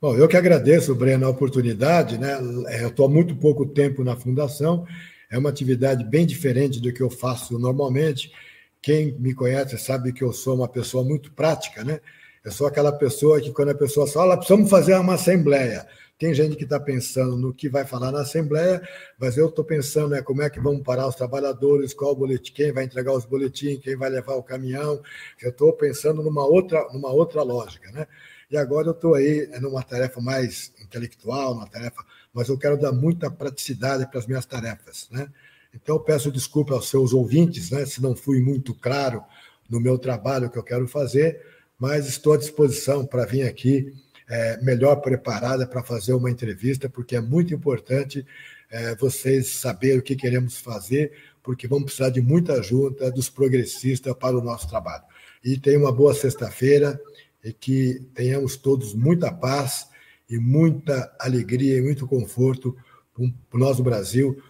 Bom, 0.00 0.14
eu 0.14 0.28
que 0.28 0.36
agradeço, 0.36 0.94
Breno, 0.94 1.26
a 1.26 1.30
oportunidade. 1.30 2.18
Né? 2.18 2.38
Eu 2.82 2.88
estou 2.88 3.06
há 3.06 3.08
muito 3.08 3.34
pouco 3.36 3.66
tempo 3.66 4.04
na 4.04 4.14
Fundação, 4.14 4.86
é 5.30 5.38
uma 5.38 5.50
atividade 5.50 6.04
bem 6.04 6.26
diferente 6.26 6.80
do 6.80 6.92
que 6.92 7.02
eu 7.02 7.10
faço 7.10 7.58
normalmente. 7.58 8.32
Quem 8.80 9.12
me 9.18 9.34
conhece 9.34 9.76
sabe 9.78 10.12
que 10.12 10.22
eu 10.22 10.32
sou 10.32 10.54
uma 10.54 10.68
pessoa 10.68 11.04
muito 11.04 11.32
prática, 11.32 11.84
né? 11.84 12.00
Eu 12.44 12.52
sou 12.52 12.66
aquela 12.66 12.92
pessoa 12.92 13.40
que, 13.40 13.50
quando 13.50 13.70
a 13.70 13.74
pessoa 13.74 14.06
fala, 14.06 14.36
precisamos 14.36 14.70
fazer 14.70 14.94
uma 14.94 15.14
assembleia. 15.14 15.84
Tem 16.18 16.32
gente 16.32 16.56
que 16.56 16.64
está 16.64 16.80
pensando 16.80 17.36
no 17.36 17.52
que 17.52 17.68
vai 17.68 17.84
falar 17.84 18.10
na 18.10 18.22
Assembleia, 18.22 18.80
mas 19.18 19.36
eu 19.36 19.48
estou 19.48 19.62
pensando 19.62 20.10
né, 20.10 20.22
como 20.22 20.40
é 20.40 20.48
que 20.48 20.58
vamos 20.58 20.82
parar 20.82 21.06
os 21.06 21.14
trabalhadores, 21.14 21.92
qual 21.92 22.16
boletim, 22.16 22.54
quem 22.54 22.72
vai 22.72 22.84
entregar 22.84 23.12
os 23.12 23.26
boletins, 23.26 23.80
quem 23.80 23.96
vai 23.96 24.08
levar 24.08 24.34
o 24.36 24.42
caminhão. 24.42 25.02
Eu 25.42 25.50
estou 25.50 25.74
pensando 25.74 26.22
numa 26.22 26.46
outra, 26.46 26.88
numa 26.90 27.10
outra 27.10 27.42
lógica. 27.42 27.90
Né? 27.92 28.06
E 28.50 28.56
agora 28.56 28.88
eu 28.88 28.92
estou 28.92 29.14
aí 29.14 29.46
é, 29.52 29.60
numa 29.60 29.82
tarefa 29.82 30.18
mais 30.20 30.72
intelectual, 30.80 31.52
uma 31.52 31.68
tarefa, 31.68 32.02
mas 32.36 32.50
eu 32.50 32.58
quero 32.58 32.76
dar 32.76 32.92
muita 32.92 33.30
praticidade 33.30 34.06
para 34.10 34.18
as 34.18 34.26
minhas 34.26 34.44
tarefas. 34.44 35.08
Né? 35.10 35.26
Então, 35.74 35.96
eu 35.96 36.00
peço 36.00 36.30
desculpa 36.30 36.74
aos 36.74 36.90
seus 36.90 37.14
ouvintes, 37.14 37.70
né, 37.70 37.86
se 37.86 38.02
não 38.02 38.14
fui 38.14 38.42
muito 38.42 38.74
claro 38.74 39.24
no 39.70 39.80
meu 39.80 39.96
trabalho 39.96 40.50
que 40.50 40.58
eu 40.58 40.62
quero 40.62 40.86
fazer, 40.86 41.40
mas 41.78 42.06
estou 42.06 42.34
à 42.34 42.36
disposição 42.36 43.06
para 43.06 43.24
vir 43.24 43.44
aqui 43.44 43.90
é, 44.28 44.60
melhor 44.60 44.96
preparada 44.96 45.66
para 45.66 45.82
fazer 45.82 46.12
uma 46.12 46.30
entrevista, 46.30 46.90
porque 46.90 47.16
é 47.16 47.22
muito 47.22 47.54
importante 47.54 48.26
é, 48.70 48.94
vocês 48.96 49.48
saberem 49.48 50.00
o 50.00 50.02
que 50.02 50.14
queremos 50.14 50.58
fazer, 50.58 51.12
porque 51.42 51.66
vamos 51.66 51.84
precisar 51.86 52.10
de 52.10 52.20
muita 52.20 52.52
ajuda 52.52 53.10
dos 53.10 53.30
progressistas 53.30 54.14
para 54.14 54.36
o 54.36 54.42
nosso 54.42 54.68
trabalho. 54.68 55.04
E 55.42 55.58
tenha 55.58 55.78
uma 55.78 55.92
boa 55.92 56.12
sexta-feira 56.12 57.00
e 57.42 57.50
que 57.50 58.06
tenhamos 58.14 58.56
todos 58.56 58.92
muita 58.92 59.32
paz 59.32 59.88
e 60.28 60.38
muita 60.38 61.14
alegria 61.20 61.78
e 61.78 61.82
muito 61.82 62.06
conforto 62.06 62.76
para 63.14 63.56
o 63.56 63.60
nosso 63.60 63.82
Brasil, 63.82 64.42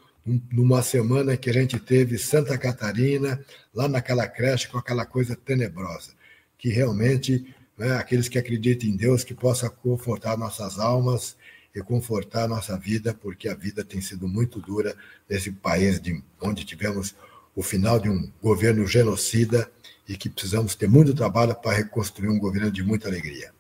numa 0.51 0.83
semana 0.83 1.37
que 1.37 1.49
a 1.49 1.53
gente 1.53 1.79
teve 1.79 2.19
Santa 2.19 2.59
Catarina, 2.59 3.41
lá 3.73 3.89
naquela 3.89 4.27
creche 4.27 4.69
com 4.69 4.79
aquela 4.79 5.07
coisa 5.07 5.37
tenebrosa 5.37 6.17
que 6.59 6.69
realmente 6.69 7.55
né, 7.77 7.97
aqueles 7.97 8.29
que 8.29 8.39
acreditam 8.39 8.89
em 8.89 8.97
Deus 8.97 9.23
que 9.23 9.35
possa 9.35 9.69
confortar 9.69 10.37
nossas 10.37 10.79
almas 10.79 11.37
e 11.75 11.83
confortar 11.83 12.49
nossa 12.49 12.77
vida, 12.77 13.13
porque 13.13 13.49
a 13.49 13.55
vida 13.55 13.85
tem 13.85 14.01
sido 14.01 14.27
muito 14.27 14.61
dura 14.61 14.97
nesse 15.29 15.53
país 15.53 16.01
de 16.01 16.23
onde 16.41 16.65
tivemos 16.65 17.15
o 17.55 17.63
final 17.63 17.99
de 18.01 18.09
um 18.09 18.31
governo 18.43 18.87
genocida 18.87 19.71
e 20.09 20.17
que 20.17 20.29
precisamos 20.29 20.75
ter 20.75 20.89
muito 20.89 21.15
trabalho 21.15 21.55
para 21.55 21.77
reconstruir 21.77 22.29
um 22.29 22.39
governo 22.39 22.71
de 22.71 22.83
muita 22.83 23.09
alegria. 23.09 23.53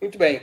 Muito 0.00 0.18
bem. 0.18 0.42